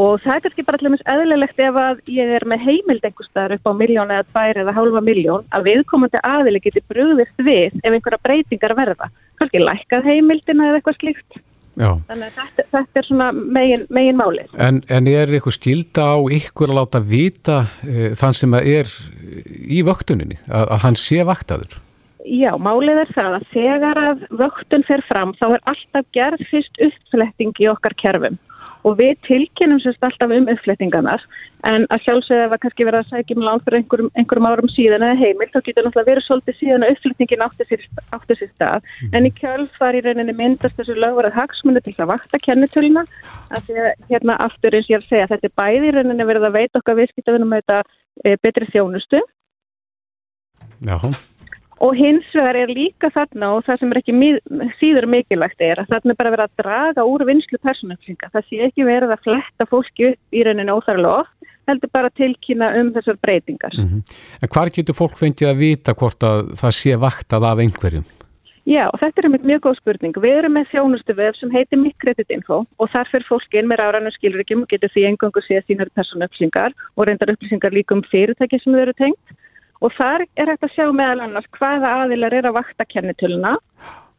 Og 0.00 0.22
það 0.22 0.36
er 0.36 0.42
kannski 0.46 0.64
bara 0.64 0.80
allir 0.80 1.02
eðlilegt 1.14 1.62
ef 1.66 1.78
að 1.82 2.00
ég 2.14 2.32
er 2.38 2.46
með 2.48 2.64
heimild 2.68 3.04
einhverstaðar 3.04 3.56
upp 3.58 3.68
á 3.68 3.72
miljón 3.76 4.12
eða 4.14 4.26
tvær 4.30 4.60
eða 4.62 4.74
hálfa 4.76 5.02
miljón 5.04 5.46
að 5.56 5.66
viðkomandi 5.68 6.22
aðili 6.24 6.62
geti 6.64 6.82
brúðist 6.88 7.44
við 7.44 7.76
ef 7.82 7.90
einhverja 7.90 8.22
breytingar 8.24 8.76
verða. 8.78 9.10
Kannski 9.40 9.62
lækkað 9.62 10.08
heimildina 10.08 10.70
eða 10.70 10.80
eitthvað 10.80 11.00
slíkt. 11.00 11.40
Já. 11.80 11.90
Þannig 12.08 12.26
að 12.26 12.38
þetta, 12.38 12.64
þetta 12.74 13.00
er 13.00 13.06
svona 13.06 13.28
megin, 13.36 13.84
megin 13.94 14.18
málið. 14.18 14.56
En, 14.60 14.80
en 14.90 15.10
er 15.10 15.30
eitthvað 15.30 15.56
skilda 15.56 16.08
á 16.12 16.18
ykkur 16.36 16.72
að 16.72 16.80
láta 16.80 17.00
vita 17.04 17.60
e, 17.84 18.10
þann 18.18 18.36
sem 18.36 18.56
er 18.58 18.90
í 19.70 19.80
vöktuninni, 19.86 20.40
að, 20.50 20.66
að 20.66 20.82
hann 20.84 20.98
sé 20.98 21.24
vaktaður? 21.28 21.78
Já, 22.28 22.50
málið 22.60 23.00
er 23.06 23.12
það 23.14 23.36
að 23.38 23.46
þegar 23.54 24.00
að 24.02 24.24
vöktun 24.42 24.84
fer 24.86 25.02
fram 25.08 25.32
þá 25.38 25.46
er 25.54 25.62
alltaf 25.72 26.08
gerð 26.14 26.44
fyrst 26.50 26.82
uppfletting 26.84 27.62
í 27.62 27.68
okkar 27.70 27.96
kerfum 28.02 28.36
og 28.86 28.96
við 29.00 29.18
tilkynum 29.26 29.80
sérst 29.82 30.04
alltaf 30.04 30.32
um 30.32 30.48
uppflettingarnar 30.50 31.22
en 31.68 31.84
að 31.92 32.04
sjálfsögða 32.06 32.46
að 32.48 32.60
kannski 32.62 32.86
vera 32.88 33.00
að 33.02 33.10
sækja 33.10 33.36
um 33.36 33.44
lán 33.44 33.62
fyrir 33.64 33.80
einhverjum, 33.80 34.10
einhverjum 34.16 34.48
árum 34.48 34.70
síðan 34.72 35.04
eða 35.04 35.18
heimil 35.20 35.48
þá 35.52 35.58
getur 35.66 35.86
náttúrulega 35.86 36.08
verið 36.08 36.26
svolítið 36.26 36.58
síðan 36.60 36.86
að 36.86 36.92
uppflettingin 36.94 37.44
átti 37.46 37.66
sér, 37.68 37.86
átti 38.16 38.36
sér 38.38 38.52
stað. 38.54 38.90
Mm. 39.00 39.16
en 39.18 39.28
í 39.28 39.32
kjálf 39.36 39.80
var 39.82 39.98
í 39.98 40.04
rauninni 40.06 40.36
myndast 40.36 40.78
þessu 40.80 40.96
lögverðar 40.96 41.36
hagsmunni 41.36 41.84
til 41.84 41.96
að 41.98 42.12
vakta 42.14 42.40
kennitöluna 42.46 43.04
að 43.50 43.66
því 43.68 43.80
að 43.84 43.90
hérna 44.12 44.38
aftur 44.46 44.76
eins 44.78 44.88
ég 44.88 45.00
er 45.00 45.04
að 45.04 45.10
segja 45.12 45.32
þetta 45.34 45.50
er 45.50 45.58
bæði 45.60 45.90
í 45.90 45.96
rauninni 45.98 46.30
verið 46.32 46.48
að 46.48 46.56
veita 46.56 46.80
okkar 46.80 47.00
viðskiptaðunum 47.02 47.58
þetta 47.58 47.82
e, 48.24 48.36
betri 48.40 48.70
þjónustu. 48.72 49.20
Jáhá 50.88 51.12
Og 51.80 51.96
hins 51.96 52.26
vegar 52.36 52.58
er 52.60 52.68
líka 52.68 53.08
þarna 53.14 53.54
og 53.56 53.62
það 53.64 53.80
sem 53.80 53.92
er 53.92 54.00
ekki 54.02 54.16
síður 54.80 55.06
mikilvægt 55.08 55.62
er 55.64 55.80
að 55.80 55.94
þarna 55.94 56.12
er 56.12 56.18
bara 56.18 56.32
verið 56.34 56.46
að 56.48 56.62
draga 56.62 57.06
úr 57.08 57.24
vinslu 57.24 57.60
persónupplýsinga. 57.64 58.28
Það 58.34 58.48
sé 58.50 58.60
ekki 58.66 58.84
verið 58.84 59.14
að 59.14 59.22
fletta 59.24 59.68
fólki 59.70 60.10
upp 60.10 60.36
í 60.36 60.44
rauninu 60.44 60.76
óþarlega 60.76 61.22
oft, 61.22 61.50
heldur 61.70 61.92
bara 61.94 62.12
tilkynna 62.20 62.70
um 62.82 62.92
þessar 62.92 63.16
breytingar. 63.24 63.76
Mm 63.78 63.88
-hmm. 63.88 64.16
En 64.42 64.52
hvar 64.52 64.72
getur 64.76 64.98
fólk 65.00 65.16
fengið 65.16 65.48
að 65.48 65.60
vita 65.64 65.94
hvort 65.94 66.20
að 66.22 66.52
það 66.60 66.72
sé 66.80 66.96
vaktað 67.00 67.48
af 67.48 67.58
einhverjum? 67.64 68.08
Já, 68.68 68.86
og 68.92 69.00
þetta 69.00 69.22
er 69.22 69.28
mjög, 69.32 69.44
mjög 69.48 69.60
góð 69.64 69.76
spurning. 69.80 70.14
Við 70.20 70.36
erum 70.36 70.52
með 70.52 70.68
þjónustu 70.70 71.14
vef 71.16 71.36
sem 71.36 71.50
heitir 71.50 71.78
Mikkreditinfo 71.80 72.66
og 72.78 72.90
þar 72.92 73.08
fyrir 73.08 73.26
fólk 73.26 73.54
inn 73.56 73.66
með 73.66 73.80
ráðrannu 73.80 74.12
skilurikim 74.12 74.62
og 74.62 74.68
getur 74.68 74.92
því 74.92 75.06
engangu 75.08 75.40
séð 75.42 75.64
sínar 75.64 75.88
persónupplýsingar 75.96 76.76
og 76.96 77.06
reyndar 77.06 77.32
upplýsingar 77.32 77.72
líkum 77.72 78.04
fyrirtæki 78.12 78.60
sem 78.60 78.72
þau 78.76 78.82
eru 78.84 78.92
tengt 78.92 79.34
og 79.80 79.96
þar 79.96 80.26
er 80.36 80.52
hægt 80.52 80.68
að 80.68 80.76
sjá 80.76 80.86
meðal 80.92 81.26
annars 81.26 81.50
hvaða 81.56 81.96
aðilar 82.04 82.36
er 82.36 82.48
að 82.50 82.58
vakta 82.60 82.86
kennitöluna 82.88 83.56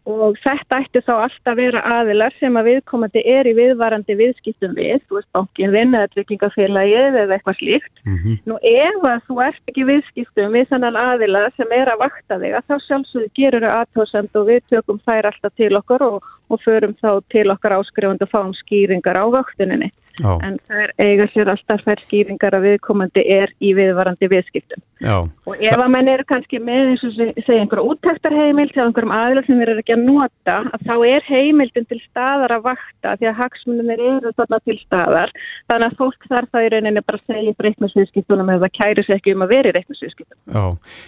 og 0.09 0.37
þetta 0.41 0.79
ætti 0.81 1.01
þá 1.05 1.11
alltaf 1.13 1.57
vera 1.59 1.81
aðilar 1.99 2.33
sem 2.39 2.55
að 2.57 2.69
viðkomandi 2.71 3.21
er 3.29 3.45
í 3.45 3.53
viðvarandi 3.53 4.15
viðskiptum 4.17 4.73
við, 4.73 4.97
þú 5.05 5.19
veist 5.19 5.29
bankin 5.37 5.73
vinn 5.75 5.93
eða 5.93 7.35
eitthvað 7.35 7.59
slíkt. 7.59 7.93
Mm 8.05 8.17
-hmm. 8.17 8.37
Nú 8.49 8.57
ef 8.65 9.05
að 9.05 9.21
þú 9.27 9.35
ert 9.45 9.63
ekki 9.69 9.85
viðskiptum 9.85 10.51
við 10.57 10.67
þannan 10.73 10.97
aðila 10.97 11.43
sem 11.57 11.71
er 11.71 11.87
að 11.93 12.01
vakta 12.01 12.39
þig 12.41 12.53
að 12.57 12.67
þá 12.67 12.75
sjálfsögðu 12.87 13.29
gerur 13.37 13.61
þau 13.61 13.73
aðtóðsend 13.77 14.35
og 14.35 14.47
við 14.47 14.61
tökum 14.69 14.99
þær 15.05 15.25
alltaf 15.29 15.53
til 15.55 15.73
okkur 15.77 16.01
og, 16.01 16.23
og 16.49 16.61
förum 16.65 16.95
þá 16.97 17.21
til 17.29 17.47
okkar 17.51 17.77
áskrifund 17.77 18.21
og 18.21 18.29
fáum 18.33 18.53
skýringar 18.53 19.21
á 19.21 19.25
vaktuninni. 19.29 19.91
Já. 20.19 20.37
en 20.43 20.59
er 20.69 20.91
eiga 20.99 21.25
sér 21.31 21.49
alltaf 21.49 21.81
fær 21.85 21.99
skýringar 22.03 22.53
að 22.53 22.65
viðkomandi 22.67 23.23
er 23.25 23.49
í 23.63 23.71
viðvarandi 23.73 24.27
viðskiptum 24.27 24.81
Já. 25.01 25.17
og 25.49 25.55
ef 25.57 25.77
að 25.81 25.91
menn 25.95 26.11
eru 26.11 26.25
kannski 26.29 26.61
með 26.61 26.91
eins 26.91 27.05
og 27.07 27.15
segja 27.17 27.61
einhverja 27.63 27.87
úttektarheimil 27.89 28.69
til 28.69 28.83
einhverjum 28.85 29.15
aðlur 29.15 29.47
sem 29.47 29.61
þeir 29.61 29.73
eru 29.73 29.83
ekki 29.83 29.95
að 29.95 30.05
nota 30.05 30.57
að 30.69 30.85
þá 30.87 30.93
er 31.09 31.27
heimildin 31.29 31.89
til 31.89 31.99
staðar 32.03 32.55
að 32.57 32.67
vakta 32.69 33.15
því 33.17 33.31
að 33.31 33.39
hagsmunum 33.41 33.91
eru 33.95 34.33
þarna 34.37 34.61
til 34.67 34.77
staðar. 34.83 35.33
Þannig 35.71 35.87
að 35.87 35.97
fólk 36.01 36.27
þarf 36.29 36.53
það 36.53 36.67
í 36.67 36.71
rauninni 36.75 37.03
bara 37.05 37.21
að 37.21 37.33
segja 37.33 37.55
reiknusviðskiptunum 37.65 38.51
eða 38.55 38.69
kæri 38.75 39.05
sér 39.05 39.17
ekki 39.17 39.35
um 39.35 39.45
að 39.45 39.53
vera 39.55 39.71
í 39.71 39.75
reiknusviðskiptunum 39.77 40.55
Já, 40.55 40.63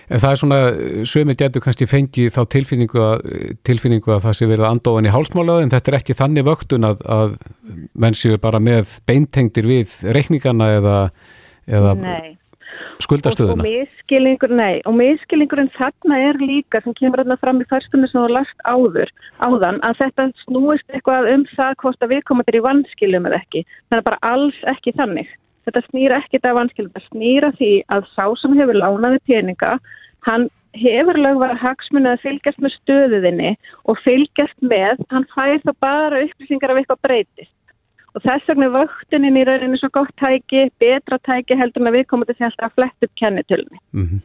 en 0.09 0.23
það 0.23 0.29
er 0.29 0.41
svona, 0.41 0.59
sömur 1.09 1.39
getur 1.39 1.65
kannski 1.65 1.89
fengið 1.89 2.35
þá 2.35 2.41
tilfinningu 2.55 3.03
að, 3.03 3.25
tilfinningu 3.67 4.13
að 4.15 4.23
það 4.27 4.37
sé 4.39 4.49
verið 4.49 4.69
andóðan 4.69 5.09
í 5.09 5.13
hálsmála 5.13 5.57
en 5.63 5.73
þetta 5.73 5.91
er 5.91 5.99
ekki 5.99 6.17
þannig 6.19 6.47
vöktun 6.49 6.87
að, 6.89 7.03
að 7.17 7.35
menn 7.93 8.17
séu 8.17 8.39
bara 8.41 8.61
með 8.63 8.97
beintengtir 9.09 9.67
við 9.69 9.97
reikningana 10.15 10.71
eða, 10.79 10.97
eða 11.67 11.97
skuldastöðuna. 13.03 13.55
Og, 13.55 13.61
og 13.61 13.67
miskilningur, 13.67 14.53
nei, 14.55 14.81
og 14.89 14.95
miskilningurinn 14.97 15.71
þarna 15.77 16.19
er 16.29 16.39
líka 16.41 16.81
sem 16.83 16.95
kemur 16.97 17.23
þarna 17.23 17.37
fram 17.41 17.61
í 17.63 17.67
fyrstunni 17.69 18.09
sem 18.11 18.21
þú 18.21 18.33
last 18.33 18.65
áður, 18.67 19.13
áðan, 19.39 19.79
að 19.85 20.01
þetta 20.01 20.27
snúist 20.43 20.95
eitthvað 20.95 21.29
um 21.33 21.45
það 21.53 21.77
hvort 21.83 22.05
að 22.05 22.15
við 22.15 22.25
komum 22.29 22.47
til 22.47 22.59
í 22.59 22.65
vanskilum 22.67 23.29
eða 23.29 23.41
ekki. 23.41 23.63
Það 23.89 23.99
er 23.99 24.07
bara 24.09 24.21
alls 24.33 24.59
ekki 24.73 24.95
þannig. 24.99 25.31
Þetta 25.63 25.85
snýra 25.87 26.19
ekkit 26.19 26.49
af 26.49 26.57
vanskilum, 26.59 26.91
þetta 26.91 27.13
snýra 27.13 27.53
því 27.59 27.71
að 27.95 28.11
sá 28.15 28.25
sem 28.41 28.59
hefur 28.59 28.79
lánaði 28.81 29.23
peninga, 29.29 29.77
hann 30.27 30.49
hefur 30.73 31.19
lögvara 31.21 31.55
hagsmunni 31.61 32.09
að 32.09 32.23
fylgjast 32.23 32.61
með 32.63 32.73
stöðuðinni 32.79 33.51
og 33.87 33.99
fylgjast 34.03 34.57
með, 34.65 35.03
hann 35.13 35.27
fær 35.35 35.59
það 35.61 35.75
bara 35.85 36.23
upplýsingar 36.25 36.73
af 36.73 36.81
eitthvað 36.81 37.03
breytist 37.05 37.53
og 38.13 38.21
þess 38.21 38.49
vegna 38.49 38.69
vöktunin 38.73 39.39
í 39.39 39.45
rauninu 39.47 39.79
svo 39.79 39.89
gott 39.93 40.13
tæki, 40.21 40.67
betra 40.81 41.17
tæki 41.25 41.57
heldur 41.57 41.83
en 41.83 41.89
að 41.89 41.97
við 41.97 42.05
komum 42.11 42.29
til 42.29 42.37
þess 42.37 42.61
að 42.61 42.75
flett 42.77 43.07
upp 43.07 43.13
kennitölni. 43.19 43.81
Mm 43.93 44.05
-hmm. 44.05 44.21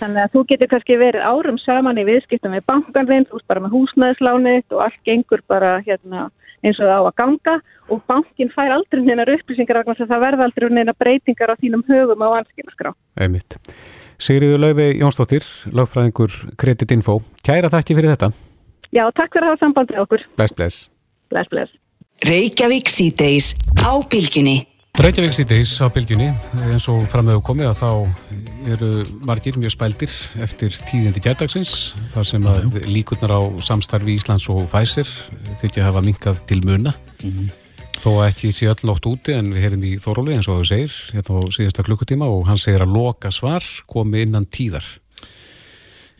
Þannig 0.00 0.22
að 0.22 0.32
þú 0.34 0.44
getur 0.50 0.70
kannski 0.72 0.98
verið 1.00 1.26
árum 1.32 1.58
saman 1.58 1.98
í 1.98 2.04
viðskiptum 2.08 2.56
við 2.56 2.66
bankanvinn, 2.66 3.26
þú 3.26 3.40
erst 3.40 3.48
bara 3.48 3.64
með 3.64 3.74
húsnæðislánið 3.76 4.76
og 4.76 4.84
allt 4.84 5.00
gengur 5.04 5.42
bara 5.48 5.80
hérna, 5.86 6.30
eins 6.62 6.80
og 6.80 6.88
á 6.92 7.00
að 7.00 7.16
ganga 7.16 7.54
og 7.88 8.02
bankin 8.06 8.52
fær 8.54 8.72
aldrei 8.76 9.02
neina 9.02 9.24
upplýsingar 9.24 9.80
af 9.80 9.86
þess 9.86 10.04
að 10.04 10.12
það 10.12 10.24
verða 10.26 10.44
aldrei 10.44 10.68
neina 10.70 10.92
breytingar 10.92 11.52
á 11.52 11.60
þínum 11.62 11.84
högum 11.88 12.22
á 12.22 12.28
anskilaskrá. 12.40 12.92
Einmitt. 13.16 13.58
Sigriður 14.18 14.60
Lauvi 14.60 14.88
Jónsdóttir, 15.00 15.44
lögfræðingur 15.72 16.54
Kreditinfo. 16.60 17.22
Kæra 17.42 17.72
þakki 17.72 17.96
fyrir 17.98 18.14
þetta. 18.14 18.30
Já, 18.92 19.08
takk 19.10 19.32
fyrir 19.32 19.48
að 19.48 19.54
hafa 19.54 19.64
samband 19.64 19.90
með 19.90 20.04
okkur. 20.04 20.26
Bless, 20.36 20.54
bless. 20.54 20.90
Bless, 21.32 21.48
bless. 21.48 21.81
Reykjavík 22.22 22.86
síðdeis 22.86 23.48
á 23.82 23.98
bylginni. 24.06 24.60
Reykjavík 25.02 25.32
síðdeis 25.34 25.72
á 25.82 25.90
bylginni, 25.90 26.28
eins 26.68 26.84
og 26.92 27.00
framöðu 27.10 27.40
komið 27.42 27.72
að 27.72 27.80
þá 27.80 27.90
eru 28.76 28.90
margir 29.26 29.58
mjög 29.58 29.74
spældir 29.74 30.12
eftir 30.44 30.76
tíðindi 30.86 31.22
kjærdagsins, 31.24 31.72
þar 32.12 32.28
sem 32.28 32.46
að 32.46 32.78
líkurnar 32.86 33.34
á 33.34 33.42
samstarfi 33.66 34.14
Íslands 34.14 34.46
og 34.54 34.62
Fæsir 34.70 35.10
þykja 35.58 35.82
að 35.82 35.88
hafa 35.88 36.04
minkað 36.06 36.46
til 36.46 36.60
muna. 36.62 36.94
Mm 37.24 37.32
-hmm. 37.32 37.50
Þó 37.98 38.10
að 38.12 38.28
ekki 38.28 38.54
sé 38.54 38.70
öll 38.70 38.86
nótt 38.86 39.06
úti 39.06 39.34
en 39.34 39.52
við 39.54 39.62
hefum 39.66 39.82
í 39.82 39.98
Þóróli 39.98 40.36
eins 40.36 40.48
og 40.48 40.62
þau 40.62 40.66
segir, 40.70 40.94
hérna 41.12 41.42
á 41.42 41.42
síðasta 41.50 41.82
klukkutíma 41.82 42.26
og 42.30 42.46
hann 42.46 42.58
segir 42.58 42.82
að 42.82 42.94
loka 42.94 43.30
svar 43.30 43.64
komi 43.86 44.22
innan 44.22 44.46
tíðar. 44.46 44.86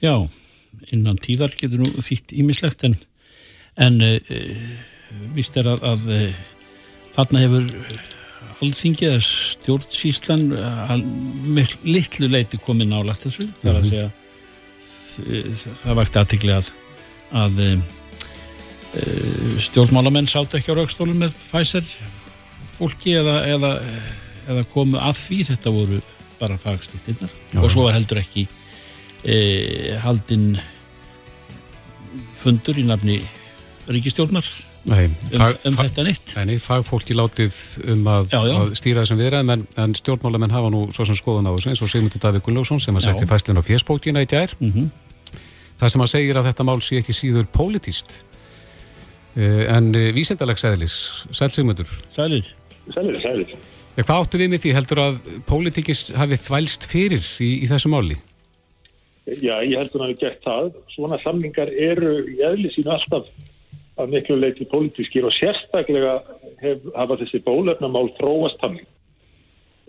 Já, 0.02 0.28
innan 0.90 1.18
tíðar 1.18 1.54
getur 1.54 1.78
nú 1.78 1.86
þýtt 2.02 2.34
ímislegt 2.34 2.82
en, 2.84 2.96
en 3.76 4.00
e, 4.02 4.18
vist 5.37 5.57
er 5.61 5.68
að, 5.72 5.85
að 5.87 6.09
eh, 6.16 6.40
þarna 7.14 7.42
hefur 7.44 7.70
allþingi 8.62 9.09
eða 9.09 9.22
stjórnsíslan 9.27 10.46
eh, 10.57 10.94
með 11.57 11.77
litlu 11.87 12.31
leiti 12.31 12.61
komið 12.62 12.92
nálagt 12.92 13.27
þessu. 13.27 13.48
Þar 13.62 13.75
að 13.75 13.83
mhm. 13.83 13.90
segja 13.90 14.09
eh, 15.27 15.66
það 15.83 16.01
vakti 16.01 16.22
aðtikli 16.22 16.57
að, 16.57 16.72
að 17.42 17.61
stjórnmálamenn 19.64 20.27
sátt 20.29 20.53
ekki 20.59 20.75
á 20.75 20.77
raukstólum 20.77 21.22
með 21.22 21.33
Pfizer 21.46 21.87
fólki 22.75 23.14
eða, 23.16 23.38
eða, 23.48 23.70
eða 24.53 24.66
komu 24.72 25.01
að 25.01 25.16
því. 25.22 25.38
Þetta 25.48 25.72
voru 25.72 26.01
bara 26.42 26.59
fagstýttinnar 26.61 27.33
og 27.62 27.70
svo 27.70 27.87
var 27.87 27.94
heldur 27.96 28.18
ekki 28.20 28.44
e, 29.22 29.37
haldinn 30.03 30.57
fundur 32.42 32.81
í 32.81 32.85
nafni 32.87 33.20
ríkistjórnar 33.87 34.46
Nei, 34.90 35.04
fag, 35.30 35.52
um, 35.62 35.68
um 35.70 35.76
þetta 35.78 36.04
neitt? 36.06 36.32
Nei, 36.48 36.56
fagfólki 36.58 37.14
látið 37.14 37.54
um 37.92 38.00
að, 38.10 38.32
já, 38.32 38.40
já. 38.48 38.54
að 38.58 38.72
stýra 38.80 39.04
þessum 39.04 39.20
viðræðum 39.20 39.52
en, 39.54 39.60
en 39.78 39.92
stjórnmálamenn 39.94 40.54
hafa 40.54 40.72
nú 40.74 40.80
svo 40.96 41.06
sem 41.06 41.18
skoðan 41.18 41.46
á 41.46 41.54
þessu 41.54 41.70
eins 41.70 41.82
og 41.86 41.90
Sigmundur 41.92 42.22
Davík 42.24 42.42
Gunnlaugsson 42.48 42.82
sem 42.82 42.98
að 42.98 43.06
setja 43.06 43.28
fæslinn 43.30 43.62
á 43.62 43.66
fjersbókina 43.66 44.24
í 44.24 44.28
gær. 44.32 44.56
Mm 44.58 44.72
-hmm. 44.72 44.88
það 45.78 45.92
sem 45.94 46.02
að 46.02 46.10
segir 46.14 46.40
að 46.40 46.48
þetta 46.50 46.66
mál 46.66 46.80
sé 46.82 46.98
ekki 46.98 47.14
síður 47.14 47.46
pólitíst 47.54 48.24
uh, 49.36 49.76
en 49.76 49.94
uh, 49.94 50.10
vísendalegs 50.18 50.66
eðlis. 50.66 50.96
Sæl 51.30 51.50
Sigmundur. 51.50 51.86
Sælir. 52.16 52.50
Sælir, 52.90 53.20
sælir. 53.22 53.54
Hvað 53.94 54.18
áttu 54.18 54.38
við 54.40 54.50
með 54.50 54.60
því? 54.64 54.74
Heldur 54.74 54.98
að 54.98 55.16
pólitíkist 55.46 56.14
hafi 56.16 56.36
þvælst 56.36 56.90
fyrir 56.90 57.22
í, 57.38 57.62
í 57.62 57.66
þessu 57.70 57.92
máli? 57.92 58.18
Já, 59.30 59.62
ég 59.62 59.78
heldur 59.78 60.02
að 60.02 60.06
það 60.06 60.10
hefur 60.10 60.20
gert 60.26 60.42
það. 60.42 60.76
Svona 60.90 61.18
samlingar 61.22 61.70
eru 61.70 62.26
í 62.26 62.40
eðli 62.42 62.72
sínu 62.74 62.90
alltaf 62.90 63.30
að 64.00 64.14
miklu 64.14 64.38
leiti 64.40 64.66
pólitískir 64.68 65.26
og 65.28 65.35
sérstaklega 65.37 66.16
hef, 66.62 66.85
hafa 66.96 67.18
þessi 67.20 67.42
bólefnamál 67.44 68.09
þróast 68.16 68.62
hann. 68.64 68.78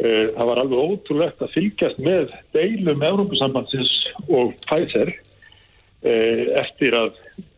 Eh, 0.01 0.33
það 0.35 0.49
var 0.49 0.61
alveg 0.63 0.81
ótrúlegt 0.91 1.43
að 1.43 1.53
fylgjast 1.53 1.99
með 2.03 2.33
deilum 2.55 3.05
Európusambandsins 3.05 3.91
og 4.27 4.55
Pfizer 4.65 5.13
eh, 5.13 6.49
eftir 6.63 6.97
að 6.97 7.13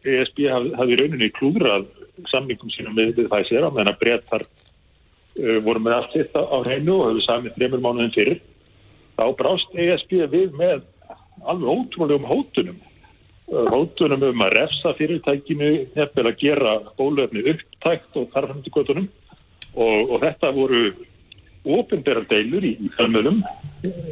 ESB 0.06 0.44
hafi 0.52 1.00
rauninni 1.00 1.32
klúðrað 1.34 1.88
samlingum 2.30 2.74
sínum 2.74 2.94
með, 2.98 3.16
með 3.16 3.32
Pfizer 3.32 3.66
á 3.66 3.70
meðan 3.72 3.94
að 3.94 4.02
breytar 4.04 4.46
eh, 4.46 5.62
voru 5.66 5.82
með 5.82 5.98
allt 6.00 6.18
þetta 6.18 6.44
á 6.46 6.58
hreinu 6.68 7.00
og 7.00 7.08
hefur 7.10 7.26
samið 7.30 7.56
þreymur 7.58 7.86
mánuðin 7.88 8.18
fyrir. 8.18 8.44
Þá 9.16 9.26
brást 9.40 9.80
ESB 9.80 10.20
við 10.28 10.60
með 10.60 10.84
alveg 11.48 11.72
ótrúlegum 11.72 12.30
hótunum 12.30 12.84
hóttunum 13.46 14.24
um 14.26 14.42
að 14.42 14.56
refsa 14.58 14.94
fyrirtækinu 14.98 15.72
nefnilega 15.94 16.32
að 16.32 16.40
gera 16.42 16.74
bólöfni 16.98 17.44
upptækt 17.52 18.18
og 18.18 18.32
þarfandi 18.34 18.74
göttunum 18.74 19.08
og, 19.76 20.12
og 20.16 20.18
þetta 20.24 20.52
voru 20.56 20.82
ofinbæra 21.66 22.26
deilur 22.30 22.66
í 22.66 22.76
fjölmjölum 22.96 23.42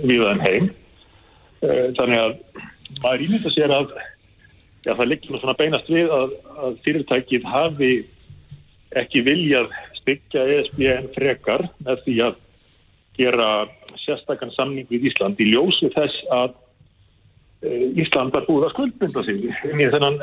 viðan 0.05 0.41
heim. 0.43 0.69
Eh, 1.63 1.89
þannig 1.97 2.21
að 2.21 2.35
maður 3.03 3.25
ímynda 3.25 3.53
sér 3.53 3.73
að 3.73 3.93
já, 4.85 4.93
það 4.93 5.07
liggur 5.09 5.41
svona 5.41 5.57
beinast 5.57 5.89
við 5.89 6.13
að, 6.13 6.37
að 6.59 6.79
fyrirtækið 6.85 7.49
hafi 7.49 7.93
ekki 9.01 9.23
viljað 9.25 9.71
styggja 9.97 10.43
ESBN 10.57 11.09
frekar 11.15 11.65
með 11.85 12.03
því 12.05 12.17
að 12.27 12.41
gera 13.17 13.47
sérstakann 14.03 14.53
samning 14.53 14.89
við 14.89 15.09
Ísland 15.09 15.41
í 15.41 15.49
ljósi 15.53 15.89
þess 15.93 16.25
að 16.33 16.57
Ísland 17.63 18.33
var 18.35 18.47
búið 18.47 18.67
að 18.67 18.73
skuldbynda 18.75 19.23
sig 19.27 19.43
í 19.47 19.91
þennan 19.93 20.17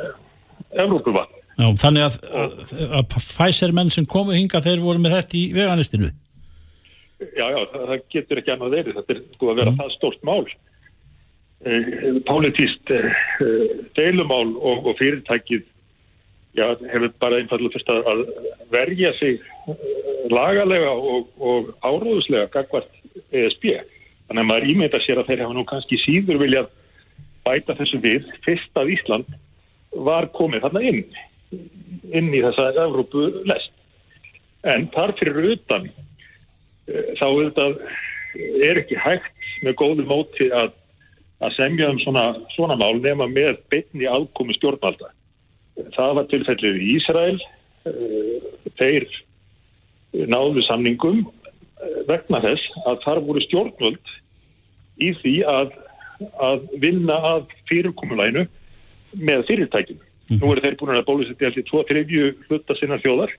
Evrópuvann. 0.71 1.37
Já, 1.61 1.67
þannig 1.83 2.07
að, 2.07 2.17
að, 2.41 2.57
að 3.01 3.07
Pfizer 3.13 3.73
menn 3.77 3.93
sem 3.93 4.07
komu 4.09 4.33
hinga 4.37 4.63
þeir 4.65 4.83
voru 4.85 5.03
með 5.03 5.17
þetta 5.19 5.37
í 5.37 5.45
veganistinu? 5.57 6.11
Já, 7.21 7.45
já, 7.53 7.61
það, 7.73 7.83
það 7.91 8.05
getur 8.15 8.41
ekki 8.41 8.53
annað 8.55 8.77
verið. 8.79 8.99
Þetta 8.99 9.15
er 9.15 9.23
búið 9.41 9.53
að 9.53 9.61
vera 9.61 9.73
mm. 9.75 9.81
það 9.81 9.93
stórt 9.97 10.23
mál. 10.25 10.45
Eh, 11.61 11.91
Pólitíst 12.29 12.95
eh, 12.97 13.11
deilumál 13.99 14.55
og, 14.57 14.89
og 14.89 14.97
fyrirtækið 15.01 15.67
já, 16.57 16.65
hefur 16.95 17.13
bara 17.21 17.43
einfallega 17.43 17.77
fyrst 17.77 17.93
að 17.93 18.25
verja 18.73 19.13
sig 19.19 19.37
eh, 19.69 19.85
lagalega 20.33 20.95
og, 20.97 21.29
og 21.37 21.75
áróðuslega 21.85 22.49
gagvart 22.55 22.89
ESB. 23.37 23.75
Þannig 24.31 24.45
að 24.45 24.49
maður 24.55 24.71
ímynda 24.73 25.03
sér 25.05 25.21
að 25.21 25.33
þeir 25.33 25.45
hafa 25.45 25.59
nú 25.59 25.67
kannski 25.69 26.01
síður 26.01 26.41
viljað 26.41 26.73
bæta 27.51 27.77
þessu 27.79 28.01
við 28.05 28.31
fyrst 28.47 28.81
að 28.81 28.95
Ísland 28.97 29.37
var 30.09 30.31
komið 30.39 30.65
þarna 30.67 30.85
inn 30.87 31.03
inn 32.15 32.31
í 32.31 32.43
þessa 32.47 32.71
Evrópu 32.87 33.27
lest 33.51 33.75
en 34.71 34.87
þar 34.95 35.15
fyrir 35.19 35.55
utan 35.57 35.89
eh, 35.91 37.15
þá 37.19 37.27
auðvitað 37.27 37.81
er 38.71 38.79
ekki 38.85 38.99
hægt 39.03 39.49
með 39.67 39.81
góðu 39.81 40.05
móti 40.07 40.47
að, 40.55 40.71
að 41.43 41.57
semja 41.57 41.89
um 41.91 41.99
svona, 42.01 42.29
svona 42.55 42.77
mál 42.79 43.01
nema 43.03 43.27
með 43.29 43.59
beitni 43.73 44.07
aðkomi 44.07 44.55
stjórnvalda 44.57 45.11
Það 45.97 46.15
var 46.19 46.29
tilfellið 46.31 46.79
í 46.81 46.95
Ísrael. 46.99 47.37
Þeir 48.79 49.07
náðu 50.31 50.65
samningum 50.67 51.23
vegna 52.09 52.41
þess 52.45 52.81
að 52.89 53.05
þar 53.05 53.23
voru 53.29 53.45
stjórnvöld 53.45 54.15
í 55.01 55.13
því 55.21 55.35
að, 55.49 55.71
að 56.41 56.67
vinna 56.83 57.19
að 57.35 57.53
fyrirkomulænu 57.71 58.47
með 59.19 59.45
fyrirtækjum. 59.49 60.01
Mm. 60.31 60.39
Nú 60.39 60.53
eru 60.53 60.65
þeir 60.65 60.77
búin 60.79 60.95
að 60.95 61.07
bólusetja 61.09 61.51
allir 61.51 61.67
tvo 61.67 61.83
trefju 61.89 62.33
hluta 62.49 62.77
sinna 62.79 63.01
þjóðar 63.03 63.33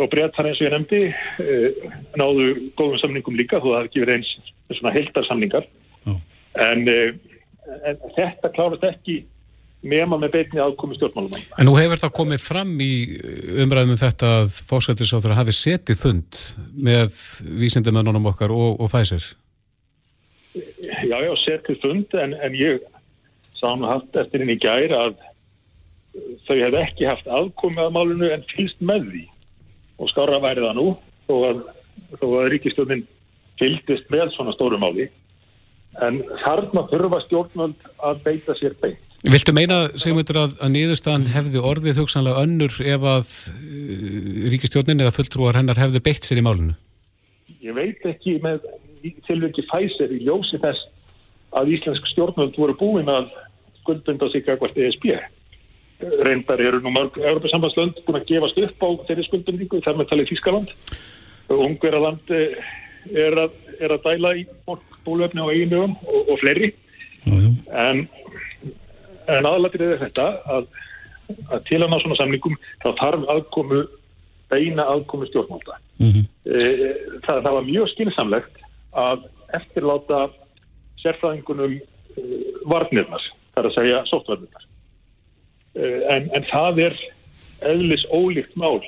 og 0.00 0.10
breytar 0.12 0.48
eins 0.48 0.60
og 0.60 0.66
ég 0.66 0.74
nefndi 0.74 1.00
eh, 1.08 1.88
náðu 2.20 2.52
góðum 2.78 3.00
samningum 3.00 3.38
líka 3.38 3.60
þó 3.62 3.72
að 3.72 3.76
það 3.76 3.88
ekki 3.88 4.04
verið 4.04 4.18
eins 4.18 4.52
svona 4.76 4.94
heldarsamningar 4.94 5.66
mm. 6.06 6.20
en, 6.66 6.84
eh, 6.92 7.10
en 7.88 8.02
þetta 8.16 8.52
klárast 8.54 8.86
ekki 8.86 9.22
nema 9.80 10.18
með 10.20 10.34
beitni 10.34 10.60
aðkomi 10.60 10.98
stjórnmálum. 10.98 11.44
En 11.56 11.68
nú 11.68 11.74
hefur 11.78 12.00
það 12.02 12.16
komið 12.18 12.42
fram 12.44 12.72
í 12.84 12.92
umræðum 13.64 13.94
um 13.94 14.00
þetta 14.00 14.32
að 14.42 14.56
fósættisáþur 14.68 15.36
hafi 15.38 15.56
setið 15.56 16.02
fund 16.02 16.40
með 16.76 17.16
vísindumönnunum 17.62 18.28
okkar 18.32 18.52
og, 18.52 18.76
og 18.76 18.92
fæsir? 18.92 19.24
Já, 20.80 21.18
já, 21.20 21.32
setið 21.44 21.82
fund 21.82 22.14
en, 22.16 22.34
en 22.40 22.56
ég 22.56 22.80
sá 23.58 23.68
hann 23.68 23.84
haft 23.84 24.16
eftir 24.16 24.42
henni 24.42 24.56
í 24.56 24.62
gær 24.62 24.94
að 24.96 25.18
þau 26.46 26.56
hef 26.56 26.76
ekki 26.80 27.08
haft 27.08 27.28
aðkomið 27.28 27.84
að 27.84 27.94
málunu 27.96 28.30
en 28.32 28.46
fylst 28.50 28.80
með 28.82 29.10
því 29.12 29.24
og 30.00 30.10
skára 30.10 30.40
væri 30.42 30.64
það 30.64 30.78
nú 30.78 30.86
þó 31.28 31.34
að, 31.50 31.62
að 32.16 32.36
ríkistjónin 32.54 33.04
fylgist 33.60 34.08
með 34.12 34.32
svona 34.34 34.56
stóru 34.56 34.80
máli 34.80 35.10
en 36.00 36.20
þarna 36.42 36.86
þurfa 36.90 37.20
stjórnvöld 37.26 37.88
að 38.06 38.20
beita 38.24 38.56
sér 38.58 38.76
beint. 38.80 39.00
Viltu 39.20 39.52
meina, 39.52 39.82
Sigmundur, 40.00 40.38
að, 40.40 40.52
að 40.64 40.70
niðurstaðan 40.78 41.26
hefði 41.34 41.60
orðið 41.70 41.98
þjóksanlega 41.98 42.44
önnur 42.46 42.76
ef 42.88 43.02
að 43.10 43.32
uh, 43.50 44.46
ríkistjórnin 44.54 45.02
eða 45.04 45.12
fulltrúar 45.12 45.58
hennar 45.60 45.80
hefði 45.82 46.00
beitt 46.06 46.24
sér 46.24 46.40
í 46.40 46.44
málunu? 46.46 46.76
Ég 47.60 47.76
veit 47.76 48.06
ekki 48.08 48.38
með 48.40 48.64
tilviki 49.26 49.66
fæsir 49.70 50.12
í 50.14 50.22
ljósi 50.26 50.60
þess 50.62 50.88
að 51.56 51.74
íslensk 51.74 52.06
stjórnvöld 52.12 52.56
voru 52.58 52.76
búin 52.78 53.10
að 53.10 53.30
skuldbunda 53.80 54.30
sig 54.30 54.46
eitthvað 54.46 54.78
ESB 54.78 55.06
reyndar 56.24 56.60
eru 56.60 56.80
nú 56.80 56.92
mörg 56.94 57.18
Európa 57.20 57.50
sambandslönd 57.52 57.98
búin 58.06 58.20
að 58.20 58.28
gefast 58.30 58.60
upp 58.64 58.84
á 58.86 58.88
þeirri 59.08 59.26
skuldbundingu 59.26 59.80
þar 59.84 59.98
með 59.98 60.12
talið 60.12 60.30
Þískaland 60.30 60.74
Ungveraland 61.50 62.30
eh, 62.36 62.54
er 63.10 63.36
er 63.80 63.94
að 63.94 64.04
dæla 64.06 64.34
í 64.38 64.44
bólöfni 65.06 65.42
á 65.42 65.48
eiginöfum 65.50 65.96
og, 66.04 66.30
og 66.30 66.40
fleiri 66.42 66.70
mm. 67.24 67.54
en, 67.72 68.02
en 69.26 69.48
aðalatir 69.48 69.86
er 69.86 70.02
þetta 70.04 70.28
að, 70.56 70.68
að 71.48 71.64
til 71.68 71.80
að 71.80 71.88
ná 71.88 71.98
svona 72.02 72.18
samlingum 72.20 72.58
þá 72.84 72.90
þarf 73.00 73.26
aðkomu 73.34 73.82
beina 74.50 74.86
aðkomu 74.92 75.28
stjórnmálta 75.30 75.78
mm 76.02 76.10
-hmm. 76.10 76.24
það, 77.26 77.42
það 77.44 77.56
var 77.56 77.68
mjög 77.68 77.92
skynsamlegt 77.94 78.59
að 78.92 79.28
eftirláta 79.56 80.26
sérfræðingunum 81.02 81.78
eh, 81.78 82.50
varnirnar, 82.68 83.22
þar 83.54 83.70
að 83.70 83.76
segja 83.78 84.02
sóttvarnirnar 84.10 84.70
Eh, 85.78 86.00
en, 86.10 86.26
en 86.34 86.46
það 86.50 86.80
er 86.88 86.96
eðlis 87.70 88.02
ólíkt 88.10 88.56
mál 88.58 88.80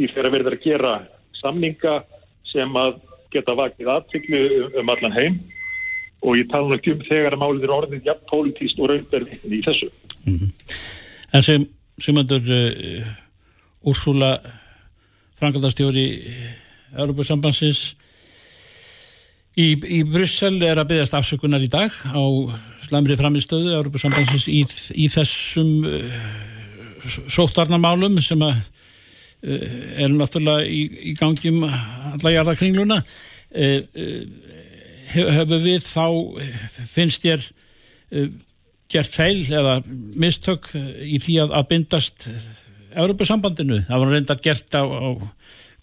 í 0.00 0.08
fyrir 0.10 0.26
að 0.26 0.34
verða 0.34 0.54
að 0.56 0.64
gera 0.64 0.94
samninga 1.38 2.00
sem 2.50 2.72
að 2.78 2.96
geta 3.30 3.54
vakið 3.54 3.90
aðtrygglu 3.92 4.40
um 4.80 4.90
allan 4.90 5.14
heim 5.14 5.36
og 6.24 6.40
ég 6.40 6.50
tala 6.50 6.74
um 6.74 7.04
þegar 7.06 7.36
að 7.36 7.42
málið 7.44 7.66
er 7.68 7.74
orðið 7.76 8.08
jafn 8.08 8.26
pólitíst 8.32 8.80
og 8.80 8.90
raunverðin 8.90 9.54
í 9.54 9.60
þessu. 9.62 9.90
Mm 10.24 10.38
-hmm. 10.40 10.50
En 11.34 11.42
sem, 11.42 11.66
sem 12.00 12.18
andur 12.18 12.42
uh, 12.42 13.06
Úrsula 13.86 14.38
Frankaldarstjóri 15.38 16.06
Európa 16.98 17.22
Sambansins 17.22 17.94
í, 19.54 19.66
í 19.74 20.00
Bryssel 20.08 20.56
er 20.64 20.80
að 20.80 20.94
byggast 20.94 21.16
afsökunar 21.18 21.62
í 21.62 21.70
dag 21.72 21.92
á 22.10 22.22
slæmri 22.84 23.16
framistöðu 23.18 23.74
í, 24.50 24.62
í 24.64 25.08
þessum 25.12 25.70
uh, 25.88 26.24
sóttarnamálum 27.04 28.18
sem 28.24 28.42
að 28.44 28.56
uh, 28.58 29.68
er 30.04 30.14
náttúrulega 30.14 30.66
í, 30.66 30.82
í 31.12 31.14
gangjum 31.18 31.62
alla 31.68 32.34
jarðakringluna 32.34 32.98
uh, 33.04 33.78
hefur 35.14 35.62
við 35.62 35.84
þá 35.86 36.06
finnst 36.90 37.26
ég 37.28 37.44
gert 38.90 39.10
feil 39.10 39.44
eða 39.46 39.78
mistök 40.18 40.68
í 40.74 41.18
því 41.22 41.38
að, 41.44 41.54
að 41.58 41.68
bindast 41.70 42.26
Európa-sambandinu 42.94 43.80
það 43.86 44.02
var 44.02 44.12
reynda 44.12 44.36
gert 44.42 44.74
á, 44.74 44.82
á 44.82 45.08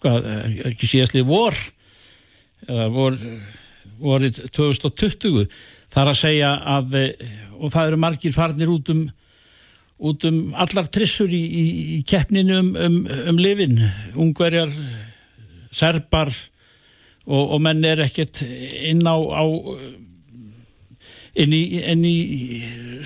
hvað, 0.02 0.28
ekki 0.68 0.90
síðastli 0.90 1.24
vor 1.28 1.56
eða 2.68 2.88
vor 2.92 3.18
vorið 4.00 4.44
2020 4.54 5.48
þar 5.92 6.12
að 6.12 6.20
segja 6.22 6.52
að 6.76 6.96
eh, 7.00 7.26
og 7.62 7.72
það 7.74 7.90
eru 7.90 8.00
margir 8.04 8.34
farnir 8.34 8.72
út 8.72 8.92
um 8.94 9.02
út 10.02 10.24
um 10.26 10.38
allar 10.58 10.88
trissur 10.90 11.30
í, 11.30 11.38
í, 11.38 11.64
í 11.96 11.98
keppninu 12.08 12.56
um, 12.58 12.70
um, 12.74 12.96
um 13.30 13.36
lifin. 13.38 13.76
Ungverjar 14.18 14.72
serbar 15.70 16.32
og, 17.24 17.52
og 17.54 17.60
menn 17.62 17.84
er 17.86 18.02
ekkert 18.02 18.42
inn 18.42 19.04
á, 19.06 19.14
á 19.14 19.44
inn 21.38 21.54
í, 21.54 21.62
í 21.62 22.16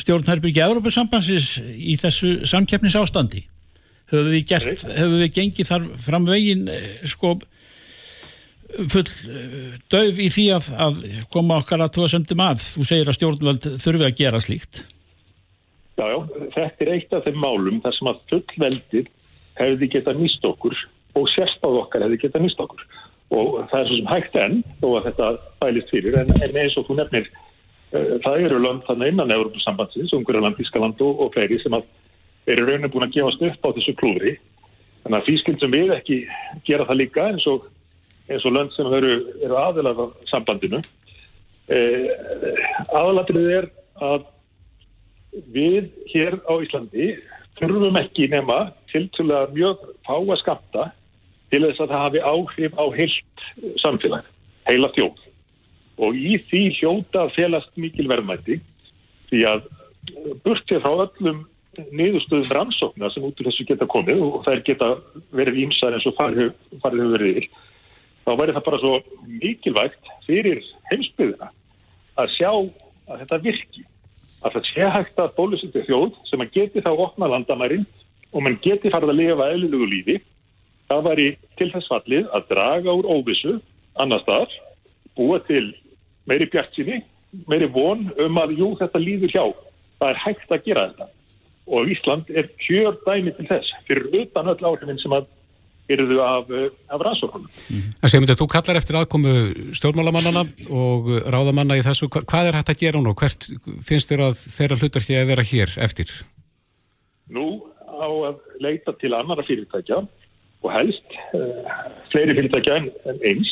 stjórnherbyrgi 0.00 0.64
Európa-sambansins 0.64 1.60
í 1.62 1.98
þessu 2.00 2.40
samkeppnis 2.48 2.96
ástandi 2.98 3.44
höfum 4.10 4.32
við 4.32 4.48
gert, 4.50 4.82
höfum 4.96 5.20
við 5.20 5.32
gengið 5.36 5.68
þar 5.68 5.86
fram 6.00 6.26
veginn 6.28 6.66
eh, 6.70 6.88
sko 7.06 7.36
full 8.92 9.06
eh, 9.06 9.78
döf 9.92 10.20
í 10.20 10.28
því 10.32 10.44
að, 10.56 10.68
að 10.86 11.00
koma 11.32 11.60
okkar 11.62 11.84
að 11.84 11.94
tóa 11.96 12.10
söndum 12.12 12.42
að. 12.44 12.64
Þú 12.74 12.86
segir 12.88 13.10
að 13.10 13.18
stjórnvöld 13.18 13.68
þurfi 13.82 14.06
að 14.08 14.20
gera 14.20 14.42
slíkt. 14.42 14.82
Já, 15.96 16.04
já, 16.12 16.18
þetta 16.54 16.84
er 16.84 16.92
eitt 16.92 17.16
af 17.16 17.24
þeim 17.24 17.40
málum 17.40 17.80
þar 17.84 17.96
sem 17.96 18.10
að 18.10 18.22
fullveldir 18.32 19.10
hefði 19.56 19.90
getað 19.94 20.20
nýst 20.20 20.44
okkur 20.44 20.76
og 21.16 21.28
sérstáð 21.32 21.78
okkar 21.80 22.04
hefði 22.04 22.22
getað 22.26 22.44
nýst 22.44 22.60
okkur. 22.60 22.82
Og 23.36 23.54
það 23.70 23.78
er 23.78 23.88
svo 23.88 24.00
sem 24.00 24.10
hægt 24.10 24.36
enn 24.38 24.58
þó 24.82 24.88
að 24.90 25.06
þetta 25.08 25.30
bælist 25.62 25.92
fyrir 25.94 26.18
en, 26.20 26.34
en 26.36 26.58
eins 26.60 26.76
og 26.78 26.86
þú 26.86 26.98
nefnir 27.00 27.30
uh, 27.30 28.12
það 28.22 28.42
eru 28.44 28.60
land 28.62 28.84
þannig 28.86 29.14
innan 29.14 29.32
Európa-sambandsins, 29.34 30.12
Ungurland, 30.14 30.60
Ískaland 30.62 31.00
og, 31.02 31.24
og 31.24 31.32
fleiri 31.34 31.58
sem 31.62 31.74
að 31.74 31.88
eru 32.52 32.68
raunin 32.68 32.92
búin 32.92 33.08
að 33.08 33.16
gefast 33.16 33.42
upp 33.42 33.66
á 33.66 33.74
þessu 33.78 33.96
klúri 33.98 34.36
þannig 35.02 35.18
að 35.18 35.26
því 35.26 35.34
skildum 35.40 35.74
við 35.74 35.94
ekki 35.96 36.20
gera 36.68 36.86
það 36.86 37.00
líka 37.00 37.26
eins 37.32 37.48
og 37.50 37.66
eins 38.28 38.46
og 38.46 38.54
lönd 38.54 38.72
sem 38.74 38.92
eru, 38.98 39.16
eru 39.44 39.58
aðeilað 39.60 40.02
á 40.02 40.06
sambandinu. 40.30 40.80
Eh, 41.66 42.06
aðalatrið 42.94 43.48
er 43.58 43.68
að 44.02 44.26
við 45.52 45.90
hér 46.12 46.38
á 46.46 46.54
Íslandi 46.62 47.16
þurfum 47.58 47.98
ekki 48.00 48.28
nema 48.32 48.66
til 48.90 49.06
til 49.16 49.28
að 49.34 49.56
mjög 49.56 49.82
fá 50.06 50.14
að 50.16 50.38
skamta 50.42 50.86
til 51.50 51.62
þess 51.64 51.82
að 51.82 51.92
það 51.92 52.04
hafi 52.04 52.22
áhrif 52.32 52.78
á 52.78 52.84
heilt 52.96 53.44
samfélag, 53.82 54.24
heila 54.68 54.90
þjóð. 54.94 55.18
Og 55.96 56.16
í 56.16 56.36
því 56.48 56.62
hljóta 56.78 57.26
felast 57.34 57.76
mikil 57.80 58.08
verðmætti 58.10 58.58
því 59.30 59.44
að 59.50 59.68
burtið 60.44 60.82
frá 60.84 61.04
öllum 61.06 61.44
niðurstöðum 61.92 62.52
rannsóknar 62.56 63.12
sem 63.12 63.24
út 63.26 63.40
úr 63.40 63.50
þessu 63.50 63.66
geta 63.68 63.88
komið 63.90 64.22
og 64.24 64.44
þær 64.46 64.62
geta 64.64 64.90
verið 65.36 65.62
ímsar 65.66 65.96
eins 65.96 66.06
og 66.08 66.16
farið 66.16 66.52
hefur 66.80 67.12
verið 67.16 67.32
yfir 67.32 67.48
þá 68.26 68.32
væri 68.40 68.54
það 68.56 68.66
bara 68.66 68.80
svo 68.82 68.94
mikilvægt 69.42 70.10
fyrir 70.26 70.62
heimsbyðina 70.90 71.50
að 72.18 72.32
sjá 72.34 72.50
að 72.50 73.20
þetta 73.22 73.42
virki. 73.44 73.84
Að 74.44 74.56
það 74.56 74.70
sé 74.70 74.88
hægt 74.94 75.20
að 75.22 75.34
bólusetja 75.36 75.84
þjóð 75.86 76.16
sem 76.28 76.42
að 76.42 76.52
geti 76.56 76.82
þá 76.84 76.90
opna 76.92 77.30
landamærin 77.30 77.86
og 78.32 78.42
mann 78.44 78.58
geti 78.64 78.90
farið 78.92 79.12
að 79.12 79.20
lifa 79.20 79.50
eðlilugu 79.54 79.88
lífi 79.90 80.16
það 80.90 81.06
væri 81.08 81.26
til 81.58 81.68
þess 81.72 81.90
fallið 81.90 82.30
að 82.36 82.48
draga 82.50 82.94
úr 82.94 83.08
óvissu 83.10 83.56
annar 84.02 84.22
staðar, 84.22 84.52
búa 85.16 85.38
til 85.46 85.70
meiri 86.28 86.48
bjartsinni, 86.52 87.00
meiri 87.48 87.68
von 87.72 88.08
um 88.22 88.40
að 88.42 88.56
jú 88.60 88.72
þetta 88.80 89.02
líður 89.02 89.32
hjá. 89.32 89.44
Það 90.00 90.12
er 90.12 90.22
hægt 90.24 90.52
að 90.52 90.66
gera 90.66 90.88
þetta. 90.90 91.08
Og 91.66 91.90
Ísland 91.90 92.28
er 92.30 92.50
kjör 92.62 92.98
dæmi 93.06 93.32
til 93.34 93.48
þess 93.48 93.72
fyrir 93.88 94.12
utan 94.20 94.52
öll 94.52 94.68
áhrifin 94.68 95.00
sem 95.02 95.14
að 95.16 95.26
eruðu 95.88 96.18
af, 96.22 96.50
eh, 96.50 96.70
af 96.90 97.00
rannsóknum. 97.00 97.46
Mm 97.46 97.76
-hmm. 97.78 98.08
Sigmundur, 98.08 98.36
þú 98.36 98.46
kallar 98.46 98.76
eftir 98.76 98.96
aðkomu 98.96 99.32
stjórnmálamannana 99.72 100.42
og 100.70 101.02
ráðamanna 101.30 101.78
í 101.78 101.86
þessu. 101.86 102.08
Hvað 102.08 102.46
er 102.46 102.58
hægt 102.58 102.70
að 102.70 102.80
gera 102.80 103.00
nú? 103.00 103.14
Hvert 103.14 103.42
finnst 103.82 104.10
þér 104.10 104.22
að 104.28 104.34
þeirra 104.56 104.78
hlutar 104.80 105.02
hér 105.06 105.22
að 105.22 105.30
vera 105.30 105.42
hér 105.42 105.70
eftir? 105.78 106.08
Nú 107.28 107.62
á 107.86 108.08
að 108.28 108.36
leita 108.60 108.92
til 109.00 109.14
annara 109.14 109.42
fyrirtækja 109.42 110.06
og 110.62 110.72
helst 110.72 111.08
uh, 111.34 111.40
fleiri 112.10 112.34
fyrirtækja 112.34 112.76
en, 112.76 112.90
eins 113.22 113.50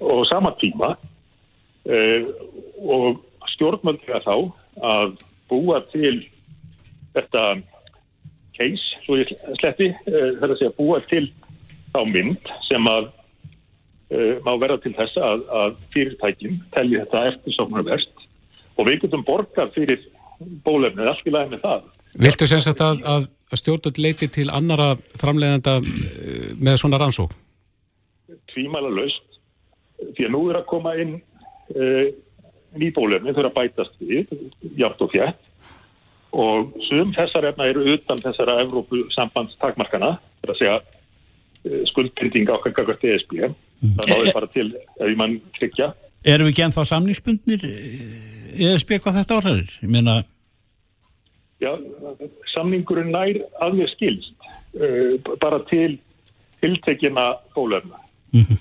og 0.00 0.26
sama 0.26 0.50
tíma 0.60 0.96
uh, 1.86 2.22
og 2.82 3.22
stjórnmöldlega 3.54 4.20
þá 4.26 4.52
að 4.82 5.16
búa 5.48 5.80
til 5.92 6.26
þetta 7.14 7.62
case, 8.54 8.96
svo 9.04 9.16
ég 9.16 9.30
sletti, 9.58 9.94
þar 10.06 10.52
að 10.52 10.58
segja 10.58 10.76
búa 10.76 11.00
til 11.10 11.32
þá 11.94 12.00
mynd 12.12 12.52
sem 12.66 12.88
að 12.90 13.10
uh, 13.10 14.34
má 14.46 14.52
verða 14.62 14.80
til 14.84 14.94
þess 14.98 15.20
að, 15.20 15.44
að 15.62 15.76
fyrirtækjum 15.94 16.58
telli 16.74 17.00
þetta 17.02 17.26
eftir 17.32 17.56
sóknar 17.56 17.86
verst 17.88 18.26
og 18.76 18.88
við 18.88 19.04
getum 19.04 19.26
borgað 19.26 19.74
fyrir 19.76 20.06
bólefnið, 20.64 21.10
allt 21.10 21.26
í 21.28 21.34
lagi 21.34 21.52
með 21.52 21.64
það. 21.66 21.88
Viltu 22.24 22.46
þetta 22.48 22.86
að, 22.86 23.02
að, 23.12 23.26
að 23.52 23.60
stjórnvöld 23.60 23.98
leiti 24.00 24.28
til 24.32 24.46
annara 24.48 24.94
framleiðanda 25.20 25.76
með 26.58 26.78
svona 26.80 27.00
rannsók? 27.02 27.34
Tvímæla 28.50 28.88
laust, 28.94 29.26
því 30.16 30.26
að 30.26 30.32
nú 30.32 30.40
er 30.48 30.60
að 30.62 30.68
koma 30.70 30.94
inn 30.98 31.18
uh, 31.20 32.08
nýbólefni 32.80 33.34
þurfa 33.34 33.50
að 33.50 33.58
bætast 33.58 34.00
við, 34.00 34.32
hjátt 34.78 35.04
og 35.04 35.12
fjett 35.12 35.46
og 36.30 36.76
sum 36.86 37.10
þessar 37.14 37.48
efna 37.48 37.66
eru 37.66 37.82
utan 37.96 38.20
þessara 38.22 38.60
Evrópu 38.62 39.02
sambandstakmarkana, 39.14 40.12
það 40.40 40.46
er 40.46 40.52
að 40.52 40.60
segja 40.60 40.76
uh, 41.66 41.80
skuldbyrting 41.90 42.50
okkar 42.52 42.74
gagast 42.76 43.04
ESB, 43.04 43.38
mm. 43.40 43.94
það 43.98 44.12
náður 44.12 44.32
bara 44.36 44.50
til 44.54 44.66
ef 44.76 45.16
mann 45.20 45.38
tryggja. 45.58 45.92
Erum 46.24 46.48
við 46.48 46.54
ekki 46.54 46.66
ennþá 46.66 46.84
samningsbundnir 46.90 47.64
ESB 48.68 48.98
hvað 48.98 49.22
þetta? 49.22 49.56
Ég 49.80 49.88
meina... 49.90 50.20
Já, 51.60 51.74
samningurinn 52.54 53.12
nær 53.12 53.36
mér 53.76 53.90
skilst 53.92 54.32
uh, 54.80 55.16
bara 55.40 55.60
til 55.68 55.98
tiltekina 56.60 57.34
bólefna. 57.54 58.00
Mm 58.32 58.44
-hmm. 58.44 58.60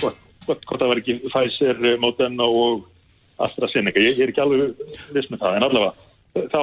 Hvort, 0.00 0.16
hvort, 0.46 0.64
hvort 0.66 0.80
það 0.80 0.88
var 0.88 1.00
ekki 1.00 1.20
Pfizer, 1.24 1.98
Moderna 2.00 2.44
og 2.44 2.86
AstraZeneca, 3.38 4.00
ég, 4.00 4.18
ég 4.18 4.22
er 4.22 4.32
ekki 4.32 4.42
alveg 4.42 4.74
viss 5.14 5.30
með 5.30 5.42
það, 5.42 5.56
en 5.56 5.66
allavega 5.66 5.92
þá 6.52 6.62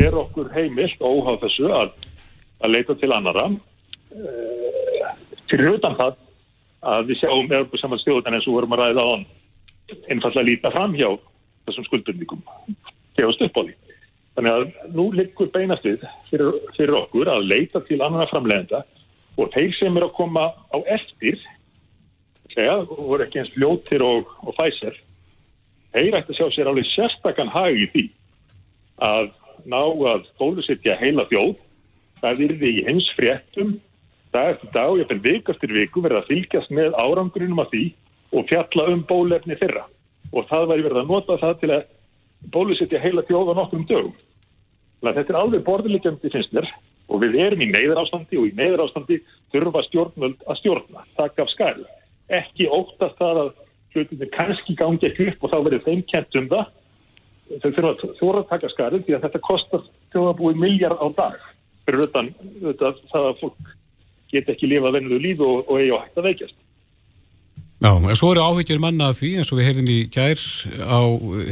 er 0.00 0.16
okkur 0.16 0.52
heimilt 0.54 1.02
óháð 1.02 1.40
þessu 1.44 1.70
að, 1.74 1.92
að 2.60 2.74
leita 2.74 2.96
til 3.00 3.12
annara 3.12 3.48
fyrir 5.50 5.76
utan 5.76 5.96
það 5.98 6.16
að 6.90 7.10
við 7.10 7.20
sjáum 7.20 7.50
með 7.50 7.76
saman 7.80 8.00
stjórn 8.00 8.34
eins 8.34 8.48
og 8.48 8.56
vorum 8.56 8.74
að 8.76 8.82
ræða 8.84 9.04
á 9.04 9.08
hann 9.10 9.26
einfallega 10.10 10.46
líta 10.46 10.72
fram 10.74 10.96
hjá 10.96 11.08
þessum 11.68 11.86
upp 13.44 13.58
á 13.58 13.62
því. 13.62 13.74
Þannig 14.38 14.54
að 14.54 14.92
nú 14.96 15.04
liggur 15.12 15.50
beinast 15.52 15.84
við 15.84 16.04
fyrir, 16.30 16.54
fyrir 16.76 16.96
okkur 17.02 17.28
að 17.28 17.48
leita 17.50 17.82
til 17.84 17.98
annara 18.00 18.30
framlegenda 18.30 18.84
og 19.36 19.50
þeir 19.54 19.74
sem 19.76 19.96
er 19.98 20.06
að 20.06 20.16
koma 20.16 20.46
á 20.54 20.78
eftir 20.88 21.36
segja, 22.54 22.78
voru 22.88 23.24
ekki 23.24 23.42
eins 23.42 23.52
fljóttir 23.54 24.02
og, 24.04 24.30
og 24.46 24.56
fæsir 24.56 24.96
þeir 25.94 26.16
ætti 26.18 26.34
að 26.34 26.38
sjá 26.38 26.54
sér 26.54 26.70
alveg 26.70 26.88
sérstakann 26.90 27.52
hag 27.52 27.76
í 27.76 27.86
því 27.92 28.06
að 29.04 29.30
ná 29.70 29.80
að 29.82 30.26
bólusittja 30.40 30.96
heila 31.00 31.26
þjóð 31.30 31.54
það 32.20 32.42
virði 32.44 32.72
í 32.78 32.84
hins 32.88 33.08
fréttum 33.16 33.76
dag 34.34 34.54
eftir 34.54 34.70
dag 34.74 34.90
og 34.92 35.00
ég 35.00 35.08
fenn 35.10 35.22
vikastir 35.24 35.72
viku 35.74 36.02
verða 36.04 36.22
að 36.22 36.30
fylgjast 36.30 36.74
með 36.74 36.96
árangurinnum 36.98 37.62
af 37.62 37.70
því 37.72 37.84
og 38.30 38.46
fjalla 38.50 38.86
um 38.92 39.02
bólefni 39.06 39.56
fyrra 39.58 39.86
og 40.30 40.46
það 40.50 40.68
væri 40.70 40.86
verið 40.86 41.00
að 41.00 41.10
nota 41.10 41.38
það 41.40 41.56
til 41.60 41.70
að 41.74 41.88
bólusittja 42.54 43.00
heila 43.02 43.24
þjóð 43.26 43.50
á 43.50 43.54
nokkrum 43.58 43.86
dögum. 43.88 44.14
Þannig 45.00 45.10
að 45.10 45.18
þetta 45.18 45.32
er 45.34 45.40
alveg 45.40 45.64
borðilegjandi 45.66 46.32
finnst 46.32 46.54
mér 46.54 46.68
og 47.10 47.24
við 47.24 47.38
erum 47.42 47.64
í 47.64 47.70
neyðar 47.72 48.02
ástandi 48.04 48.38
og 48.38 48.46
í 48.46 48.54
neyðar 48.54 48.84
ástandi 48.84 49.18
þurfa 49.50 49.82
stjórnvöld 49.88 50.44
að 50.46 50.60
stjórna, 50.60 51.04
taka 51.16 51.44
af 51.44 51.50
skæl. 51.50 51.86
Ekki 52.30 52.68
óttast 52.70 53.18
það 53.18 53.42
að 53.42 53.50
hlutinni 53.94 54.30
kannski 54.30 54.76
gangi 54.78 55.08
ekki 55.08 55.30
upp 55.32 55.42
og 55.42 55.52
þá 55.52 55.58
verður 55.66 55.86
þeim 55.88 56.04
kent 56.12 56.38
um 56.38 56.50
það. 56.52 56.70
Þau 57.50 57.70
þurfa 57.70 57.90
að 57.90 58.18
þóra 58.20 58.44
að 58.44 58.50
taka 58.52 58.70
skælið 58.70 59.06
því 59.06 59.16
að 59.16 59.24
þetta 59.26 59.42
kostar 59.48 59.86
þjóðabúi 60.14 60.54
miljard 60.60 61.02
á 61.02 61.08
dag 61.18 61.40
fyrir 61.90 62.04
utan 62.06 62.28
það 63.10 63.24
að 63.24 63.38
fólk 63.40 63.70
get 64.32 64.50
ekki 64.52 64.70
lifa 64.70 64.92
vennuðu 64.94 65.20
líf 65.22 65.44
og, 65.44 65.62
og 65.68 65.80
eigi 65.80 65.94
á 65.94 66.02
hægt 66.02 66.20
að 66.20 66.28
veikjast. 66.30 66.58
Já, 67.80 67.94
en 67.96 68.18
svo 68.18 68.34
eru 68.34 68.42
áhyggjur 68.44 68.82
manna 68.82 69.08
því 69.16 69.30
eins 69.40 69.50
og 69.52 69.60
við 69.60 69.70
heyrðum 69.70 69.88
í 69.88 70.00
gær 70.12 70.42
á 70.84 71.00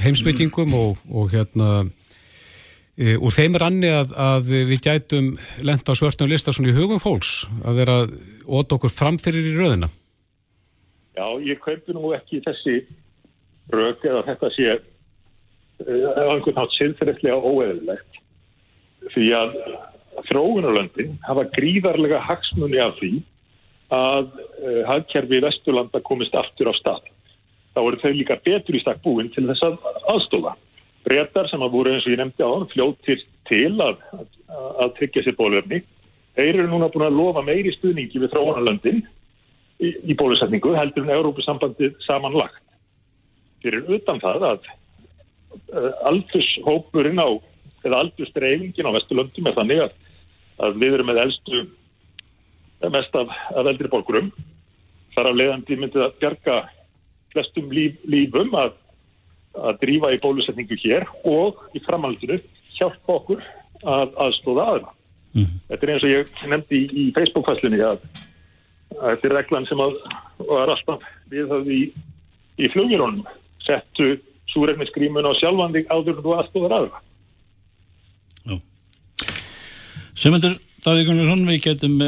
heimsbyggingum 0.05 0.75
og, 0.77 0.99
og 1.09 1.31
hérna 1.33 1.69
e, 2.99 3.15
úr 3.17 3.33
þeim 3.33 3.57
er 3.57 3.65
annir 3.65 3.97
að, 4.03 4.13
að 4.13 4.51
við 4.69 4.83
gætum 4.85 5.31
lenda 5.65 5.97
á 5.97 5.99
svörtum 5.99 6.29
lista 6.29 6.53
svona 6.53 6.75
í 6.75 6.77
hugum 6.77 7.01
fólks 7.01 7.47
að 7.65 7.81
vera 7.81 7.97
ótt 8.45 8.77
okkur 8.77 8.93
framfyrir 8.93 9.55
í 9.55 9.57
röðina. 9.57 9.89
Já, 11.17 11.25
ég 11.49 11.65
kaupi 11.65 11.97
nú 11.97 12.13
ekki 12.15 12.43
þessi 12.45 12.77
rög 13.73 14.05
eða 14.05 14.23
þetta 14.29 14.53
sé 14.53 14.69
eða 15.87 16.29
einhvern 16.35 16.59
nátt 16.59 16.77
sinnferðislega 16.77 17.41
óeðilegt 17.41 18.21
því 19.15 19.31
að 19.39 19.57
þróunarlöndin 20.29 21.19
hafa 21.27 21.47
gríðarlega 21.55 22.21
hagsmunni 22.27 22.81
af 22.83 22.97
því 22.99 23.13
að 23.95 24.27
uh, 24.29 24.83
hagkerfi 24.89 25.41
Vesturlanda 25.45 26.01
komist 26.05 26.35
aftur 26.37 26.71
á 26.71 26.75
stað. 26.77 27.05
Þá 27.75 27.81
voru 27.85 28.01
þau 28.03 28.15
líka 28.17 28.39
betur 28.45 28.77
í 28.77 28.83
stakk 28.83 29.01
búin 29.05 29.31
til 29.33 29.47
þess 29.49 29.65
að 29.65 29.79
aðstóða. 30.13 30.55
Brettar 31.07 31.49
sem 31.49 31.63
að 31.65 31.77
voru 31.77 31.95
eins 31.95 32.07
og 32.09 32.13
ég 32.13 32.21
nefndi 32.21 32.45
á 32.45 32.51
hann 32.51 32.69
fljóttir 32.73 33.23
til 33.49 33.77
að, 33.81 34.01
að, 34.13 34.27
að 34.85 34.97
tryggja 34.99 35.25
sér 35.25 35.39
bólöfni. 35.39 35.83
Þeir 36.37 36.51
eru 36.51 36.67
núna 36.73 36.91
búin 36.93 37.07
að 37.07 37.17
lofa 37.19 37.45
meiri 37.47 37.73
stuðningi 37.75 38.21
við 38.21 38.35
þróunarlöndin 38.35 39.01
í, 39.81 39.93
í 40.11 40.17
bólusetningu 40.19 40.75
heldur 40.77 41.07
en 41.07 41.15
Európusambandi 41.17 41.93
samanlagt. 42.05 42.61
Þeir 43.63 43.81
eru 43.81 43.99
utan 43.99 44.21
það 44.23 44.49
að 44.53 44.69
uh, 44.69 45.93
aldurshópurinn 46.11 47.23
á 47.23 47.29
eða 47.87 48.03
aldurstreifingin 48.03 48.89
á 48.89 48.97
Vesturlöndum 48.97 49.49
er 49.49 49.57
þannig 49.59 49.85
að, 49.85 49.95
að 50.65 50.81
við 50.83 50.97
erum 50.99 51.11
með 51.11 51.23
eldstu 51.25 51.63
mest 52.95 53.17
af, 53.19 53.33
af 53.55 53.67
eldri 53.67 53.91
borgurum. 53.91 54.33
Þar 55.15 55.31
af 55.31 55.39
leiðandi 55.39 55.79
myndið 55.79 56.05
að 56.07 56.19
bjarga 56.21 56.59
flestum 57.33 57.73
líf, 57.75 57.99
lífum 58.09 58.55
að, 58.59 58.77
að 59.59 59.81
drífa 59.83 60.13
í 60.15 60.21
bólusetningu 60.23 60.79
hér 60.85 61.09
og 61.29 61.59
í 61.75 61.83
framhaldinu 61.85 62.39
hjálpa 62.79 63.19
okkur 63.19 63.43
að 63.89 64.15
aðstóða 64.25 64.69
aðra. 64.73 64.95
Mm. 65.35 65.59
Þetta 65.69 65.87
er 65.87 65.93
eins 65.93 66.07
og 66.07 66.15
ég 66.15 66.41
nefndi 66.51 66.79
í, 66.79 66.87
í 66.89 67.05
Facebook-fæslinni 67.17 67.83
að, 67.85 68.07
að 68.97 69.11
þetta 69.13 69.29
er 69.29 69.37
reglan 69.37 69.69
sem 69.69 69.83
að 69.83 69.99
var 70.49 70.73
alltaf 70.73 71.05
við 71.31 71.51
það 71.51 71.71
í, 71.75 71.83
í 72.59 72.71
flugjurónum 72.73 73.27
settu 73.67 74.17
súregniskrímun 74.49 75.29
á 75.29 75.33
sjálfandi 75.37 75.85
áður 75.93 76.23
og 76.23 76.39
aðstóðar 76.39 76.77
aðra. 76.79 77.03
Já. 78.49 78.57
Semundur 80.19 80.57
Davík 80.83 81.07
Gunnarsson, 81.07 81.45
við 81.47 81.61
getum 81.63 82.01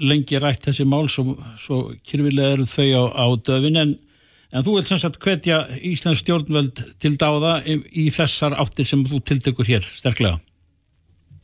lengi 0.00 0.38
rætt 0.40 0.64
þessi 0.64 0.86
mál 0.88 1.10
svo, 1.12 1.34
svo 1.60 1.80
kyrfilega 2.06 2.54
eru 2.54 2.64
þau 2.68 2.86
á, 2.88 3.04
á 3.20 3.26
döfin 3.44 3.76
en, 3.76 3.90
en 4.48 4.64
þú 4.64 4.78
vil 4.78 4.84
sem 4.88 5.00
sagt 5.02 5.18
hvetja 5.20 5.58
Íslands 5.84 6.22
stjórnveld 6.22 6.80
til 7.02 7.18
dáða 7.20 7.58
í, 7.68 7.76
í 7.92 8.06
þessar 8.14 8.56
áttir 8.62 8.88
sem 8.88 9.02
þú 9.04 9.20
tiltekur 9.28 9.68
hér 9.68 9.84
sterklega. 9.84 10.38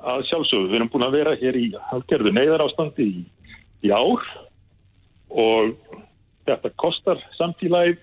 Að 0.01 0.25
sjálfsögðu, 0.31 0.71
við 0.71 0.79
erum 0.81 0.93
búin 0.95 1.05
að 1.05 1.19
vera 1.19 1.37
hér 1.43 1.61
í 1.61 1.67
halgerðu 1.91 2.33
neyðar 2.33 2.65
ástandi 2.65 3.11
í, 3.11 3.23
í 3.85 3.93
ár 3.93 4.25
og 5.29 5.77
þetta 6.49 6.73
kostar 6.81 7.21
samtílaið 7.37 8.01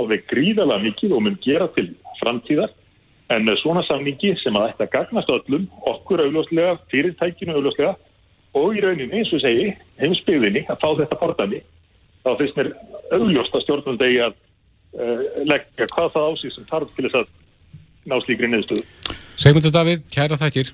alveg 0.00 0.24
gríðalega 0.32 0.86
mikið 0.86 1.16
og 1.18 1.26
mun 1.26 1.40
gera 1.44 1.68
til 1.76 1.90
framtíðar 2.22 2.72
en 3.32 3.44
með 3.44 3.60
svona 3.62 3.82
samningi 3.84 4.34
sem 4.40 4.56
að 4.56 4.70
þetta 4.72 4.88
gagnast 4.94 5.32
öllum, 5.32 5.66
okkur 5.90 6.22
augljóslega, 6.24 6.78
fyrirtækinu 6.92 7.56
augljóslega 7.58 7.94
og 8.56 8.76
í 8.76 8.82
rauninni, 8.82 9.20
eins 9.20 9.32
og 9.36 9.42
segi, 9.42 9.72
heimsbyggðinni 10.00 10.64
að 10.72 10.80
fá 10.80 10.88
þetta 11.02 11.18
portani, 11.20 11.60
þá 12.24 12.30
finnst 12.40 12.58
mér 12.58 12.70
augljóst 13.18 13.56
að 13.56 13.64
stjórnum 13.66 14.00
degi 14.00 14.22
að 14.24 14.36
uh, 14.38 15.24
leggja 15.50 15.88
hvað 15.92 16.12
það 16.16 16.28
ásýr 16.32 16.54
sem 16.56 16.68
þarf 16.72 16.94
til 16.96 17.06
þess 17.06 17.20
að 17.20 17.32
ná 18.08 18.16
slíkri 18.24 18.52
neðstöðu. 18.52 18.84
Segmundur 19.38 19.74
Davíð, 19.76 20.04
kæra 20.12 20.40
þakkir. 20.40 20.72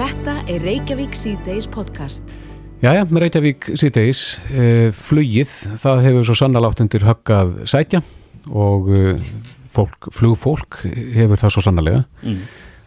Þetta 0.00 0.38
er 0.48 0.64
Reykjavík 0.64 1.16
C-Days 1.18 1.68
podcast. 1.68 2.32
Jæja, 2.80 3.04
með 3.10 3.26
Reykjavík 3.26 3.68
C-Days, 3.76 4.24
uh, 4.48 4.88
flugið, 4.96 5.52
það 5.82 6.04
hefur 6.08 6.28
svo 6.30 6.40
sannalagt 6.40 6.80
undir 6.80 7.04
höggað 7.04 7.58
sætja 7.68 8.00
og 8.48 8.88
uh, 8.96 9.32
fólk, 9.70 10.10
flugfólk 10.12 10.82
hefur 11.14 11.38
það 11.40 11.54
svo 11.54 11.62
sannarlega. 11.66 12.02
Mm. 12.22 12.42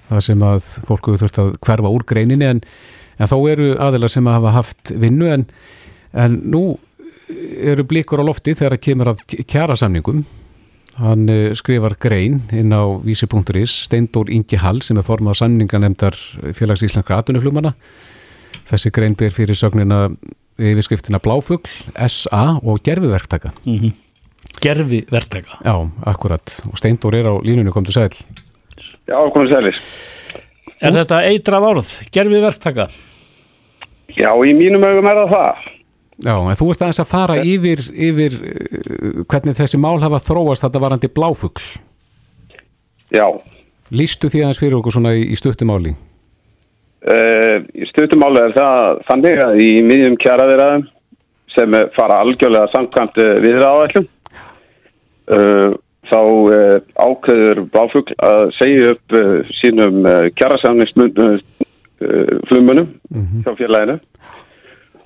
Það 0.10 0.26
sem 0.28 0.44
að 0.44 0.68
fólku 0.88 1.16
þurft 1.18 1.40
að 1.40 1.56
hverfa 1.64 1.94
úr 1.94 2.04
greininni 2.06 2.46
en 2.46 2.62
en 3.20 3.30
þá 3.30 3.36
eru 3.54 3.74
aðilar 3.82 4.12
sem 4.12 4.30
hafa 4.30 4.54
haft 4.56 4.94
vinnu 5.00 5.30
en, 5.34 5.46
en 6.14 6.40
nú 6.54 6.64
eru 7.64 7.86
blikur 7.88 8.22
á 8.22 8.28
lofti 8.28 8.56
þegar 8.58 8.78
það 8.78 8.86
kemur 8.88 9.12
að 9.14 9.24
kjara 9.50 9.78
samningum 9.80 10.24
hann 11.00 11.26
eh, 11.32 11.52
skrifar 11.58 11.96
grein 12.02 12.42
inn 12.54 12.74
á 12.74 12.86
vísi.is 13.02 13.74
Steindór 13.88 14.30
Ingi 14.34 14.60
Hall 14.62 14.84
sem 14.86 15.00
er 15.00 15.08
formað 15.08 15.40
samninganemdar 15.42 16.18
félags 16.54 16.86
íslenskra 16.86 17.22
atunuflumana 17.22 17.74
þessi 18.70 18.94
grein 18.94 19.18
ber 19.18 19.34
fyrir 19.34 19.58
sögnina 19.58 20.06
yfirskriftina 20.62 21.18
Bláfugl, 21.24 21.72
SA 22.06 22.60
og 22.62 22.84
Gerfiverktaka 22.86 23.54
mm 23.64 23.78
-hmm. 23.78 23.94
Gerfiverktaka? 24.64 25.62
Já, 25.66 25.76
akkurat 26.10 26.58
og 26.70 26.80
Steindór 26.80 27.20
er 27.20 27.30
á 27.30 27.34
línunni, 27.44 27.74
kom 27.76 27.86
til 27.88 27.96
sæl 27.98 28.14
Já, 29.08 29.20
kom 29.20 29.44
til 29.44 29.54
sælis 29.54 29.82
Er 30.84 30.92
þetta 30.96 31.24
eitrað 31.30 31.66
orð? 31.70 31.90
Gerfið 32.12 32.44
verktaka? 32.44 32.88
Já, 34.18 34.30
í 34.46 34.54
mínum 34.56 34.84
augum 34.84 35.08
er 35.10 35.20
það 35.22 35.32
það. 35.34 35.68
Já, 36.24 36.34
en 36.36 36.58
þú 36.60 36.68
ert 36.70 36.84
aðeins 36.84 37.02
að 37.02 37.10
fara 37.10 37.38
yfir, 37.42 37.84
yfir 38.08 38.36
uh, 38.38 39.22
hvernig 39.32 39.58
þessi 39.58 39.80
mál 39.82 39.98
hafa 40.04 40.20
þróast 40.22 40.66
þetta 40.66 40.82
varandi 40.84 41.10
bláfugl. 41.10 41.64
Já. 43.14 43.26
Lýstu 43.94 44.30
því 44.30 44.44
aðeins 44.44 44.62
fyrir 44.62 44.78
okkur 44.80 44.98
svona 44.98 45.16
í, 45.16 45.24
í 45.32 45.40
stuttumáli? 45.40 45.96
Uh, 47.04 47.64
í 47.74 47.88
stuttumáli 47.90 48.44
er 48.44 48.54
það 48.58 49.02
þannig 49.10 49.42
að 49.48 49.64
í 49.64 49.72
miðjum 49.88 50.20
kjaraðiraðum 50.22 50.86
sem 51.54 51.80
fara 51.96 52.22
algjörlega 52.24 52.70
samkvæmt 52.74 53.20
viðraðáætlum 53.44 54.06
uh, 54.06 54.14
þá 56.14 56.20
uh, 56.20 56.78
ákveður 57.00 57.64
bláfugl 57.72 58.14
að 58.24 58.52
segja 58.58 58.92
upp 58.94 59.12
uh, 59.16 59.22
sínum 59.62 60.06
uh, 60.06 60.12
kjarasamningsflumunum 60.38 62.88
hjá 63.46 63.52
félaginu 63.60 63.98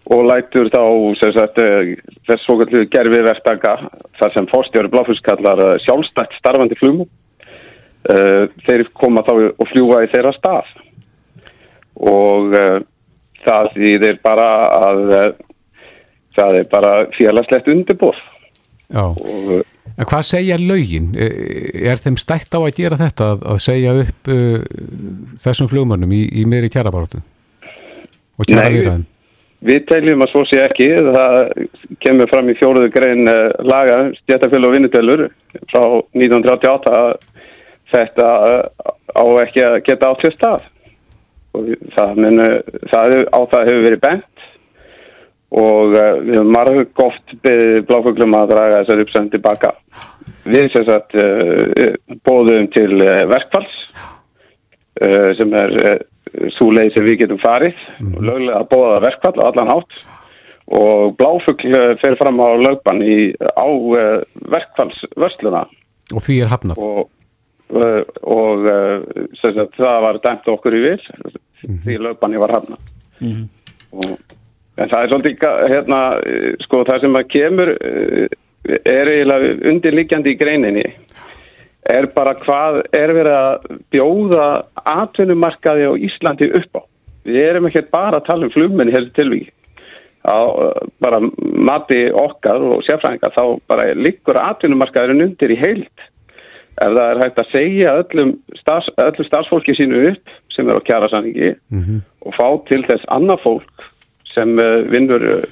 og 0.07 0.21
lætur 0.23 0.69
þá 0.71 0.83
þess 1.19 2.43
svokallu 2.45 2.79
gerfi 2.89 3.19
verktaka 3.27 3.73
þar 4.19 4.31
sem 4.33 4.51
fórstjóri 4.51 4.89
bláfugl 4.93 5.21
kallar 5.25 5.57
uh, 5.63 5.79
sjálfstætt 5.85 6.31
starfandi 6.39 6.75
flumum 6.79 7.07
uh, 7.07 8.43
þeir 8.65 8.81
koma 8.97 9.21
þá 9.27 9.33
og 9.51 9.65
fljúa 9.73 9.97
í 10.05 10.11
þeirra 10.13 10.33
stað. 10.37 10.67
Og 11.97 12.43
það 13.41 13.65
þýðir 13.73 14.15
bara 14.21 14.49
að 14.69 14.99
það 16.37 16.51
er 16.59 16.65
bara 16.69 16.91
félagslegt 17.15 17.67
undirbúð 17.73 18.19
Já. 18.93 19.01
og 19.01 19.65
En 19.97 20.05
hvað 20.05 20.25
segja 20.29 20.57
lögin? 20.61 21.11
Eh, 21.17 21.89
Er 21.91 21.97
þeim 22.01 22.17
stætt 22.21 22.53
á 22.53 22.59
að 22.61 22.75
gera 22.77 22.99
þetta 22.99 23.31
að, 23.33 23.43
að 23.53 23.61
segja 23.63 23.93
upp 24.03 24.31
uh, 24.33 24.63
þessum 25.41 25.69
flugmönnum 25.71 26.13
í, 26.13 26.23
í 26.41 26.45
meiri 26.49 26.69
kjarabaráttu? 26.73 27.23
Og 28.37 28.45
viðræðin? 28.45 29.07
við 29.65 29.85
teljum 29.89 30.21
að 30.21 30.31
svo 30.31 30.43
sé 30.45 30.59
ekki 30.61 30.87
það 30.93 31.37
kemur 32.03 32.29
fram 32.29 32.49
í 32.51 32.55
fjóruðu 32.59 32.91
grein 32.93 33.29
uh, 33.31 33.49
laga 33.65 33.99
stjættafélag 34.19 34.69
og 34.69 34.75
vinnutelur 34.75 35.23
frá 35.71 35.81
1938 36.13 36.93
að 36.99 37.09
þetta 37.93 38.27
uh, 38.51 38.91
á 39.17 39.25
ekki 39.45 39.63
að 39.65 39.79
geta 39.87 40.11
átt 40.11 40.25
sér 40.25 40.35
stað 40.37 40.67
það, 41.95 42.11
meni, 42.21 42.47
það 42.91 43.15
á 43.33 43.39
það 43.49 43.69
hefur 43.71 43.85
verið 43.87 44.03
bent 44.03 44.47
og 45.55 45.95
uh, 45.95 46.17
við 46.25 46.35
höfum 46.41 46.51
marg 46.51 47.01
oft 47.05 47.37
beðið 47.45 47.85
bláfuglum 47.87 48.35
að 48.35 48.51
draga 48.51 48.81
þessar 48.81 49.03
uppsend 49.05 49.33
tilbaka. 49.35 49.71
Við 50.47 50.69
sem 50.73 50.85
sagt 50.87 51.15
uh, 51.19 51.95
bóðum 52.27 52.67
til 52.75 52.91
uh, 52.99 53.23
verkfalls 53.31 53.79
uh, 55.03 55.31
sem 55.39 55.55
er 55.55 55.75
uh, 55.79 55.97
svo 56.57 56.69
leið 56.75 56.93
sem 56.95 57.07
við 57.07 57.19
getum 57.23 57.41
farið. 57.41 57.79
Og 58.03 58.21
löglega 58.21 58.61
að 58.61 58.69
bóða 58.73 59.01
verkfall 59.07 59.35
á 59.39 59.47
allan 59.49 59.71
hátt. 59.71 59.99
Og 60.77 61.13
bláfugl 61.19 61.71
uh, 61.71 61.93
fer 62.01 62.17
fram 62.19 62.41
á 62.43 62.49
lögbann 62.59 63.03
í, 63.03 63.19
á 63.39 63.67
uh, 63.67 64.17
verkfallsvörsluna. 64.51 65.63
Og 66.15 66.23
því 66.23 66.41
er 66.43 66.51
hafnað? 66.51 66.81
og, 66.83 67.07
uh, 67.75 68.01
og 68.23 68.67
uh, 68.67 69.27
sem 69.39 69.55
sagt, 69.55 69.79
það 69.79 70.01
var 70.07 70.19
dæmt 70.23 70.51
okkur 70.51 70.75
í 70.75 70.83
vil. 70.89 70.99
Því 71.85 72.01
lögbanni 72.03 72.43
var 72.43 72.57
hafnað. 72.59 72.83
Og, 73.95 74.17
en 74.77 74.91
það 74.91 75.03
er 75.03 75.11
svolítið 75.11 75.45
hérna, 75.73 76.01
eh, 76.21 76.49
sko 76.65 76.83
það 76.85 77.03
sem 77.03 77.17
að 77.17 77.29
kemur 77.33 77.73
eh, 77.73 78.27
er 78.77 79.11
eiginlega 79.11 79.53
undirliggjandi 79.71 80.33
í 80.33 80.39
greininni. 80.39 80.85
Er 81.87 82.09
bara 82.11 82.35
hvað 82.41 82.81
er 82.97 83.13
verið 83.15 83.37
að 83.37 83.77
bjóða 83.95 84.47
atvinnumarkaði 84.91 85.87
á 85.87 85.93
Íslandi 86.09 86.49
upp 86.59 86.81
á. 86.81 86.81
Við 87.27 87.43
erum 87.43 87.69
ekki 87.69 87.85
bara 87.91 88.19
að 88.19 88.27
tala 88.27 88.49
um 88.49 88.81
þessu 88.91 89.13
tilvíki 89.15 89.53
á 90.27 90.37
eh, 90.43 90.85
bara 90.99 91.21
mati 91.23 92.03
okkar 92.11 92.61
og 92.61 92.85
sérfræðingar 92.85 93.33
þá 93.33 93.43
bara 93.71 93.89
liggur 93.95 94.37
atvinnumarkaðurinn 94.43 95.29
undir 95.29 95.55
í 95.55 95.59
heild. 95.63 96.07
Ef 96.77 96.93
það 96.93 97.05
er 97.09 97.21
hægt 97.23 97.39
að 97.41 97.53
segja 97.55 97.93
öllum, 98.03 98.33
starfs, 98.59 98.89
öllum 99.01 99.25
starfsfólki 99.25 99.73
sínu 99.73 100.11
upp 100.11 100.33
sem 100.53 100.67
er 100.69 100.77
á 100.77 100.85
kjærasanningi 100.85 101.55
og 102.21 102.35
fá 102.37 102.47
til 102.67 102.83
þess 102.85 103.07
annað 103.09 103.41
fólk 103.41 103.87
sem 104.37 104.53
uh, 104.61 104.85
vinnur 104.91 105.25
uh, 105.33 105.43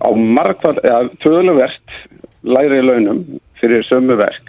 á 0.00 0.08
margfald, 0.14 0.80
eða 0.86 1.10
töluvert 1.22 1.96
læri 2.46 2.80
launum 2.84 3.24
fyrir 3.60 3.84
sömu 3.88 4.16
verk 4.20 4.48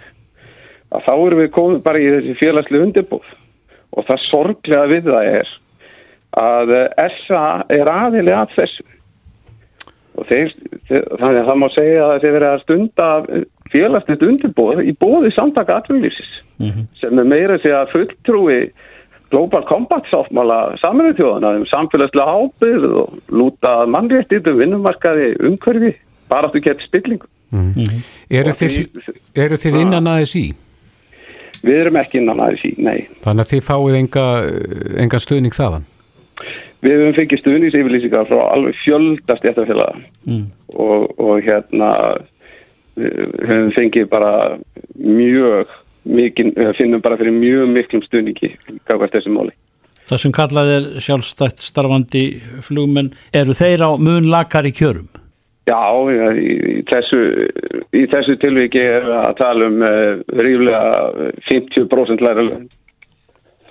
að 0.92 1.04
þá 1.06 1.12
erum 1.14 1.40
við 1.40 1.52
komið 1.56 1.82
bara 1.84 2.00
í 2.00 2.08
þessi 2.12 2.38
félagslu 2.40 2.82
undirbúð. 2.84 3.28
Og 3.92 4.06
það 4.08 4.24
sorglega 4.28 4.88
við 4.90 5.06
það 5.08 5.28
er 5.38 5.52
að 6.42 6.74
uh, 6.78 7.06
SA 7.18 7.44
er 7.72 7.92
aðili 7.92 8.34
að 8.36 8.56
þessu. 8.58 8.86
Og 10.12 10.28
þeir, 10.28 10.52
þannig 10.90 11.38
að 11.40 11.46
það 11.48 11.58
má 11.62 11.68
segja 11.72 12.06
að 12.06 12.18
þeir 12.20 12.34
verið 12.36 12.48
að 12.50 12.62
stunda 12.66 13.08
félagslegt 13.72 14.24
undirbúð 14.26 14.82
í 14.84 14.94
bóði 15.00 15.30
samtaka 15.32 15.80
atvinnulífsins 15.80 16.40
sem 17.00 17.18
er 17.18 17.28
meira 17.28 17.58
því 17.62 17.72
að 17.78 17.92
fulltrúi 17.94 18.58
Global 19.32 19.64
Compact 19.68 20.10
sáttmála 20.12 20.58
saminuð 20.82 21.16
þjóðana 21.18 21.52
um 21.58 21.66
samfélagslega 21.70 22.34
ábyrð 22.36 22.96
og 23.02 23.14
lúta 23.32 23.70
mannréttið 23.88 24.50
um 24.52 24.58
vinnumarkaði 24.60 25.30
umhverfi, 25.48 25.94
bara 26.28 26.48
að 26.50 26.58
þú 26.58 26.62
getur 26.66 26.86
spillingu. 26.90 27.30
Eru 28.32 28.52
Og 28.52 28.58
þið, 28.60 28.74
því- 28.76 29.16
eru 29.44 29.56
þið 29.60 29.80
innan 29.82 30.06
aðeins 30.12 30.34
í? 30.40 30.44
Við 31.62 31.76
erum 31.80 31.96
ekki 32.00 32.18
innan 32.20 32.40
aðeins 32.44 32.64
í, 32.66 32.72
nei. 32.82 33.08
Þannig 33.24 33.44
að 33.44 33.50
þið 33.52 33.66
fáið 33.70 33.98
enga, 34.02 34.26
enga 35.04 35.20
stuðning 35.22 35.54
þaðan? 35.56 35.84
Við 36.82 36.96
höfum 36.98 37.14
fengið 37.20 37.40
stuðningsyfirlýsingar 37.44 38.26
frá 38.26 38.40
alveg 38.56 38.74
fjölda 38.84 39.36
stjættafélaga 39.38 40.00
Mm. 40.26 40.46
og, 40.74 41.12
og 41.20 41.40
hérna 41.46 41.90
við 42.96 43.46
höfum 43.48 43.70
fengið 43.76 44.08
bara 44.10 44.32
mjög 44.98 45.66
mikið, 46.08 46.54
finnum 46.78 47.02
bara 47.04 47.18
fyrir 47.20 47.34
mjög 47.36 47.72
miklum 47.72 48.04
stuðningi 48.06 48.54
gafast 48.88 49.18
þessu 49.18 49.34
máli. 49.34 49.54
Það 50.02 50.22
sem 50.24 50.34
kallað 50.34 50.70
er 50.76 50.86
sjálfstætt 51.04 51.62
starfandi 51.62 52.24
flugmenn, 52.66 53.12
eru 53.32 53.54
þeir 53.54 53.84
á 53.86 53.90
mun 54.02 54.26
lakar 54.32 54.66
í 54.66 54.74
kjörum? 54.74 55.08
Já, 55.70 55.78
í, 56.10 56.54
í, 56.74 56.78
þessu, 56.90 57.20
í 57.94 58.02
þessu 58.10 58.34
tilviki 58.42 58.82
er 58.82 59.06
að 59.20 59.36
tala 59.38 59.68
um 59.70 59.84
uh, 59.86 60.18
ríflega 60.42 61.36
50% 61.46 62.24
læra 62.26 62.46
laun. 62.48 62.66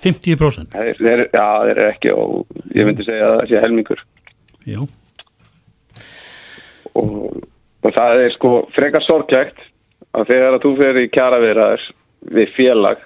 50%? 0.02 0.72
Þeir, 0.72 1.02
þeir, 1.02 1.24
já, 1.28 1.48
þeir 1.68 1.74
eru 1.76 1.90
ekki 1.90 2.14
og 2.16 2.62
ég 2.78 2.88
myndi 2.88 3.06
segja 3.06 3.28
að 3.28 3.36
það 3.42 3.52
sé 3.52 3.64
helmingur. 3.66 4.06
Já. 4.72 4.80
Og, 6.98 7.44
og 7.84 7.94
það 8.00 8.24
er 8.24 8.34
sko 8.38 8.54
frekar 8.76 9.06
sorglegt 9.06 9.60
að 10.16 10.32
þegar 10.32 10.58
að 10.58 10.64
þú 10.64 10.72
fer 10.80 11.02
í 11.04 11.10
kjara 11.12 11.42
við 12.30 12.54
félag 12.56 13.02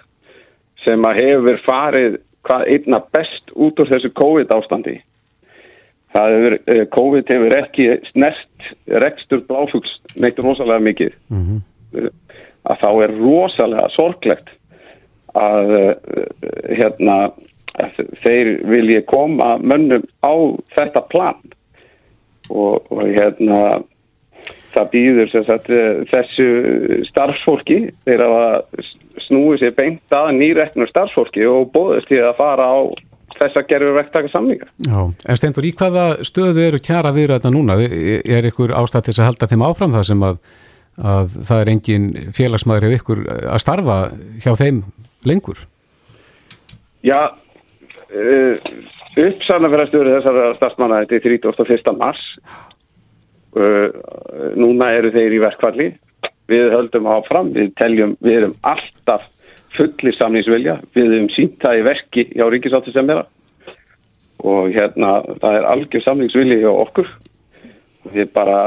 sem 0.83 1.05
að 1.07 1.21
hefur 1.21 1.61
farið 1.65 2.17
hvað 2.45 2.67
einna 2.75 3.01
best 3.15 3.53
út 3.55 3.79
úr 3.81 3.89
þessu 3.89 4.11
COVID 4.13 4.51
ástandi. 4.53 4.99
Hefur, 6.15 6.57
eh, 6.71 6.85
COVID 6.93 7.31
hefur 7.31 7.57
ekki 7.57 7.87
snert 8.11 8.69
rekstur 8.87 9.41
bláfugs 9.47 9.97
neitt 10.15 10.39
rosalega 10.39 10.79
mikið. 10.79 11.13
Mhm. 11.29 11.63
að 12.65 12.79
þá 12.81 12.89
er 13.03 13.11
rosalega 13.21 13.89
sorglegt 13.93 14.49
að 15.37 15.73
uh, 15.77 15.95
hérna 16.65 17.17
að 17.75 17.99
þeir 18.23 18.49
vilji 18.65 19.01
koma 19.05 19.57
mönnum 19.59 20.05
á 20.23 20.33
þetta 20.77 21.03
plan 21.11 21.37
og, 22.49 22.85
og 22.89 23.03
hérna 23.03 23.59
það 24.75 24.89
býður 24.93 25.31
sagt, 25.33 25.69
eh, 25.71 26.01
þessu 26.11 26.47
starfsfólki 27.09 27.79
þeir 28.07 28.23
hafa 28.25 28.47
snúið 29.25 29.61
sér 29.61 29.75
beint 29.77 30.15
að 30.15 30.31
nýreknu 30.39 30.87
starfsfólki 30.89 31.45
og 31.49 31.69
bóðist 31.73 32.09
því 32.11 32.21
að 32.25 32.37
fara 32.39 32.69
á 32.69 32.77
þess 33.35 33.59
að 33.59 33.67
gerur 33.69 33.95
vektaka 33.97 34.31
samlingar. 34.31 34.69
Já, 34.85 34.99
en 35.03 35.39
Steindur, 35.39 35.67
í 35.67 35.73
hvaða 35.75 36.05
stöðu 36.27 36.65
eru 36.69 36.81
kjara 36.83 37.13
viðræðna 37.15 37.51
núna? 37.53 37.77
Er 37.83 38.47
ykkur 38.49 38.75
ástætt 38.77 39.09
til 39.09 39.17
að 39.19 39.31
halda 39.31 39.49
þeim 39.51 39.65
áfram 39.67 39.95
það 39.95 40.07
sem 40.09 40.25
að, 40.25 40.37
að 41.13 41.37
það 41.49 41.63
er 41.63 41.71
engin 41.73 42.07
félagsmaður 42.35 42.87
hjá 42.87 42.99
ykkur 42.99 43.23
að 43.33 43.63
starfa 43.63 43.97
hjá 44.45 44.51
þeim 44.61 44.83
lengur? 45.27 45.65
Já, 47.05 47.19
uh, 47.27 48.71
uppsarnafærastuður 49.15 50.13
þessara 50.17 50.47
starfsmanna 50.59 51.03
þetta 51.03 51.19
er 51.19 51.37
31. 51.43 51.93
mars. 51.99 52.23
Uh, 53.55 53.91
núna 54.59 54.89
eru 54.97 55.13
þeir 55.15 55.37
í 55.37 55.43
verkvalli. 55.43 55.91
Við 56.51 56.67
höldum 56.75 57.07
áfram, 57.09 57.53
við 57.55 57.71
teljum, 57.79 58.17
við 58.21 58.41
erum 58.41 58.57
alltaf 58.61 59.23
fullir 59.75 60.15
samningsvilja. 60.19 60.79
Við 60.95 61.13
höfum 61.13 61.29
sínt 61.33 61.55
það 61.63 61.79
í 61.79 61.85
verki 61.87 62.25
hjá 62.31 62.45
Ríkisáttu 62.51 62.93
sem 62.95 63.09
er 63.13 63.23
og 64.45 64.75
hérna 64.75 65.21
það 65.41 65.57
er 65.57 65.69
algjör 65.71 66.03
samningsvilji 66.05 66.59
hjá 66.61 66.69
okkur. 66.71 67.09
Við 68.13 68.29
bara 68.35 68.59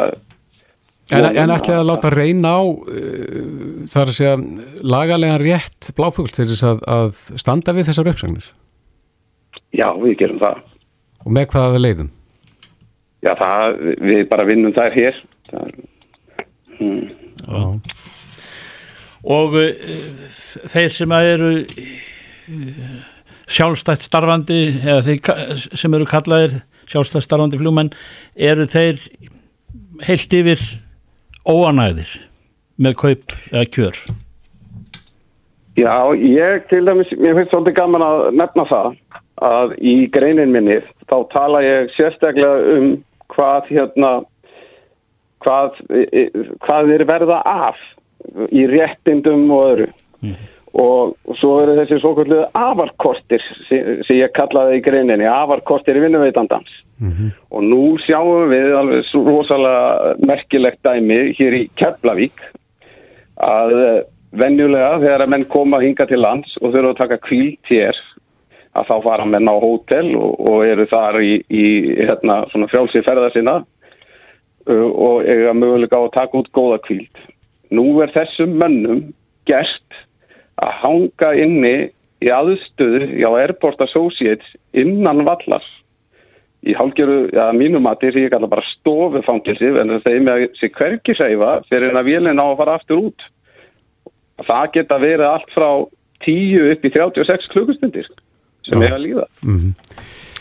En, 1.08 1.24
en 1.24 1.52
ætlaði 1.54 1.80
að 1.80 1.86
láta 1.88 2.08
reyna 2.12 2.50
á 2.52 2.62
uh, 2.68 3.84
þar 3.88 4.10
að 4.10 4.16
segja 4.18 4.34
lagalega 4.84 5.38
rétt 5.40 5.88
bláfugl 5.96 6.28
til 6.28 6.44
þess 6.50 6.66
að, 6.68 6.82
að 6.84 7.20
standa 7.40 7.72
við 7.72 7.88
þessar 7.88 8.10
uppsagnir? 8.12 8.50
Já, 9.72 9.88
við 10.02 10.18
gerum 10.20 10.42
það. 10.42 10.60
Og 11.24 11.32
með 11.32 11.46
hvaða 11.54 11.80
leiðum? 11.80 12.10
Já, 13.24 13.32
það, 13.40 13.78
við 14.04 14.20
bara 14.28 14.46
vinnum 14.50 14.74
þær 14.76 14.98
hér. 14.98 15.22
Það, 15.48 15.72
hmm. 16.76 17.00
Og 19.28 19.54
uh, 19.58 19.88
þeir 20.72 20.92
sem 20.94 21.14
eru 21.18 21.52
uh, 21.62 22.98
sjálfstætt 23.48 24.04
starfandi 24.04 24.60
eða 24.82 25.00
þeir 25.06 25.66
sem 25.78 25.94
eru 25.96 26.08
kallaðir 26.08 26.60
sjálfstætt 26.88 27.26
starfandi 27.26 27.60
fljúmenn 27.60 27.92
eru 28.34 28.66
þeir 28.68 29.00
heilt 30.06 30.32
yfir 30.36 30.62
óanæðir 31.48 32.14
með 32.78 32.98
kaup 33.02 33.36
eða 33.50 33.66
kjör? 33.74 34.00
Já, 35.78 35.94
ég 36.18 36.64
til 36.70 36.82
dæmis, 36.86 37.10
mér 37.22 37.36
finnst 37.38 37.52
svolítið 37.54 37.76
gaman 37.78 38.02
að 38.02 38.22
nefna 38.34 38.64
það 38.66 38.88
að 39.46 39.74
í 39.78 39.94
greinin 40.10 40.50
minni 40.54 40.80
þá 41.06 41.16
tala 41.34 41.62
ég 41.62 41.92
sérstaklega 41.94 42.74
um 42.74 42.88
hvað 43.34 43.70
hérna 43.70 44.10
hvað, 45.44 45.80
e, 45.90 46.28
hvað 46.66 46.94
er 46.96 47.06
verða 47.08 47.40
af 47.46 47.80
í 48.50 48.66
réttindum 48.70 49.46
og 49.54 49.66
öðru. 49.72 49.90
Og, 50.78 51.14
og 51.24 51.38
svo 51.38 51.54
eru 51.62 51.78
þessi 51.78 51.96
svo 52.02 52.12
kvöldu 52.14 52.42
afarkostir 52.58 53.42
sem, 53.68 54.02
sem 54.04 54.18
ég 54.18 54.34
kallaði 54.36 54.78
í 54.78 54.82
greininni 54.84 55.26
afarkostir 55.30 55.96
í 55.96 56.02
vinnuveitandans 56.04 56.74
og 57.54 57.62
nú 57.62 57.96
sjáum 58.02 58.50
við 58.50 58.74
alveg 58.74 59.10
rosalega 59.14 60.14
merkilegt 60.26 60.82
dæmi 60.82 61.18
hér 61.38 61.54
í 61.54 61.62
Keflavík 61.78 62.42
að 63.38 63.74
eh, 63.78 64.02
venjulega 64.34 64.98
þegar 64.98 65.24
að 65.24 65.32
menn 65.34 65.48
koma 65.48 65.80
hinga 65.80 66.06
til 66.10 66.20
lands 66.20 66.56
og 66.60 66.74
þurfa 66.74 66.90
að 66.90 67.00
taka 67.02 67.20
kvílt 67.28 67.70
hér 67.70 67.96
að 68.78 68.90
þá 68.90 68.96
fara 69.06 69.24
menn 69.30 69.48
á 69.48 69.54
hótel 69.62 70.10
og, 70.18 70.34
og 70.42 70.66
eru 70.66 70.86
þar 70.90 71.20
í, 71.22 71.38
í 71.48 71.64
hérna, 72.02 72.42
svona 72.50 72.68
frjálsi 72.70 73.04
ferða 73.06 73.30
sinna 73.34 73.60
og 74.68 75.24
eiga 75.24 75.54
möguleika 75.56 75.96
á 75.96 76.02
að 76.06 76.14
taka 76.16 76.38
út 76.42 76.50
góða 76.56 76.78
kvíld. 76.86 77.24
Nú 77.74 77.86
er 78.04 78.12
þessum 78.14 78.56
mönnum 78.60 79.02
gert 79.48 79.98
að 80.60 80.74
hanga 80.82 81.32
inni 81.38 81.74
í 82.24 82.30
aðstöðu 82.34 83.12
hjá 83.20 83.28
Airport 83.38 83.80
Associates 83.84 84.48
innan 84.76 85.24
vallar 85.26 85.64
í 86.66 86.74
hálfgeru, 86.74 87.28
já, 87.30 87.44
mínum 87.54 87.84
mati 87.86 88.10
sem 88.10 88.24
ég 88.24 88.32
kalla 88.32 88.48
bara 88.50 88.66
stofufangilsi 88.72 89.68
en 89.78 89.92
það 89.94 90.06
segir 90.08 90.24
mig 90.26 90.34
að 90.34 90.56
sé 90.58 90.70
hverki 90.74 91.14
seifa 91.14 91.52
fyrir 91.68 91.92
en 91.92 92.00
að 92.00 92.08
vélina 92.10 92.42
á 92.42 92.46
að 92.50 92.58
fara 92.58 92.74
aftur 92.80 93.04
út 93.06 93.26
það 94.48 94.72
geta 94.74 94.98
verið 95.02 95.26
allt 95.28 95.54
frá 95.54 95.68
10 96.26 96.72
upp 96.72 96.88
í 96.88 96.92
36 96.96 97.48
klukkustundir 97.54 98.10
sem 98.66 98.82
er 98.82 98.96
að 98.96 99.04
líða 99.06 99.26
Mhm. 99.46 99.70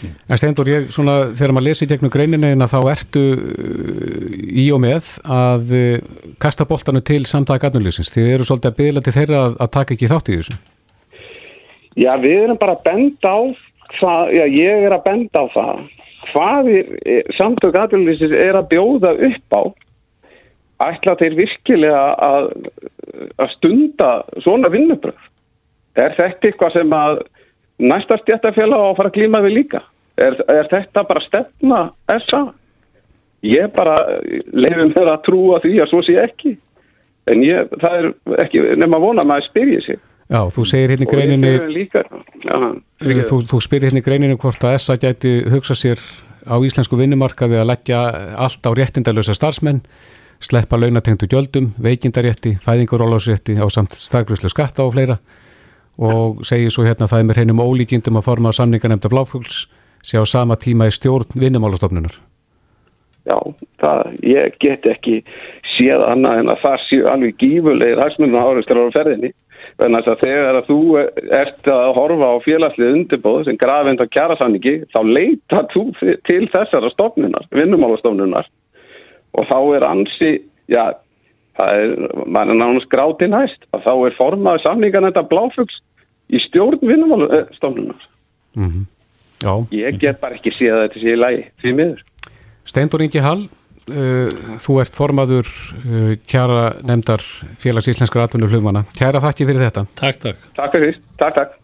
En 0.05 0.37
Steindur, 0.37 0.69
ég 0.69 0.89
svona, 0.93 1.31
þegar 1.33 1.53
maður 1.55 1.67
lesi 1.69 1.87
gegnum 1.89 2.11
greininina 2.13 2.67
þá 2.69 2.77
ertu 2.91 3.23
uh, 3.33 4.25
í 4.47 4.67
og 4.75 4.81
með 4.83 5.11
að 5.25 5.75
uh, 5.77 6.23
kasta 6.41 6.67
boltanu 6.69 7.01
til 7.01 7.23
samtaka 7.29 7.71
atvinnulífsins. 7.71 8.13
Þið 8.13 8.33
eru 8.35 8.47
svolítið 8.47 8.71
að 8.71 8.79
byggla 8.81 9.05
til 9.05 9.15
þeirra 9.17 9.43
að, 9.55 9.69
taka 9.73 9.97
ekki 9.97 10.11
þátt 10.11 10.31
í 10.33 10.39
þessu. 10.39 10.57
Já, 11.97 12.11
við 12.21 12.43
erum 12.43 12.61
bara 12.61 12.77
að 12.77 12.83
benda 12.85 13.33
á 13.33 13.39
það, 13.97 14.33
já, 14.37 14.43
ég 14.53 14.87
er 14.87 14.97
að 14.97 15.07
benda 15.07 15.41
á 15.41 15.45
það 15.55 15.85
hvað 16.31 16.69
er, 16.73 17.23
samtök 17.37 17.77
aðlýsins 17.79 18.35
er 18.35 18.57
að 18.59 18.69
bjóða 18.73 19.13
upp 19.27 19.55
á 19.55 19.61
ætla 20.87 21.15
þeir 21.17 21.37
virkilega 21.39 22.03
að, 22.21 22.51
að 23.41 23.53
stunda 23.55 24.11
svona 24.45 24.69
vinnubröð 24.73 25.25
er 25.97 26.13
þetta 26.19 26.51
eitthvað 26.51 26.75
sem 26.75 26.93
að 26.93 27.23
næsta 27.79 28.17
stjættafélag 28.21 28.81
á 28.81 28.87
að 28.89 28.97
fara 28.99 29.11
að 29.11 29.17
glíma 29.19 29.43
við 29.45 29.57
líka. 29.61 29.83
Er, 30.17 30.33
er 30.49 30.69
þetta 30.71 31.03
bara 31.05 31.21
stefna 31.27 31.81
SA 32.25 32.47
ég 33.45 33.71
bara 33.75 33.97
leifum 34.53 34.93
þeirra 34.95 35.17
að 35.17 35.25
trúa 35.27 35.61
því 35.63 35.73
að 35.83 35.91
svo 35.91 36.03
sé 36.05 36.17
ekki. 36.21 36.55
En 37.27 37.43
ég, 37.43 37.73
það 37.81 37.97
er 37.99 38.45
ekki 38.45 38.63
nema 38.79 38.97
að 38.99 39.07
vona 39.09 39.25
að 39.25 39.31
maður 39.31 39.49
spyrja 39.49 39.81
sig. 39.85 39.99
Já, 40.27 40.41
þú 40.51 40.63
segir 40.67 40.91
hérna 40.91 41.07
í 41.07 41.47
höfum 41.47 41.69
líka, 41.71 42.01
já, 42.43 42.55
þú, 43.29 43.37
þú 43.47 43.59
spyrir 43.63 43.87
hérna 43.87 44.01
í 44.01 44.03
greininni 44.03 44.39
hvort 44.39 44.63
að 44.67 44.75
SA 44.83 44.97
gæti 44.99 45.37
hugsa 45.53 45.75
sér 45.77 46.01
á 46.43 46.55
íslensku 46.59 46.99
vinnumarkaði 46.99 47.61
að 47.61 47.69
leggja 47.69 48.01
allt 48.35 48.67
á 48.67 48.71
réttindalösa 48.75 49.35
starfsmenn, 49.37 49.79
sleppa 50.43 50.79
launatengdu 50.79 51.29
gjöldum, 51.31 51.69
veikindarétti, 51.79 52.57
fæðingarólásrétti 52.63 53.55
á 53.55 53.67
samt 53.71 53.95
staðgruslu 53.95 54.51
skatta 54.51 54.83
og 54.83 54.97
fleira 54.97 55.15
og 55.97 56.45
segir 56.45 56.73
svo 56.73 56.85
hérna 56.85 57.07
að 57.07 57.13
það 57.13 57.19
er 57.19 57.27
með 57.27 57.39
hreinum 57.39 57.63
ólíkindum 57.65 58.19
að 58.19 58.27
forma 58.29 58.53
samningarnemnda 58.53 59.09
bláfugls 59.11 59.65
sé 60.05 60.21
á 60.21 60.25
sama 60.25 60.55
tíma 60.55 60.87
í 60.87 60.93
stjórn 60.93 61.33
vinnumálastofnunar. 61.35 62.15
Já, 63.27 63.37
það, 63.81 64.03
ég 64.23 64.55
get 64.63 64.85
ekki 64.87 65.17
séð 65.75 66.03
annað 66.07 66.43
en 66.43 66.51
að 66.53 66.61
það 66.61 66.83
séu 66.85 67.07
alveg 67.11 67.41
gífurlegir 67.41 67.99
hagsmunum 67.99 68.39
áreistur 68.39 68.79
á 68.79 68.95
ferðinni. 68.95 69.33
Þannig 69.77 70.07
að 70.09 70.21
þegar 70.21 70.57
að 70.57 70.69
þú 70.69 70.77
ert 71.37 71.67
að 71.73 71.89
horfa 71.97 72.29
á 72.33 72.35
félagslið 72.45 72.93
undirbóð 72.95 73.41
sem 73.45 73.57
grafind 73.59 74.01
á 74.01 74.07
kjærasamningi, 74.13 74.75
þá 74.93 74.99
leita 75.05 75.65
þú 75.73 75.83
til 76.29 76.45
þessara 76.53 76.93
stofnunar, 76.93 77.49
vinnumálastofnunar. 77.53 78.47
Og 79.37 79.49
þá 79.51 79.59
er 79.75 79.85
ansi, 79.85 80.31
já, 80.71 80.95
það 81.59 81.83
er, 81.83 81.93
maður 82.25 82.53
er 82.53 82.59
nánast 82.61 82.89
gráti 82.93 83.29
næst, 83.29 83.67
að 83.75 83.85
þá 83.85 83.93
er 84.07 84.17
formaður 84.17 84.65
samningan 84.65 85.09
þetta 85.09 85.27
bláfugs 85.29 85.81
í 86.29 86.41
stjórn 86.47 86.83
vinnumálastofnunar. 86.83 88.07
Mm 88.57 88.85
Já. 89.43 89.53
Ég 89.69 89.99
get 90.01 90.19
bara 90.21 90.37
ekki 90.37 90.53
séð 90.55 90.73
að 90.73 90.83
þetta 90.87 91.01
sé 91.03 91.13
í 91.13 91.19
lagi, 91.19 91.45
því 91.61 91.73
miður. 91.77 91.99
Steindur 92.67 93.03
Ingi 93.05 93.21
Hall, 93.21 93.43
uh, 93.91 94.55
þú 94.63 94.79
ert 94.81 94.97
formaður 94.97 95.51
uh, 95.83 96.15
kjara 96.27 96.63
nefndar 96.87 97.21
félags 97.61 97.89
íslenskar 97.91 98.25
atvinnur 98.25 98.51
flugmanna. 98.51 98.83
Kjæra 98.97 99.21
þakki 99.23 99.47
fyrir 99.49 99.67
þetta. 99.67 99.85
Takk, 99.99 100.19
takk. 100.25 100.49
Takk 100.57 100.73
fyrir, 100.73 100.99
takk, 101.21 101.37
takk. 101.37 101.55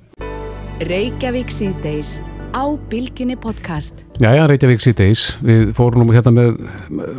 Reykjavík 0.84 1.54
síðdeis 1.54 2.20
á 2.54 2.64
Bilginni 2.92 3.40
podcast. 3.42 4.06
Jæja, 4.22 4.46
Reykjavík 4.52 4.84
síðdeis. 4.84 5.32
Við 5.42 5.74
fórum 5.78 6.14
hérna 6.14 6.36
með 6.38 6.62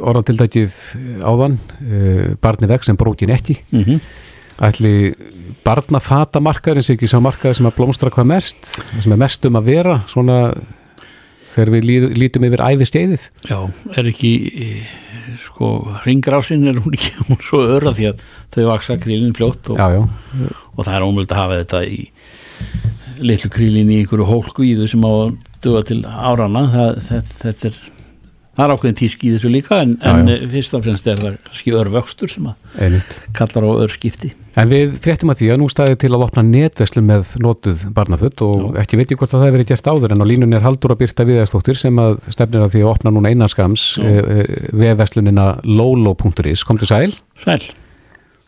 orðatildækið 0.07 0.79
áðan, 1.27 1.59
uh, 1.83 2.27
barni 2.39 2.71
veg 2.71 2.87
sem 2.87 2.99
brókin 3.01 3.35
ekki. 3.35 3.59
Mm 3.75 3.89
-hmm. 3.89 4.13
Ætli 4.63 4.95
barnafatamarkaðurinn 5.65 6.87
sé 6.87 6.97
ekki 6.97 7.11
sá 7.11 7.19
markaður 7.25 7.61
sem 7.61 7.69
að 7.69 7.77
blómstra 7.79 8.13
hvað 8.15 8.31
mest, 8.35 8.71
sem 9.01 9.15
er 9.15 9.21
mest 9.21 9.47
um 9.49 9.61
að 9.61 9.71
vera, 9.71 10.01
svona 10.11 10.39
þegar 11.55 11.73
við 11.77 11.87
líð, 11.89 12.07
lítum 12.19 12.47
yfir 12.49 12.63
æfisteiðið. 12.67 13.27
Já, 13.49 13.59
er 13.95 14.11
ekki 14.11 14.33
sko, 15.45 15.71
ringrásin 16.05 16.67
er 16.71 16.81
hún 16.83 16.97
ekki 16.97 17.15
hún 17.29 17.41
svo 17.45 17.63
öra 17.77 17.95
því 17.97 18.11
að 18.13 18.25
þau 18.55 18.63
vaksa 18.71 18.99
krílinn 19.01 19.35
fljótt 19.37 19.73
og, 19.73 19.81
já, 19.81 20.05
já. 20.05 20.53
og 20.75 20.83
það 20.83 20.95
er 20.97 21.07
ómöld 21.09 21.33
að 21.35 21.43
hafa 21.43 21.61
þetta 21.63 21.83
í 21.87 22.01
litlu 23.25 23.51
krílinn 23.55 23.93
í 23.95 24.01
einhverju 24.03 24.27
hólku 24.29 24.67
í 24.67 24.75
þau 24.79 24.87
sem 24.91 25.07
á 25.07 25.11
að 25.13 25.35
duga 25.65 25.83
til 25.89 26.01
árana 26.05 26.65
það, 26.73 26.97
þetta, 27.09 27.37
þetta 27.45 27.71
er 27.71 27.83
það 28.55 28.65
er 28.65 28.73
ákveðin 28.75 28.97
tísk 29.01 29.25
í 29.27 29.33
þessu 29.35 29.51
líka 29.51 29.81
en, 29.83 29.97
Já, 29.99 30.13
en 30.15 30.29
já. 30.31 30.39
fyrst 30.55 30.75
af 30.79 30.85
fremst 30.87 31.07
er 31.11 31.21
það 31.21 31.37
kannski 31.49 31.75
örvöxtur 31.81 32.31
sem 32.33 32.49
að 32.51 32.81
Einmitt. 32.87 33.17
kallar 33.35 33.67
á 33.67 33.71
örskipti 33.87 34.33
En 34.55 34.69
við 34.71 34.93
fréttum 35.03 35.33
að 35.33 35.41
því 35.41 35.47
að 35.51 35.57
nú 35.59 35.67
staði 35.73 35.97
til 35.99 36.13
að 36.15 36.23
opna 36.29 36.43
netverslu 36.47 37.03
með 37.03 37.33
notuð 37.43 37.81
barnafutt 37.97 38.43
og 38.47 38.77
ekki 38.79 39.01
veit 39.01 39.11
ég 39.11 39.19
hvort 39.19 39.33
að 39.35 39.41
það 39.41 39.49
hefur 39.49 39.57
verið 39.59 39.71
gert 39.73 39.89
áður 39.91 40.13
en 40.15 40.23
á 40.23 40.27
línunni 40.31 40.55
er 40.61 40.63
Haldur 40.63 40.95
að 40.95 41.01
byrta 41.01 41.27
viðæðstóttir 41.27 41.81
sem 41.81 41.99
að 41.99 42.21
stefnir 42.31 42.63
að 42.63 42.77
því 42.77 42.85
að 42.85 42.91
opna 42.93 43.11
núna 43.17 43.33
einanskams 43.35 43.87
Já. 43.99 44.07
e, 44.07 44.23
e, 44.45 44.61
vefverslunina 44.79 45.49
lolo.is. 45.67 46.63
Kom 46.63 46.79
til 46.79 46.87
sæl. 46.87 47.17
Sæl. 47.43 47.59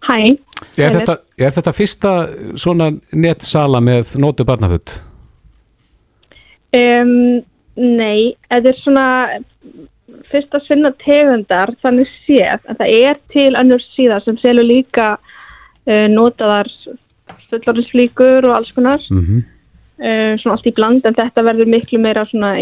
Hæ. 0.06 0.20
Er 0.78 0.94
þetta, 0.94 1.18
er 1.42 1.50
þetta 1.58 1.74
fyrsta 1.74 2.12
svona 2.54 2.92
netsala 3.10 3.82
með 3.82 4.14
notuð 4.22 4.46
barnafutt? 4.52 4.94
Um, 6.76 7.42
nei, 7.76 8.36
þetta 8.52 8.70
er 8.70 8.78
svona 8.84 9.06
fyrsta 10.30 10.60
sinna 10.66 10.92
tegundar 11.02 11.72
þannig 11.82 12.10
séð 12.26 12.62
að 12.70 12.78
það 12.80 12.94
er 13.00 13.18
til 13.32 13.50
önnur 13.60 13.82
síða 13.94 14.20
sem 14.24 14.38
selur 14.42 14.66
líka 14.66 15.16
uh, 15.16 16.06
notaðar 16.12 16.70
fullorðinsflíkur 17.50 18.48
og 18.48 18.56
alls 18.56 18.72
konar 18.76 19.02
Mm 19.10 19.22
-hmm. 19.24 19.42
uh, 19.98 20.38
svona 20.40 20.54
allt 20.56 20.66
í 20.66 20.74
bland 20.74 21.06
en 21.06 21.14
þetta 21.14 21.42
verður 21.42 21.72
miklu 21.74 21.98
meira 21.98 22.26
svona 22.26 22.56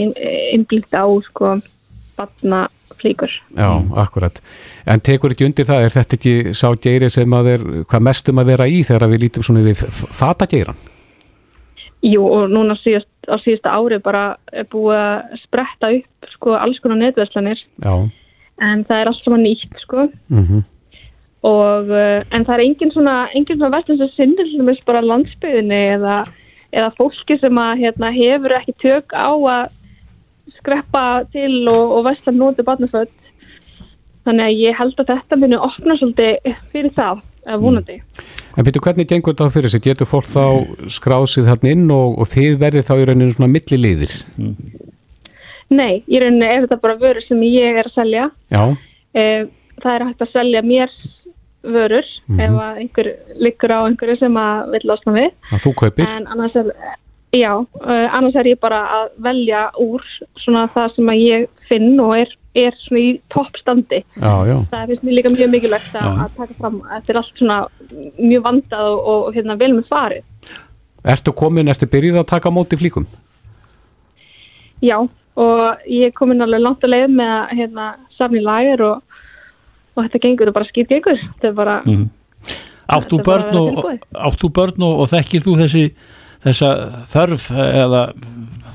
innblíkt 0.53 0.95
á 0.95 1.05
sko 1.29 1.59
batnaflíkur 2.17 3.31
Já, 3.57 3.83
akkurat. 3.97 4.43
En 4.87 5.01
tekur 5.01 5.31
ekki 5.31 5.45
undir 5.45 5.67
það, 5.67 5.85
er 5.85 5.91
þetta 5.91 6.17
ekki 6.17 6.55
sá 6.55 6.69
geiri 6.77 7.11
sem 7.11 7.31
að 7.33 7.47
er 7.47 7.61
hvað 7.85 8.01
mestum 8.01 8.39
að 8.39 8.47
vera 8.47 8.67
í 8.67 8.83
þegar 8.83 9.09
við 9.09 9.21
lítum 9.21 9.43
svona 9.43 9.65
við 9.65 9.77
fatageiran? 10.19 10.77
Jú 12.05 12.27
og 12.29 12.51
núna 12.53 12.77
síðast, 12.77 13.09
á 13.29 13.37
síðasta 13.43 13.73
ári 13.75 14.01
bara 14.03 14.37
er 14.53 14.69
búið 14.71 14.99
að 14.99 15.41
spretta 15.45 15.91
upp 15.97 16.31
sko 16.35 16.55
alls 16.59 16.79
konar 16.83 17.01
netverslanir 17.01 17.61
en 17.85 18.85
það 18.87 19.01
er 19.01 19.11
allt 19.11 19.25
saman 19.25 19.45
nýtt 19.45 19.83
sko. 19.83 20.09
Mm 20.31 20.65
og 21.45 21.91
uh, 21.93 22.23
en 22.33 22.45
það 22.47 22.55
er 22.55 22.65
engin 22.65 22.93
svona 22.95 23.15
engin 23.37 23.59
svona 23.59 23.77
verslun 23.77 24.01
sem 24.01 24.13
sinnir 24.15 24.49
til 24.49 24.61
dæmis 24.63 24.81
bara 24.89 25.05
landsbyðinni 25.05 25.81
eða, 25.99 26.23
eða 26.73 26.93
fólki 26.97 27.37
sem 27.41 27.61
að 27.61 27.83
hérna, 27.83 28.13
hefur 28.15 28.57
ekki 28.57 28.77
tök 28.81 29.13
á 29.13 29.29
að 29.29 29.75
skreppa 30.57 31.05
til 31.35 31.67
og, 31.69 31.99
og 31.99 32.07
vesla 32.09 32.33
nóti 32.33 32.65
barnaföld 32.65 33.13
þannig 34.25 34.47
að 34.47 34.63
ég 34.63 34.81
held 34.81 35.05
að 35.05 35.13
þetta 35.13 35.41
muni 35.41 35.61
opna 35.61 35.99
svolítið 36.01 36.57
fyrir 36.73 36.97
það, 36.97 37.21
eða 37.45 37.61
vonandi 37.61 38.01
En 38.55 38.65
byrju, 38.67 38.81
hvernig 38.87 39.09
gengur 39.11 39.35
þetta 39.35 39.51
fyrir 39.51 39.73
sig? 39.73 39.83
Getur 39.83 40.07
fólk 40.07 40.29
þá 40.31 40.45
skráð 40.95 41.27
sig 41.33 41.47
þarna 41.49 41.73
inn 41.75 41.89
og, 41.91 42.19
og 42.23 42.29
þið 42.31 42.59
verðið 42.61 42.87
þá 42.87 42.95
í 43.01 43.07
rauninu 43.11 43.35
svona 43.35 43.51
milliliðir? 43.51 44.15
Nei, 45.75 46.03
í 46.07 46.21
rauninni 46.23 46.47
er 46.47 46.65
þetta 46.67 46.79
bara 46.83 46.99
vörur 47.01 47.25
sem 47.27 47.41
ég 47.49 47.81
er 47.81 47.89
að 47.91 47.97
selja 47.99 48.27
Já, 48.55 48.65
Eh, 49.15 49.45
það 49.79 49.93
er 49.95 50.03
hægt 50.09 50.23
að 50.25 50.31
selja 50.35 50.61
mér 50.67 50.91
vörur 51.63 52.07
ef 52.35 52.55
að 52.59 52.79
einhver 52.83 53.09
liggur 53.39 53.71
á 53.71 53.87
einhverju 53.87 54.17
sem 54.19 54.39
að 54.43 54.73
vil 54.73 54.81
losna 54.91 55.13
við 55.15 55.29
að 55.55 55.61
þú 55.63 55.73
kaupir? 55.79 56.09
en 56.17 56.27
annars 56.35 56.57
er 56.59 56.73
já, 57.31 57.53
uh, 57.63 58.09
annars 58.19 58.35
er 58.35 58.49
ég 58.51 58.59
bara 58.59 58.81
að 58.97 59.05
velja 59.23 59.61
úr 59.79 60.03
svona 60.43 60.65
það 60.75 60.97
sem 60.97 61.13
að 61.15 61.23
ég 61.23 61.47
finn 61.71 61.95
og 62.03 62.17
er, 62.19 62.35
er 62.55 62.77
svona 62.85 63.01
í 63.03 63.09
toppstandi. 63.35 64.01
Það 64.19 64.87
finnst 64.91 65.05
mér 65.07 65.17
líka 65.19 65.33
mjög 65.35 65.51
mikilvægt 65.55 65.97
að, 65.99 66.09
að 66.25 66.37
taka 66.39 66.57
fram 66.61 66.77
að 66.85 66.95
þetta 66.95 67.13
er 67.15 67.21
allt 67.21 67.41
svona 67.43 67.59
mjög 68.21 68.45
vandað 68.47 68.89
og, 68.93 69.09
og 69.11 69.35
hérna 69.35 69.57
vel 69.61 69.73
með 69.75 69.89
farið. 69.91 70.25
Ertu 71.15 71.35
komin, 71.37 71.69
ertu 71.69 71.89
byrjuð 71.91 72.23
að 72.23 72.31
taka 72.31 72.53
móti 72.55 72.79
flíkum? 72.81 73.07
já, 74.85 74.99
og 75.41 75.87
ég 75.89 76.11
er 76.11 76.13
komin 76.17 76.43
alveg 76.45 76.61
langt 76.61 76.85
að 76.85 76.93
leið 76.95 77.15
með 77.17 77.31
að 77.35 77.55
hérna 77.59 77.87
safni 78.19 78.43
lager 78.45 78.83
og, 78.85 79.21
og 79.97 80.05
þetta 80.05 80.21
gengur 80.27 80.51
og 80.51 80.57
bara 80.59 80.69
skýt 80.69 80.91
gengur. 80.93 81.19
Þetta 81.35 81.49
er 81.51 81.57
bara 81.57 81.79
Átt 82.85 83.09
þú 83.09 83.17
Þetta 83.17 83.23
er 83.23 83.25
bara 83.25 83.45
börn 83.49 83.57
og, 83.57 83.69
tilbúið. 83.71 84.03
átt 84.29 84.43
þú 84.43 84.51
börn 84.59 84.85
og, 84.85 84.99
og 85.01 85.09
þekkir 85.09 85.45
þú 85.47 85.55
þessi 85.63 85.85
þessa 86.45 86.71
þörf 87.09 87.47
eða 87.57 88.03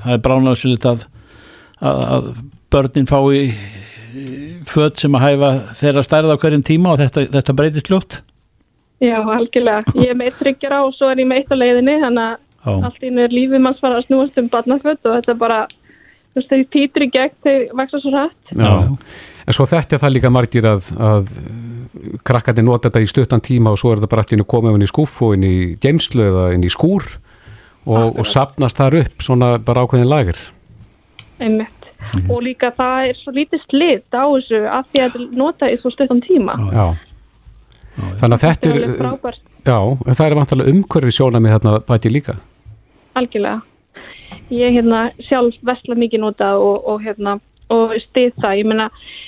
það 0.02 0.14
er 0.16 0.22
bránaðsynlít 0.24 0.86
að, 0.90 1.04
að, 1.78 2.00
að 2.16 2.30
börnin 2.70 3.08
fái 3.10 3.52
född 4.70 4.98
sem 4.98 5.14
að 5.14 5.26
hæfa 5.26 5.50
þeirra 5.78 6.02
stærð 6.06 6.34
á 6.34 6.40
hverjum 6.42 6.66
tíma 6.66 6.94
og 6.94 7.00
þetta, 7.02 7.28
þetta 7.38 7.56
breytist 7.58 7.90
ljótt 7.92 8.20
Já, 9.00 9.16
algjörlega. 9.24 9.94
Ég 9.96 10.12
er 10.12 10.16
með 10.18 10.28
eitt 10.28 10.40
tryggjara 10.42 10.82
og 10.84 10.92
svo 10.92 11.08
er 11.08 11.22
ég 11.22 11.28
með 11.28 11.40
eitt 11.40 11.52
á 11.52 11.56
leiðinni, 11.56 11.96
þannig 12.02 12.24
að 12.68 12.80
allt 12.84 13.00
í 13.00 13.08
einu 13.08 13.22
er 13.24 13.32
lífið 13.32 13.62
manns 13.64 13.80
fara 13.80 13.96
að 13.96 14.10
snúast 14.10 14.40
um 14.40 14.50
barnaföld 14.52 15.00
og 15.08 15.14
þetta 15.16 15.32
er 15.32 15.38
bara, 15.40 15.60
þú 15.70 16.40
veist, 16.40 16.50
þeir 16.50 16.66
týtur 16.76 17.06
í 17.06 17.08
gegn, 17.14 17.36
þeir 17.46 17.62
vaksa 17.80 18.00
svo 18.02 18.12
hrætt. 18.12 18.52
Já. 18.52 18.74
En 19.48 19.56
svo 19.56 19.66
þetta 19.70 19.96
er 19.96 20.02
það 20.04 20.14
líka 20.18 20.32
margir 20.34 20.68
að, 20.68 20.90
að 21.00 21.32
krakkandi 22.28 22.66
nota 22.66 22.90
þetta 22.90 23.02
í 23.06 23.08
stuttan 23.08 23.44
tíma 23.46 23.72
og 23.72 23.80
svo 23.80 23.94
er 23.94 24.02
þetta 24.02 24.12
bara 24.12 24.26
allt 24.26 24.36
í 24.36 24.38
einu 24.38 24.48
komið 24.52 24.76
inn 24.76 24.84
í 24.84 24.92
skúfu, 24.92 25.32
inn 25.38 25.48
í 25.48 25.56
geimslu 25.80 26.28
eða 26.28 26.46
inn 26.58 26.68
í 26.68 26.72
skúr 26.76 27.08
og, 27.88 28.20
og 28.20 28.28
sapnast 28.28 28.84
þar 28.84 29.00
upp 29.00 29.24
svona 29.24 29.54
bara 29.64 29.88
ákveðin 29.88 30.12
lager. 30.12 30.44
Einmitt. 31.40 31.79
Og 32.30 32.42
líka 32.44 32.72
það 32.76 33.10
er 33.10 33.18
svo 33.20 33.34
lítið 33.36 33.64
slitt 33.68 34.16
á 34.16 34.24
þessu 34.26 34.60
af 34.70 34.88
því 34.90 35.02
að 35.04 35.18
notað 35.38 35.74
í 35.74 35.80
svo 35.80 35.92
stuttan 35.94 36.22
tíma. 36.24 36.56
Já. 36.74 36.86
Þannig 38.20 38.36
að 38.36 38.44
þetta 38.44 38.70
er 38.70 38.78
er, 38.80 39.38
já, 39.66 39.78
en 39.80 40.16
það 40.16 40.26
er 40.26 40.38
vantalega 40.38 40.72
umhverfi 40.72 41.16
sjónamið 41.16 41.56
þarna 41.56 41.74
bæti 41.88 42.12
líka. 42.12 42.38
algjörlega. 43.14 43.60
Ég 44.50 44.74
hérna 44.74 45.10
sjálf 45.26 45.58
vesla 45.66 45.94
mikið 45.98 46.22
notað 46.24 46.62
og, 46.64 46.86
og 46.88 47.02
hérna 47.04 47.38
og 47.70 47.94
stið 48.02 48.32
það, 48.42 48.56
ég 48.58 48.66
meina 48.66 48.86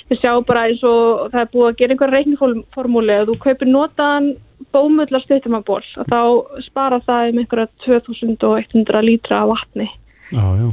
við 0.09 0.19
sjáum 0.19 0.45
bara 0.47 0.65
eins 0.67 0.83
og 0.87 1.29
það 1.31 1.41
er 1.41 1.51
búið 1.53 1.67
að 1.69 1.77
gera 1.79 1.95
einhver 1.95 2.13
reikniformúli 2.13 3.15
að 3.15 3.29
þú 3.31 3.37
kaupir 3.45 3.71
notaðan 3.71 4.29
bómullar 4.73 5.23
stuttumaból 5.23 5.79
og 5.79 6.09
þá 6.11 6.21
spara 6.65 6.99
það 7.07 7.31
um 7.31 7.41
einhverja 7.43 7.69
2100 7.85 9.03
lítra 9.05 9.43
vatni 9.47 9.87
Já, 10.33 10.43
já. 10.59 10.67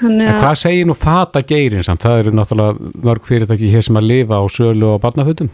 Þannig 0.00 0.30
að, 0.32 0.40
hvað 0.40 0.58
segir 0.62 0.88
nú 0.88 0.96
fata 0.96 1.42
geirin 1.44 1.86
samt? 1.86 2.04
Það 2.06 2.22
eru 2.22 2.34
náttúrulega 2.36 2.92
mörg 3.04 3.26
fyrirtæki 3.28 3.70
hér 3.72 3.86
sem 3.86 4.00
að 4.00 4.08
lifa 4.08 4.40
á 4.40 4.44
sölu 4.48 4.94
og 4.94 5.00
barnafötum. 5.04 5.50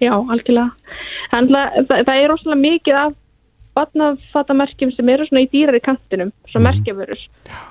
já, 0.00 0.12
algjörlega. 0.14 0.70
Það, 1.32 1.56
það 1.90 2.12
er 2.16 2.28
rosalega 2.30 2.60
mikið 2.62 3.00
af 3.00 3.16
barnafatamerkjum 3.76 4.92
sem 4.94 5.10
eru 5.12 5.26
svona 5.28 5.44
í 5.44 5.50
dýrari 5.52 5.82
kantinum, 5.84 6.30
svona 6.50 6.62
mm. 6.62 6.68
merkjavörur. 6.70 7.24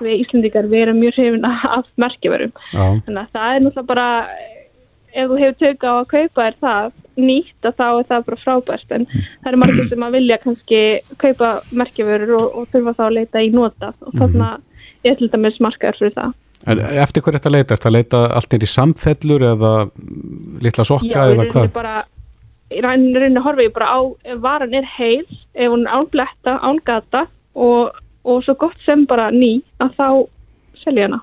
Við 0.04 0.20
Íslendingar, 0.22 0.68
við 0.70 0.84
erum 0.84 1.00
mjög 1.02 1.16
hrifin 1.18 1.48
af 1.48 1.88
merkjavörum, 1.98 2.52
þannig 2.74 3.22
að 3.24 3.32
það 3.34 3.56
er 3.56 3.64
náttúrulega 3.64 3.90
bara 3.90 4.10
ef 5.16 5.30
þú 5.30 5.40
hefur 5.40 5.58
tök 5.62 5.84
á 5.88 5.92
að 5.96 6.08
kaupa 6.12 6.46
er 6.46 6.56
það 6.60 6.94
nýtt 7.16 7.68
að 7.68 7.76
þá 7.78 7.86
er 7.88 8.08
það 8.10 8.24
bara 8.28 8.40
frábært. 8.42 8.90
En 8.92 9.06
það 9.08 9.50
eru 9.50 9.60
margir 9.62 9.90
sem 9.90 10.06
að 10.06 10.16
vilja 10.18 10.40
kannski 10.42 10.80
kaupa 11.22 11.52
merkjavörur 11.80 12.34
og, 12.36 12.46
og 12.60 12.72
þurfa 12.74 12.96
þá 12.98 13.04
að 13.06 13.16
leita 13.16 13.44
í 13.44 13.52
nota 13.54 13.92
og 14.04 14.18
þannig 14.20 14.46
að 14.50 14.64
ég 15.04 15.18
til 15.18 15.30
dæmis 15.32 15.60
markaður 15.60 15.98
fyrir 16.00 16.16
það 16.16 16.34
En 16.66 16.80
eftir 16.80 17.22
hverju 17.22 17.38
þetta 17.38 17.50
leita? 17.52 17.74
Er 17.74 17.78
þetta 17.78 17.88
að 17.90 17.94
leita 17.94 18.20
allt 18.38 18.54
inn 18.56 18.64
í 18.64 18.68
samfellur 18.70 19.42
eða 19.52 19.72
litla 20.64 20.86
sokka 20.88 21.26
Já, 21.26 21.34
eða 21.34 21.44
hvað? 21.52 21.68
bara 21.74 21.96
í 22.72 22.80
rauninni 22.82 23.42
horfi 23.44 23.68
ég 23.68 23.74
bara 23.76 23.92
á 23.92 24.00
ef 24.24 24.40
varan 24.42 24.74
er 24.74 24.88
heil, 24.96 25.26
ef 25.54 25.70
hún 25.70 25.84
er 25.86 25.92
án 25.94 26.08
bletta, 26.10 26.56
án 26.58 26.80
gata 26.82 27.26
og, 27.54 27.92
og 28.26 28.42
svo 28.42 28.56
gott 28.58 28.80
sem 28.86 29.04
bara 29.06 29.28
ný 29.30 29.60
að 29.84 29.94
þá 30.00 30.08
selja 30.82 31.06
hana 31.06 31.20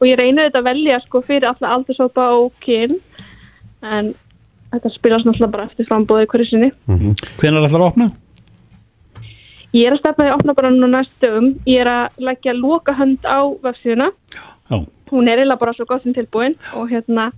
og 0.00 0.08
ég 0.08 0.18
reyni 0.18 0.42
þetta 0.48 0.62
að 0.62 0.68
velja 0.70 1.00
sko 1.04 1.22
fyrir 1.24 1.48
alla 1.52 1.74
aldursopa 1.76 2.26
og 2.40 2.52
kyn 2.64 2.96
en 3.86 4.14
þetta 4.72 4.92
spilast 4.96 5.28
náttúrulega 5.28 5.52
bara 5.54 5.66
eftir 5.70 5.86
frambóði 5.88 6.26
hverju 6.30 6.48
sinni. 6.50 6.70
Hvenær 7.38 7.68
ætlar 7.68 7.84
að 7.84 7.90
opna? 7.90 8.08
Ég 9.76 9.86
er 9.90 9.96
að 9.96 10.00
stefna 10.00 10.24
því 10.24 10.30
að 10.32 10.38
opna 10.40 10.54
bara 10.56 10.70
nú 10.72 10.88
næstu 10.88 11.18
dögum. 11.26 11.48
Ég 11.68 11.82
er 11.84 11.90
að 11.92 12.22
leggja 12.28 12.54
loka 12.56 12.94
hönd 12.96 13.26
á 13.28 13.38
vefsíðuna. 13.66 14.06
Hún 15.10 15.28
er 15.30 15.38
eiginlega 15.42 15.60
bara 15.60 15.74
svo 15.76 15.84
gott 15.86 16.02
sem 16.02 16.14
tilbúin 16.16 16.56
og 16.74 16.88
hérna 16.90 17.28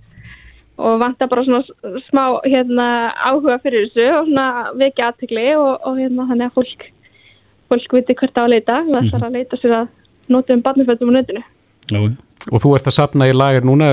og 0.79 0.95
vantar 1.01 1.27
bara 1.27 1.43
svona 1.43 1.59
smá 2.07 2.23
hérna 2.47 2.85
áhuga 3.27 3.57
fyrir 3.61 3.89
þessu 3.89 4.05
og 4.15 4.29
svona 4.29 4.45
vekja 4.79 5.09
aðtegli 5.11 5.49
og, 5.59 5.73
og 5.83 5.97
hérna 5.99 6.25
þannig 6.29 6.47
að 6.47 6.55
fólk 6.55 6.85
fólk 7.69 7.93
viti 7.97 8.15
hvert 8.17 8.39
á 8.39 8.41
að 8.45 8.53
leita. 8.55 8.77
Það 8.87 9.01
ætlar 9.03 9.27
að 9.27 9.35
leita 9.37 9.59
sér 9.59 9.75
að 9.81 9.89
nota 10.33 10.55
um 10.55 10.63
barnaföldum 10.65 11.11
á 11.11 11.13
nötinu. 11.19 11.43
Já. 11.91 11.99
Og 12.55 12.61
þú 12.63 12.71
ert 12.77 12.87
að 12.87 12.95
sapna 12.95 13.27
í 13.27 13.35
lager 13.35 13.65
núna, 13.67 13.91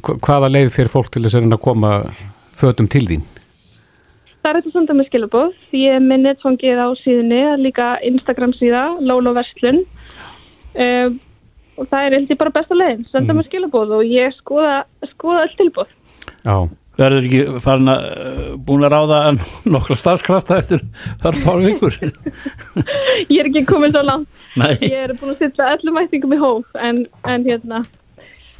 hva- 0.00 0.16
hvaða 0.24 0.48
leið 0.50 0.72
fyrir 0.72 0.90
fólk 0.94 1.10
til 1.12 1.22
þess 1.26 1.36
að 1.36 1.58
koma 1.60 1.92
fötum 2.56 2.88
til 2.88 3.04
þín? 3.06 3.22
Það 4.42 4.50
er 4.50 4.56
þetta 4.58 4.72
senda 4.74 4.94
með 4.98 5.06
skilabóð. 5.06 5.50
Ég 5.78 5.96
er 5.96 6.00
með 6.02 6.24
netfangið 6.26 6.80
á 6.82 6.88
síðunni, 6.98 7.42
það 7.44 7.52
er 7.52 7.60
líka 7.62 7.88
Instagram 8.08 8.54
síða, 8.58 8.82
Lólo 9.06 9.32
Vestlun. 9.36 9.84
Um, 10.72 11.18
og 11.78 11.88
það 11.88 12.06
er 12.06 12.16
eitthvað 12.16 12.40
bara 12.40 12.54
besta 12.56 12.76
leiðin, 12.76 13.04
senda 13.12 13.36
með 13.38 13.48
skilabóð 13.48 13.96
og 14.00 14.06
ég 14.10 14.34
skoða, 14.40 14.80
skoða 15.12 15.44
öll 15.46 15.58
tilbúð. 15.60 15.92
Já. 16.42 16.56
Verður 16.98 17.24
ekki 17.24 17.60
farin 17.64 17.88
að 17.88 18.02
uh, 18.04 18.48
búin 18.68 18.84
að 18.84 18.92
ráða 18.92 19.20
nokkla 19.72 19.96
starfskrafta 19.96 20.58
eftir 20.60 20.82
þar 21.22 21.38
fáru 21.40 21.70
ykkur? 21.70 21.94
Ég 23.32 23.38
er 23.38 23.48
ekki 23.48 23.62
komin 23.70 23.94
svo 23.94 24.02
langt. 24.04 24.28
Nei. 24.60 24.74
Ég 24.84 24.98
er 24.98 25.14
búin 25.16 25.32
að 25.32 25.46
setja 25.46 25.70
öllum 25.78 25.96
mætingum 25.96 26.34
í 26.36 26.40
hóf 26.42 26.76
en, 26.76 27.06
en 27.24 27.46
hérna, 27.48 27.80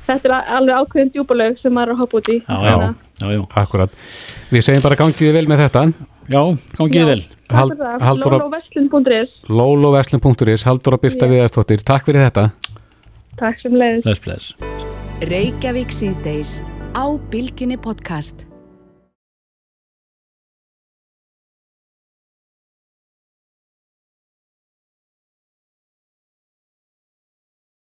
þetta 0.06 0.28
er 0.28 0.34
alveg 0.58 0.80
ákveðin 0.82 1.12
djúbalaug 1.14 1.58
sem 1.62 1.72
maður 1.72 1.92
er 1.92 1.94
að 1.96 2.02
hoppa 2.02 2.20
út 2.20 2.28
í. 2.32 2.38
Að- 2.46 2.66
já, 2.68 2.92
já. 3.36 3.40
Akkurat. 3.62 3.90
Við 4.52 4.66
segjum 4.66 4.82
bara 4.82 4.96
gangið 5.02 5.24
þið 5.26 5.32
vel 5.38 5.46
með 5.52 5.64
þetta. 5.66 5.84
Já, 6.32 6.42
gangið 6.78 7.08
vel. 7.12 7.22
Það. 7.52 7.74
Halldóra, 8.00 8.38
Lólovestlun.is 8.38 9.34
lóloveslun.is, 9.48 10.64
Halldóra 10.64 11.00
Birta 11.02 11.28
Viðarstóttir, 11.28 11.82
takk 11.84 12.06
fyrir 12.08 12.24
þetta. 12.30 12.46
Takk 13.36 13.60
sem 13.60 13.74
leiðis. 13.76 14.54
Reykjavík 15.28 15.92
síðdeis 15.94 16.60
á 16.96 17.04
Bilginni 17.30 17.76
podcast. 17.76 18.51